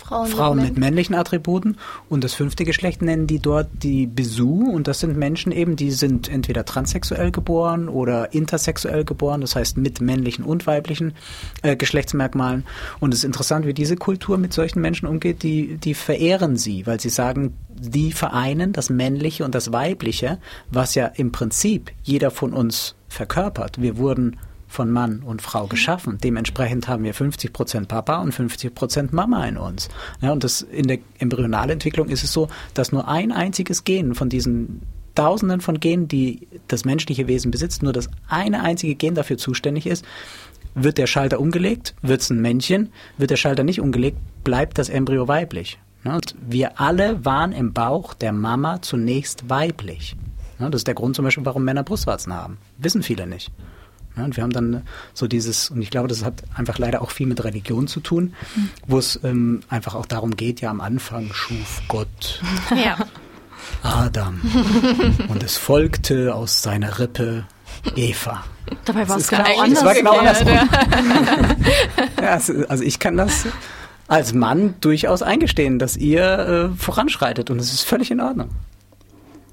Frauen, 0.00 0.28
Frauen 0.28 0.56
mit, 0.56 0.70
mit, 0.70 0.78
männlichen 0.78 1.14
Attributen. 1.14 1.76
Und 2.08 2.24
das 2.24 2.34
fünfte 2.34 2.64
Geschlecht 2.64 3.02
nennen 3.02 3.26
die 3.26 3.38
dort 3.38 3.68
die 3.82 4.06
Besu. 4.06 4.70
Und 4.70 4.88
das 4.88 5.00
sind 5.00 5.16
Menschen 5.16 5.52
eben, 5.52 5.76
die 5.76 5.90
sind 5.90 6.28
entweder 6.28 6.64
transsexuell 6.64 7.30
geboren 7.30 7.88
oder 7.88 8.32
intersexuell 8.32 9.04
geboren, 9.04 9.40
das 9.40 9.56
heißt 9.56 9.76
mit 9.76 10.00
männlichen 10.00 10.44
und 10.44 10.66
weiblichen 10.66 11.14
äh, 11.62 11.76
Geschlechtsmerkmalen. 11.76 12.64
Und 13.00 13.12
es 13.12 13.20
ist 13.20 13.24
interessant, 13.24 13.66
wie 13.66 13.74
diese 13.74 13.96
Kultur 13.96 14.38
mit 14.38 14.52
solchen 14.52 14.80
Menschen 14.80 15.06
umgeht. 15.06 15.42
Die, 15.42 15.76
die 15.76 15.94
verehren 15.94 16.56
sie, 16.56 16.86
weil 16.86 17.00
sie 17.00 17.10
sagen, 17.10 17.54
die 17.68 18.12
vereinen 18.12 18.72
das 18.72 18.90
Männliche 18.90 19.44
und 19.44 19.54
das 19.54 19.72
Weibliche, 19.72 20.38
was 20.70 20.94
ja 20.94 21.06
im 21.06 21.32
Prinzip 21.32 21.92
jeder 22.02 22.30
von 22.30 22.52
uns 22.52 22.96
verkörpert. 23.08 23.80
Wir 23.80 23.96
wurden 23.96 24.36
von 24.68 24.90
Mann 24.90 25.22
und 25.22 25.42
Frau 25.42 25.66
geschaffen. 25.66 26.18
Dementsprechend 26.22 26.86
haben 26.88 27.04
wir 27.04 27.14
50 27.14 27.52
Prozent 27.52 27.88
Papa 27.88 28.18
und 28.18 28.32
50 28.32 28.74
Prozent 28.74 29.12
Mama 29.12 29.44
in 29.46 29.56
uns. 29.56 29.88
Ja, 30.20 30.32
und 30.32 30.44
das 30.44 30.62
in 30.62 30.86
der 30.86 30.98
Embryonalentwicklung 31.18 32.08
ist 32.08 32.22
es 32.22 32.32
so, 32.32 32.48
dass 32.74 32.92
nur 32.92 33.08
ein 33.08 33.32
einziges 33.32 33.84
Gen 33.84 34.14
von 34.14 34.28
diesen 34.28 34.82
Tausenden 35.14 35.60
von 35.60 35.80
Genen, 35.80 36.06
die 36.06 36.46
das 36.68 36.84
menschliche 36.84 37.26
Wesen 37.26 37.50
besitzt, 37.50 37.82
nur 37.82 37.92
das 37.92 38.08
eine 38.28 38.62
einzige 38.62 38.94
Gen 38.94 39.16
dafür 39.16 39.36
zuständig 39.36 39.86
ist. 39.86 40.04
Wird 40.76 40.96
der 40.96 41.08
Schalter 41.08 41.40
umgelegt, 41.40 41.96
wird 42.02 42.20
es 42.20 42.30
ein 42.30 42.40
Männchen. 42.40 42.92
Wird 43.16 43.30
der 43.30 43.36
Schalter 43.36 43.64
nicht 43.64 43.80
umgelegt, 43.80 44.18
bleibt 44.44 44.78
das 44.78 44.88
Embryo 44.88 45.26
weiblich. 45.26 45.80
Und 46.04 46.36
wir 46.40 46.80
alle 46.80 47.24
waren 47.24 47.50
im 47.50 47.72
Bauch 47.72 48.14
der 48.14 48.32
Mama 48.32 48.80
zunächst 48.80 49.50
weiblich. 49.50 50.14
Das 50.58 50.74
ist 50.74 50.86
der 50.86 50.94
Grund 50.94 51.16
zum 51.16 51.24
Beispiel, 51.24 51.44
warum 51.44 51.64
Männer 51.64 51.82
Brustwarzen 51.82 52.32
haben. 52.32 52.58
Wissen 52.78 53.02
viele 53.02 53.26
nicht. 53.26 53.50
Ja, 54.18 54.24
und 54.24 54.36
wir 54.36 54.42
haben 54.42 54.52
dann 54.52 54.82
so 55.14 55.28
dieses, 55.28 55.70
und 55.70 55.80
ich 55.80 55.90
glaube, 55.90 56.08
das 56.08 56.24
hat 56.24 56.42
einfach 56.56 56.78
leider 56.78 57.02
auch 57.02 57.12
viel 57.12 57.26
mit 57.26 57.42
Religion 57.44 57.86
zu 57.86 58.00
tun, 58.00 58.34
mhm. 58.56 58.70
wo 58.86 58.98
es 58.98 59.20
ähm, 59.22 59.60
einfach 59.68 59.94
auch 59.94 60.06
darum 60.06 60.36
geht, 60.36 60.60
ja 60.60 60.70
am 60.70 60.80
Anfang 60.80 61.32
schuf 61.32 61.82
Gott 61.86 62.42
ja. 62.70 62.96
Adam 63.82 64.40
und 65.28 65.42
es 65.42 65.56
folgte 65.56 66.34
aus 66.34 66.62
seiner 66.62 66.98
Rippe 66.98 67.44
Eva. 67.94 68.44
Dabei 68.84 69.08
war 69.08 69.18
es 69.18 69.28
genau, 69.28 69.44
anders. 69.44 69.78
Es 69.78 69.84
war 69.84 69.94
genau 69.94 70.18
andersrum. 70.18 70.48
ja, 72.20 72.32
also 72.68 72.84
ich 72.84 72.98
kann 72.98 73.16
das 73.16 73.46
als 74.08 74.32
Mann 74.32 74.74
durchaus 74.80 75.22
eingestehen, 75.22 75.78
dass 75.78 75.96
ihr 75.96 76.72
äh, 76.74 76.76
voranschreitet 76.76 77.50
und 77.50 77.60
es 77.60 77.72
ist 77.72 77.82
völlig 77.82 78.10
in 78.10 78.20
Ordnung. 78.20 78.50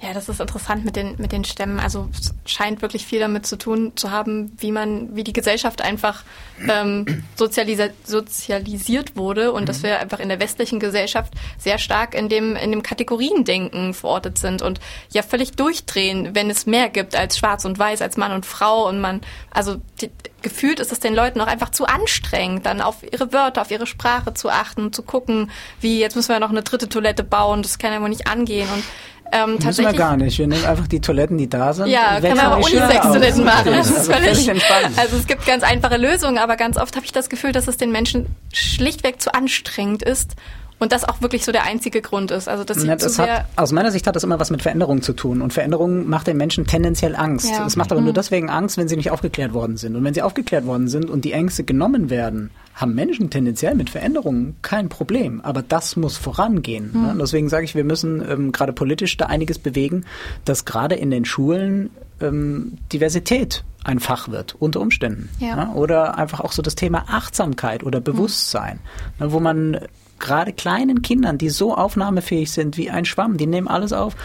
Ja, 0.01 0.13
das 0.13 0.27
ist 0.27 0.41
interessant 0.41 0.83
mit 0.83 0.97
den, 0.97 1.15
mit 1.19 1.31
den 1.31 1.45
Stämmen. 1.45 1.79
Also 1.79 2.09
es 2.19 2.33
scheint 2.45 2.81
wirklich 2.81 3.05
viel 3.05 3.21
damit 3.21 3.45
zu 3.45 3.57
tun 3.57 3.93
zu 3.95 4.11
haben, 4.11 4.51
wie 4.59 4.71
man, 4.71 5.15
wie 5.15 5.23
die 5.23 5.31
Gesellschaft 5.31 5.81
einfach 5.81 6.23
ähm, 6.69 7.23
sozialisi 7.35 7.89
sozialisiert 8.03 9.15
wurde 9.15 9.53
und 9.53 9.63
mhm. 9.63 9.65
dass 9.67 9.83
wir 9.83 9.99
einfach 9.99 10.19
in 10.19 10.27
der 10.27 10.41
westlichen 10.41 10.81
Gesellschaft 10.81 11.33
sehr 11.57 11.77
stark 11.77 12.13
in 12.13 12.27
dem, 12.27 12.57
in 12.57 12.71
dem 12.71 12.83
Kategoriendenken 12.83 13.93
verortet 13.93 14.37
sind 14.37 14.61
und 14.61 14.81
ja 15.11 15.23
völlig 15.23 15.53
durchdrehen, 15.53 16.35
wenn 16.35 16.49
es 16.49 16.65
mehr 16.65 16.89
gibt 16.89 17.15
als 17.15 17.37
schwarz 17.37 17.63
und 17.63 17.79
weiß, 17.79 18.01
als 18.01 18.17
Mann 18.17 18.33
und 18.33 18.45
Frau 18.45 18.89
und 18.89 18.99
man, 18.99 19.21
also 19.49 19.77
die, 20.01 20.11
gefühlt 20.41 20.81
ist 20.81 20.91
es 20.91 20.99
den 20.99 21.15
Leuten 21.15 21.39
auch 21.39 21.47
einfach 21.47 21.71
zu 21.71 21.85
anstrengend, 21.85 22.65
dann 22.65 22.81
auf 22.81 22.97
ihre 23.01 23.31
Wörter, 23.31 23.61
auf 23.61 23.71
ihre 23.71 23.87
Sprache 23.87 24.33
zu 24.33 24.49
achten, 24.49 24.91
zu 24.91 25.03
gucken, 25.03 25.49
wie 25.79 25.99
jetzt 25.99 26.15
müssen 26.15 26.29
wir 26.29 26.39
noch 26.39 26.51
eine 26.51 26.63
dritte 26.63 26.89
Toilette 26.89 27.23
bauen, 27.23 27.63
das 27.63 27.79
kann 27.79 27.93
ja 27.93 28.01
wohl 28.01 28.09
nicht 28.09 28.27
angehen 28.27 28.69
und 28.71 28.83
ähm, 29.31 29.57
Müssen 29.63 29.85
wir 29.85 29.93
gar 29.93 30.17
nicht. 30.17 30.37
Wir 30.37 30.47
nehmen 30.47 30.65
einfach 30.65 30.87
die 30.87 31.01
Toiletten, 31.01 31.37
die 31.37 31.49
da 31.49 31.73
sind. 31.73 31.87
Ja, 31.87 32.19
kann 32.21 32.37
man 32.37 32.45
aber 32.45 32.57
Unisex-Toiletten 32.57 33.43
machen. 33.43 33.73
Das 33.73 33.89
ist 33.89 34.11
völlig. 34.11 34.49
Also 34.97 35.17
es 35.17 35.27
gibt 35.27 35.45
ganz 35.45 35.63
einfache 35.63 35.97
Lösungen, 35.97 36.37
aber 36.37 36.55
ganz 36.55 36.77
oft 36.77 36.95
habe 36.95 37.05
ich 37.05 37.11
das 37.11 37.29
Gefühl, 37.29 37.51
dass 37.51 37.67
es 37.67 37.77
den 37.77 37.91
Menschen 37.91 38.27
schlichtweg 38.53 39.21
zu 39.21 39.33
anstrengend 39.33 40.03
ist 40.03 40.35
und 40.77 40.91
das 40.91 41.05
auch 41.05 41.21
wirklich 41.21 41.45
so 41.45 41.51
der 41.51 41.63
einzige 41.63 42.01
Grund 42.01 42.31
ist. 42.31 42.49
Also 42.49 42.63
dass 42.63 42.83
ja, 42.83 42.95
das 42.95 43.17
hat, 43.17 43.45
aus 43.55 43.71
meiner 43.71 43.91
Sicht 43.91 44.07
hat 44.07 44.15
das 44.15 44.23
immer 44.23 44.39
was 44.39 44.51
mit 44.51 44.61
Veränderung 44.61 45.01
zu 45.01 45.13
tun. 45.13 45.41
Und 45.41 45.53
Veränderung 45.53 46.07
macht 46.07 46.27
den 46.27 46.37
Menschen 46.37 46.67
tendenziell 46.67 47.15
Angst. 47.15 47.49
Ja. 47.49 47.65
Es 47.65 47.75
macht 47.75 47.91
aber 47.91 48.01
mhm. 48.01 48.07
nur 48.07 48.13
deswegen 48.13 48.49
Angst, 48.49 48.77
wenn 48.77 48.87
sie 48.87 48.97
nicht 48.97 49.11
aufgeklärt 49.11 49.53
worden 49.53 49.77
sind. 49.77 49.95
Und 49.95 50.03
wenn 50.03 50.13
sie 50.13 50.21
aufgeklärt 50.21 50.65
worden 50.65 50.87
sind 50.87 51.09
und 51.09 51.23
die 51.23 51.31
Ängste 51.31 51.63
genommen 51.63 52.09
werden, 52.09 52.51
haben 52.73 52.93
Menschen 52.93 53.29
tendenziell 53.29 53.73
mit 53.75 53.89
Veränderungen 53.89 54.57
kein 54.61 54.89
Problem. 54.89 55.39
Aber 55.41 55.61
das 55.61 55.95
muss 55.95 56.17
vorangehen. 56.17 56.91
Mhm. 56.93 57.01
Ne? 57.01 57.15
Deswegen 57.21 57.47
sage 57.47 57.63
ich, 57.63 57.75
wir 57.75 57.85
müssen 57.85 58.23
ähm, 58.29 58.51
gerade 58.51 58.73
politisch 58.73 59.15
da 59.15 59.27
einiges 59.27 59.59
bewegen, 59.59 60.05
dass 60.43 60.65
gerade 60.65 60.95
in 60.95 61.09
den 61.09 61.23
Schulen 61.23 61.89
ähm, 62.19 62.77
Diversität 62.91 63.63
ein 63.85 63.99
Fach 63.99 64.29
wird, 64.29 64.55
unter 64.59 64.81
Umständen. 64.81 65.29
Ja. 65.39 65.55
Ne? 65.55 65.71
Oder 65.73 66.17
einfach 66.17 66.41
auch 66.41 66.51
so 66.51 66.61
das 66.61 66.75
Thema 66.75 67.05
Achtsamkeit 67.07 67.83
oder 67.83 68.01
Bewusstsein, 68.01 68.79
mhm. 69.19 69.25
ne? 69.25 69.31
wo 69.31 69.39
man 69.39 69.79
gerade 70.25 70.53
kleinen 70.53 71.01
Kindern, 71.03 71.37
die 71.37 71.49
so 71.49 71.75
aufnahmefähig 71.75 72.51
sind 72.51 72.77
wie 72.77 72.89
ein 72.89 73.05
Schwamm, 73.05 73.37
die 73.37 73.45
nehmen 73.45 73.67
alles 73.67 73.93
auf, 73.93 74.15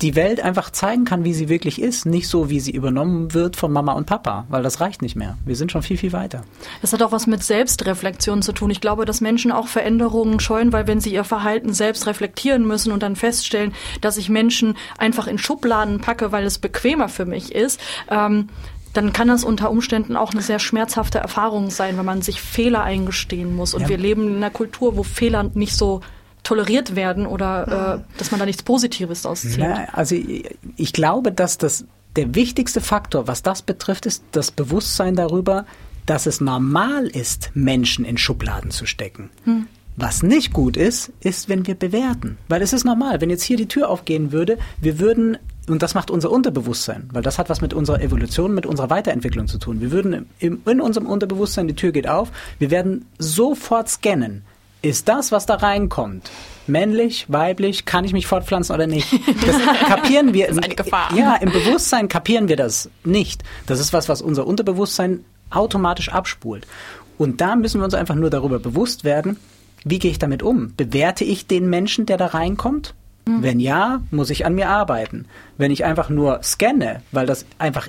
die 0.00 0.16
Welt 0.16 0.40
einfach 0.40 0.70
zeigen 0.70 1.04
kann, 1.04 1.24
wie 1.24 1.34
sie 1.34 1.48
wirklich 1.48 1.80
ist, 1.80 2.04
nicht 2.04 2.28
so, 2.28 2.50
wie 2.50 2.60
sie 2.60 2.72
übernommen 2.72 3.32
wird 3.32 3.56
von 3.56 3.72
Mama 3.72 3.92
und 3.92 4.06
Papa, 4.06 4.44
weil 4.48 4.62
das 4.62 4.80
reicht 4.80 5.02
nicht 5.02 5.16
mehr. 5.16 5.38
Wir 5.44 5.54
sind 5.54 5.70
schon 5.70 5.82
viel, 5.82 5.96
viel 5.96 6.12
weiter. 6.12 6.42
Das 6.80 6.92
hat 6.92 7.02
auch 7.02 7.12
was 7.12 7.26
mit 7.26 7.42
Selbstreflexion 7.42 8.42
zu 8.42 8.52
tun. 8.52 8.70
Ich 8.70 8.80
glaube, 8.80 9.04
dass 9.04 9.20
Menschen 9.20 9.52
auch 9.52 9.68
Veränderungen 9.68 10.40
scheuen, 10.40 10.72
weil 10.72 10.86
wenn 10.86 11.00
sie 11.00 11.12
ihr 11.12 11.24
Verhalten 11.24 11.72
selbst 11.72 12.06
reflektieren 12.06 12.66
müssen 12.66 12.92
und 12.92 13.02
dann 13.02 13.16
feststellen, 13.16 13.72
dass 14.00 14.16
ich 14.16 14.28
Menschen 14.28 14.76
einfach 14.98 15.26
in 15.26 15.38
Schubladen 15.38 16.00
packe, 16.00 16.32
weil 16.32 16.44
es 16.44 16.58
bequemer 16.58 17.08
für 17.08 17.24
mich 17.24 17.54
ist, 17.54 17.80
ähm, 18.10 18.48
dann 18.94 19.12
kann 19.12 19.28
das 19.28 19.44
unter 19.44 19.70
Umständen 19.70 20.16
auch 20.16 20.32
eine 20.32 20.40
sehr 20.40 20.58
schmerzhafte 20.58 21.18
Erfahrung 21.18 21.70
sein, 21.70 21.98
wenn 21.98 22.04
man 22.04 22.22
sich 22.22 22.40
Fehler 22.40 22.82
eingestehen 22.82 23.54
muss. 23.54 23.74
Und 23.74 23.82
ja. 23.82 23.88
wir 23.90 23.98
leben 23.98 24.28
in 24.28 24.36
einer 24.36 24.50
Kultur, 24.50 24.96
wo 24.96 25.02
Fehler 25.02 25.50
nicht 25.54 25.76
so 25.76 26.00
toleriert 26.44 26.94
werden 26.94 27.26
oder 27.26 28.00
äh, 28.04 28.18
dass 28.18 28.30
man 28.30 28.38
da 28.38 28.46
nichts 28.46 28.62
Positives 28.62 29.26
auszieht. 29.26 29.58
Ja, 29.58 29.88
also 29.92 30.14
ich, 30.14 30.56
ich 30.76 30.92
glaube, 30.92 31.32
dass 31.32 31.58
das 31.58 31.84
der 32.16 32.34
wichtigste 32.34 32.80
Faktor, 32.80 33.26
was 33.26 33.42
das 33.42 33.62
betrifft, 33.62 34.06
ist 34.06 34.22
das 34.30 34.52
Bewusstsein 34.52 35.16
darüber, 35.16 35.66
dass 36.06 36.26
es 36.26 36.40
normal 36.40 37.06
ist, 37.08 37.50
Menschen 37.54 38.04
in 38.04 38.18
Schubladen 38.18 38.70
zu 38.70 38.86
stecken. 38.86 39.30
Hm. 39.44 39.66
Was 39.96 40.22
nicht 40.22 40.52
gut 40.52 40.76
ist, 40.76 41.12
ist, 41.20 41.48
wenn 41.48 41.66
wir 41.66 41.74
bewerten. 41.74 42.36
Weil 42.48 42.62
es 42.62 42.72
ist 42.72 42.84
normal, 42.84 43.20
wenn 43.20 43.30
jetzt 43.30 43.44
hier 43.44 43.56
die 43.56 43.68
Tür 43.68 43.88
aufgehen 43.88 44.32
würde, 44.32 44.58
wir 44.80 44.98
würden 44.98 45.38
und 45.68 45.82
das 45.82 45.94
macht 45.94 46.10
unser 46.10 46.30
Unterbewusstsein, 46.30 47.08
weil 47.12 47.22
das 47.22 47.38
hat 47.38 47.48
was 47.48 47.60
mit 47.60 47.72
unserer 47.72 48.02
Evolution, 48.02 48.54
mit 48.54 48.66
unserer 48.66 48.90
Weiterentwicklung 48.90 49.48
zu 49.48 49.58
tun. 49.58 49.80
Wir 49.80 49.90
würden 49.92 50.26
im, 50.38 50.60
in 50.66 50.80
unserem 50.80 51.06
Unterbewusstsein, 51.06 51.68
die 51.68 51.74
Tür 51.74 51.92
geht 51.92 52.08
auf, 52.08 52.30
wir 52.58 52.70
werden 52.70 53.06
sofort 53.18 53.88
scannen. 53.88 54.42
Ist 54.82 55.08
das, 55.08 55.32
was 55.32 55.46
da 55.46 55.54
reinkommt, 55.54 56.30
männlich, 56.66 57.24
weiblich, 57.28 57.86
kann 57.86 58.04
ich 58.04 58.12
mich 58.12 58.26
fortpflanzen 58.26 58.74
oder 58.74 58.86
nicht? 58.86 59.10
Das 59.46 59.56
kapieren 59.88 60.34
wir. 60.34 60.48
das 60.48 60.58
ist 60.58 60.64
eine 60.64 60.74
Gefahr. 60.74 61.16
Ja, 61.16 61.36
im 61.36 61.50
Bewusstsein 61.50 62.08
kapieren 62.08 62.48
wir 62.48 62.56
das 62.56 62.90
nicht. 63.02 63.42
Das 63.66 63.80
ist 63.80 63.94
was, 63.94 64.10
was 64.10 64.20
unser 64.20 64.46
Unterbewusstsein 64.46 65.24
automatisch 65.48 66.10
abspult. 66.10 66.66
Und 67.16 67.40
da 67.40 67.56
müssen 67.56 67.80
wir 67.80 67.86
uns 67.86 67.94
einfach 67.94 68.14
nur 68.14 68.28
darüber 68.28 68.58
bewusst 68.58 69.04
werden, 69.04 69.38
wie 69.84 69.98
gehe 69.98 70.10
ich 70.10 70.18
damit 70.18 70.42
um? 70.42 70.74
Bewerte 70.76 71.24
ich 71.24 71.46
den 71.46 71.70
Menschen, 71.70 72.04
der 72.04 72.18
da 72.18 72.26
reinkommt? 72.26 72.94
Wenn 73.26 73.58
ja, 73.58 74.02
muss 74.10 74.30
ich 74.30 74.44
an 74.44 74.54
mir 74.54 74.68
arbeiten. 74.68 75.26
Wenn 75.56 75.70
ich 75.70 75.84
einfach 75.84 76.10
nur 76.10 76.42
scanne, 76.42 77.02
weil 77.10 77.26
das 77.26 77.46
einfach 77.58 77.88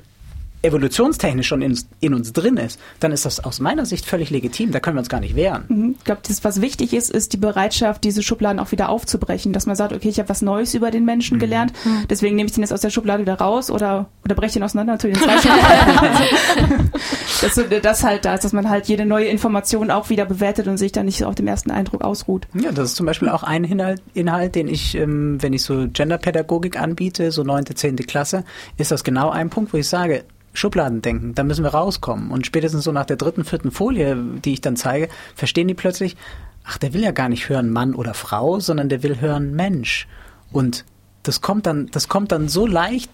evolutionstechnisch 0.65 1.47
schon 1.47 1.61
in, 1.61 1.77
in, 1.99 2.13
uns 2.13 2.33
drin 2.33 2.57
ist, 2.57 2.79
dann 2.99 3.11
ist 3.11 3.25
das 3.25 3.43
aus 3.43 3.59
meiner 3.59 3.85
Sicht 3.85 4.05
völlig 4.05 4.29
legitim. 4.29 4.71
Da 4.71 4.79
können 4.79 4.95
wir 4.97 4.99
uns 4.99 5.09
gar 5.09 5.19
nicht 5.19 5.35
wehren. 5.35 5.65
Mhm. 5.67 5.95
Ich 5.97 6.03
glaube, 6.03 6.21
das, 6.27 6.43
was 6.43 6.61
wichtig 6.61 6.93
ist, 6.93 7.11
ist 7.11 7.33
die 7.33 7.37
Bereitschaft, 7.37 8.03
diese 8.03 8.23
Schubladen 8.23 8.59
auch 8.59 8.71
wieder 8.71 8.89
aufzubrechen. 8.89 9.53
Dass 9.53 9.65
man 9.65 9.75
sagt, 9.75 9.93
okay, 9.93 10.09
ich 10.09 10.19
habe 10.19 10.29
was 10.29 10.41
Neues 10.41 10.73
über 10.73 10.91
den 10.91 11.05
Menschen 11.05 11.37
mhm. 11.37 11.41
gelernt, 11.41 11.73
mhm. 11.83 12.05
deswegen 12.09 12.35
nehme 12.35 12.47
ich 12.47 12.53
den 12.53 12.63
jetzt 12.63 12.73
aus 12.73 12.81
der 12.81 12.89
Schublade 12.89 13.21
wieder 13.21 13.35
raus 13.35 13.69
oder, 13.69 14.07
oder 14.23 14.35
breche 14.35 14.59
ihn 14.59 14.63
auseinander 14.63 14.99
zu 14.99 15.07
den 15.07 15.15
zwei 15.15 15.37
Schubladen. 15.41 16.91
dass 17.41 17.59
das 17.81 18.03
halt 18.03 18.25
da 18.25 18.35
ist, 18.35 18.43
dass 18.43 18.53
man 18.53 18.69
halt 18.69 18.87
jede 18.87 19.05
neue 19.05 19.25
Information 19.25 19.91
auch 19.91 20.09
wieder 20.09 20.25
bewertet 20.25 20.67
und 20.67 20.77
sich 20.77 20.91
dann 20.91 21.05
nicht 21.05 21.23
auf 21.23 21.35
dem 21.35 21.47
ersten 21.47 21.71
Eindruck 21.71 22.03
ausruht. 22.03 22.47
Ja, 22.53 22.71
das 22.71 22.89
ist 22.89 22.95
zum 22.95 23.05
Beispiel 23.05 23.29
auch 23.29 23.43
ein 23.43 23.63
Inhalt, 23.63 24.01
Inhalt 24.13 24.55
den 24.55 24.67
ich, 24.67 24.95
ähm, 24.95 25.41
wenn 25.41 25.53
ich 25.53 25.63
so 25.63 25.87
Genderpädagogik 25.91 26.79
anbiete, 26.79 27.31
so 27.31 27.43
neunte, 27.43 27.75
zehnte 27.75 28.03
Klasse, 28.03 28.43
ist 28.77 28.91
das 28.91 29.03
genau 29.03 29.29
ein 29.29 29.49
Punkt, 29.49 29.73
wo 29.73 29.77
ich 29.77 29.87
sage, 29.87 30.23
Schubladendenken, 30.55 31.35
da 31.35 31.43
müssen 31.43 31.63
wir 31.63 31.71
rauskommen. 31.71 32.31
Und 32.31 32.45
spätestens 32.45 32.83
so 32.83 32.91
nach 32.91 33.05
der 33.05 33.17
dritten, 33.17 33.43
vierten 33.43 33.71
Folie, 33.71 34.17
die 34.43 34.53
ich 34.53 34.61
dann 34.61 34.75
zeige, 34.75 35.09
verstehen 35.35 35.67
die 35.67 35.73
plötzlich, 35.73 36.15
ach, 36.65 36.77
der 36.77 36.93
will 36.93 37.01
ja 37.01 37.11
gar 37.11 37.29
nicht 37.29 37.49
hören 37.49 37.71
Mann 37.71 37.93
oder 37.93 38.13
Frau, 38.13 38.59
sondern 38.59 38.89
der 38.89 39.03
will 39.03 39.21
hören 39.21 39.55
Mensch. 39.55 40.07
Und 40.51 40.85
das 41.23 41.41
kommt 41.41 41.65
dann, 41.65 41.87
das 41.91 42.07
kommt 42.07 42.31
dann 42.31 42.49
so 42.49 42.65
leicht 42.67 43.09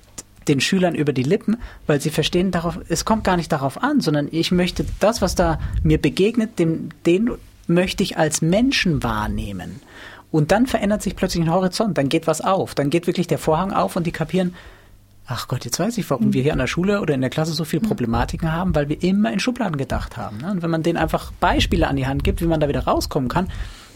den 0.48 0.60
Schülern 0.60 0.96
über 0.96 1.14
die 1.14 1.24
Lippen, 1.24 1.58
weil 1.88 2.02
sie 2.02 2.10
verstehen, 2.10 2.52
darauf, 2.52 2.80
es 2.90 3.06
kommt 3.06 3.24
gar 3.24 3.38
nicht 3.38 3.52
darauf 3.52 3.82
an, 3.82 4.02
sondern 4.02 4.28
ich 4.32 4.52
möchte 4.52 4.86
das, 5.00 5.22
was 5.22 5.36
da 5.36 5.60
mir 5.84 6.02
begegnet, 6.02 6.58
den, 6.60 6.94
den 7.06 7.32
möchte 7.68 8.04
ich 8.04 8.18
als 8.18 8.42
Menschen 8.42 9.04
wahrnehmen. 9.04 9.82
Und 10.32 10.52
dann 10.52 10.66
verändert 10.66 11.02
sich 11.02 11.16
plötzlich 11.16 11.44
ein 11.44 11.52
Horizont, 11.52 11.98
dann 11.98 12.10
geht 12.10 12.26
was 12.26 12.42
auf, 12.42 12.74
dann 12.74 12.90
geht 12.90 13.06
wirklich 13.06 13.28
der 13.28 13.38
Vorhang 13.38 13.72
auf 13.72 13.96
und 13.96 14.08
die 14.08 14.12
kapieren, 14.12 14.56
ach 15.28 15.48
Gott, 15.48 15.66
jetzt 15.66 15.80
weiß 15.80 15.98
ich, 15.98 16.10
warum 16.10 16.28
mhm. 16.28 16.34
wir 16.34 16.44
hier 16.44 16.54
an 16.54 16.60
der 16.60 16.68
Schule 16.68 17.02
oder 17.02 17.14
in 17.14 17.22
der 17.22 17.30
Klasse 17.30 17.54
so 17.54 17.64
viele 17.64 17.82
hm. 17.82 17.90
Problematiken 17.90 18.52
haben, 18.52 18.76
weil 18.76 18.90
wir 18.90 19.02
immer 19.02 19.32
in 19.32 19.40
Schubladen 19.40 19.78
gedacht 19.78 20.18
haben. 20.18 20.38
Ne? 20.38 20.52
Und 20.52 20.62
wenn 20.62 20.70
man 20.70 20.84
denen 20.84 20.98
einfach 20.98 21.32
Beispiele 21.40 21.88
an 21.88 21.96
die 21.96 22.08
Hand 22.08 22.24
gibt, 22.24 22.42
wie 22.42 22.46
man 22.46 22.60
da 22.60 22.68
wieder 22.68 22.84
rauskommen 22.86 23.30
kann, 23.30 23.48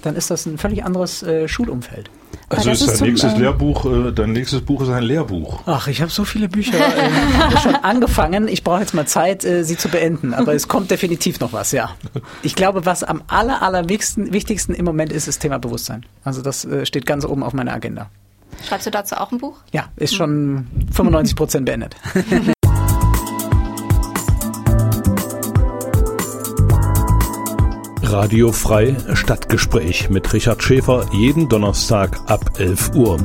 dann 0.01 0.15
ist 0.15 0.29
das 0.29 0.45
ein 0.45 0.57
völlig 0.57 0.83
anderes 0.83 1.23
äh, 1.23 1.47
Schulumfeld. 1.47 2.09
Also 2.49 2.69
ist 2.69 2.87
dein 2.87 3.09
nächstes 3.09 3.31
zum, 3.31 3.41
Lehrbuch, 3.41 3.85
äh, 3.85 4.11
dein 4.11 4.33
nächstes 4.33 4.61
Buch 4.61 4.81
ist 4.81 4.89
ein 4.89 5.03
Lehrbuch. 5.03 5.61
Ach, 5.65 5.87
ich 5.87 6.01
habe 6.01 6.11
so 6.11 6.25
viele 6.25 6.47
Bücher 6.47 6.77
äh, 6.77 7.57
schon 7.63 7.75
angefangen. 7.75 8.47
Ich 8.47 8.63
brauche 8.63 8.81
jetzt 8.81 8.93
mal 8.93 9.07
Zeit, 9.07 9.43
äh, 9.43 9.63
sie 9.63 9.77
zu 9.77 9.89
beenden. 9.89 10.33
Aber 10.33 10.53
es 10.53 10.67
kommt 10.67 10.91
definitiv 10.91 11.39
noch 11.39 11.53
was, 11.53 11.71
ja. 11.71 11.95
Ich 12.43 12.55
glaube, 12.55 12.85
was 12.85 13.03
am 13.03 13.23
aller, 13.27 13.63
aller 13.63 13.89
wichtigsten, 13.89 14.75
im 14.75 14.85
Moment 14.85 15.11
ist, 15.11 15.27
ist 15.27 15.39
Thema 15.39 15.57
Bewusstsein. 15.57 16.05
Also 16.23 16.41
das 16.41 16.65
äh, 16.65 16.85
steht 16.85 17.05
ganz 17.05 17.25
oben 17.25 17.41
auf 17.41 17.53
meiner 17.53 17.73
Agenda. 17.73 18.09
Schreibst 18.63 18.87
du 18.87 18.91
dazu 18.91 19.15
auch 19.15 19.31
ein 19.31 19.37
Buch? 19.39 19.57
Ja, 19.71 19.89
ist 19.95 20.15
schon 20.15 20.67
95 20.91 21.35
Prozent 21.35 21.65
beendet. 21.65 21.95
Radio 28.03 28.51
Frei 28.53 28.95
Stadtgespräch 29.13 30.09
mit 30.09 30.31
Richard 30.31 30.63
Schäfer 30.63 31.05
jeden 31.11 31.49
Donnerstag 31.49 32.17
ab 32.27 32.59
11 32.59 32.95
Uhr. 32.95 33.17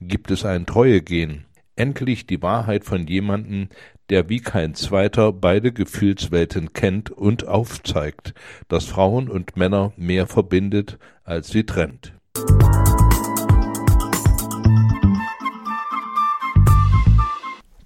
Gibt 0.00 0.32
es 0.32 0.44
ein 0.44 0.66
Treuegehen? 0.66 1.44
Endlich 1.76 2.26
die 2.26 2.40
Wahrheit 2.42 2.84
von 2.84 3.06
jemandem, 3.06 3.68
der 4.08 4.28
wie 4.28 4.40
kein 4.40 4.74
zweiter 4.74 5.32
beide 5.32 5.72
Gefühlswelten 5.72 6.72
kennt 6.72 7.10
und 7.10 7.48
aufzeigt, 7.48 8.34
dass 8.68 8.84
Frauen 8.84 9.28
und 9.28 9.56
Männer 9.56 9.92
mehr 9.96 10.26
verbindet, 10.26 10.98
als 11.24 11.48
sie 11.48 11.64
trennt. 11.64 12.14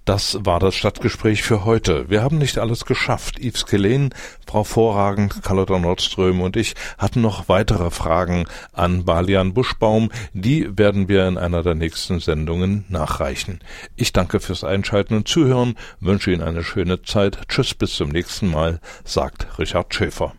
Das 0.09 0.39
war 0.43 0.59
das 0.59 0.73
Stadtgespräch 0.73 1.43
für 1.43 1.65
heute. 1.65 2.09
Wir 2.09 2.23
haben 2.23 2.39
nicht 2.39 2.57
alles 2.57 2.85
geschafft. 2.85 3.37
Yves 3.37 3.67
Kelen, 3.67 4.11
Frau 4.47 4.63
Vorragend, 4.63 5.43
Carlotta 5.43 5.77
Nordström 5.77 6.41
und 6.41 6.57
ich 6.57 6.73
hatten 6.97 7.21
noch 7.21 7.47
weitere 7.47 7.91
Fragen 7.91 8.45
an 8.73 9.05
Balian 9.05 9.53
Buschbaum. 9.53 10.09
Die 10.33 10.75
werden 10.75 11.09
wir 11.09 11.27
in 11.27 11.37
einer 11.37 11.61
der 11.61 11.75
nächsten 11.75 12.19
Sendungen 12.19 12.85
nachreichen. 12.89 13.59
Ich 13.97 14.11
danke 14.11 14.39
fürs 14.39 14.63
Einschalten 14.63 15.13
und 15.13 15.27
Zuhören, 15.27 15.75
wünsche 15.99 16.31
Ihnen 16.31 16.41
eine 16.41 16.63
schöne 16.63 17.03
Zeit. 17.03 17.47
Tschüss, 17.47 17.75
bis 17.75 17.93
zum 17.93 18.09
nächsten 18.09 18.49
Mal, 18.49 18.79
sagt 19.03 19.59
Richard 19.59 19.93
Schäfer. 19.93 20.33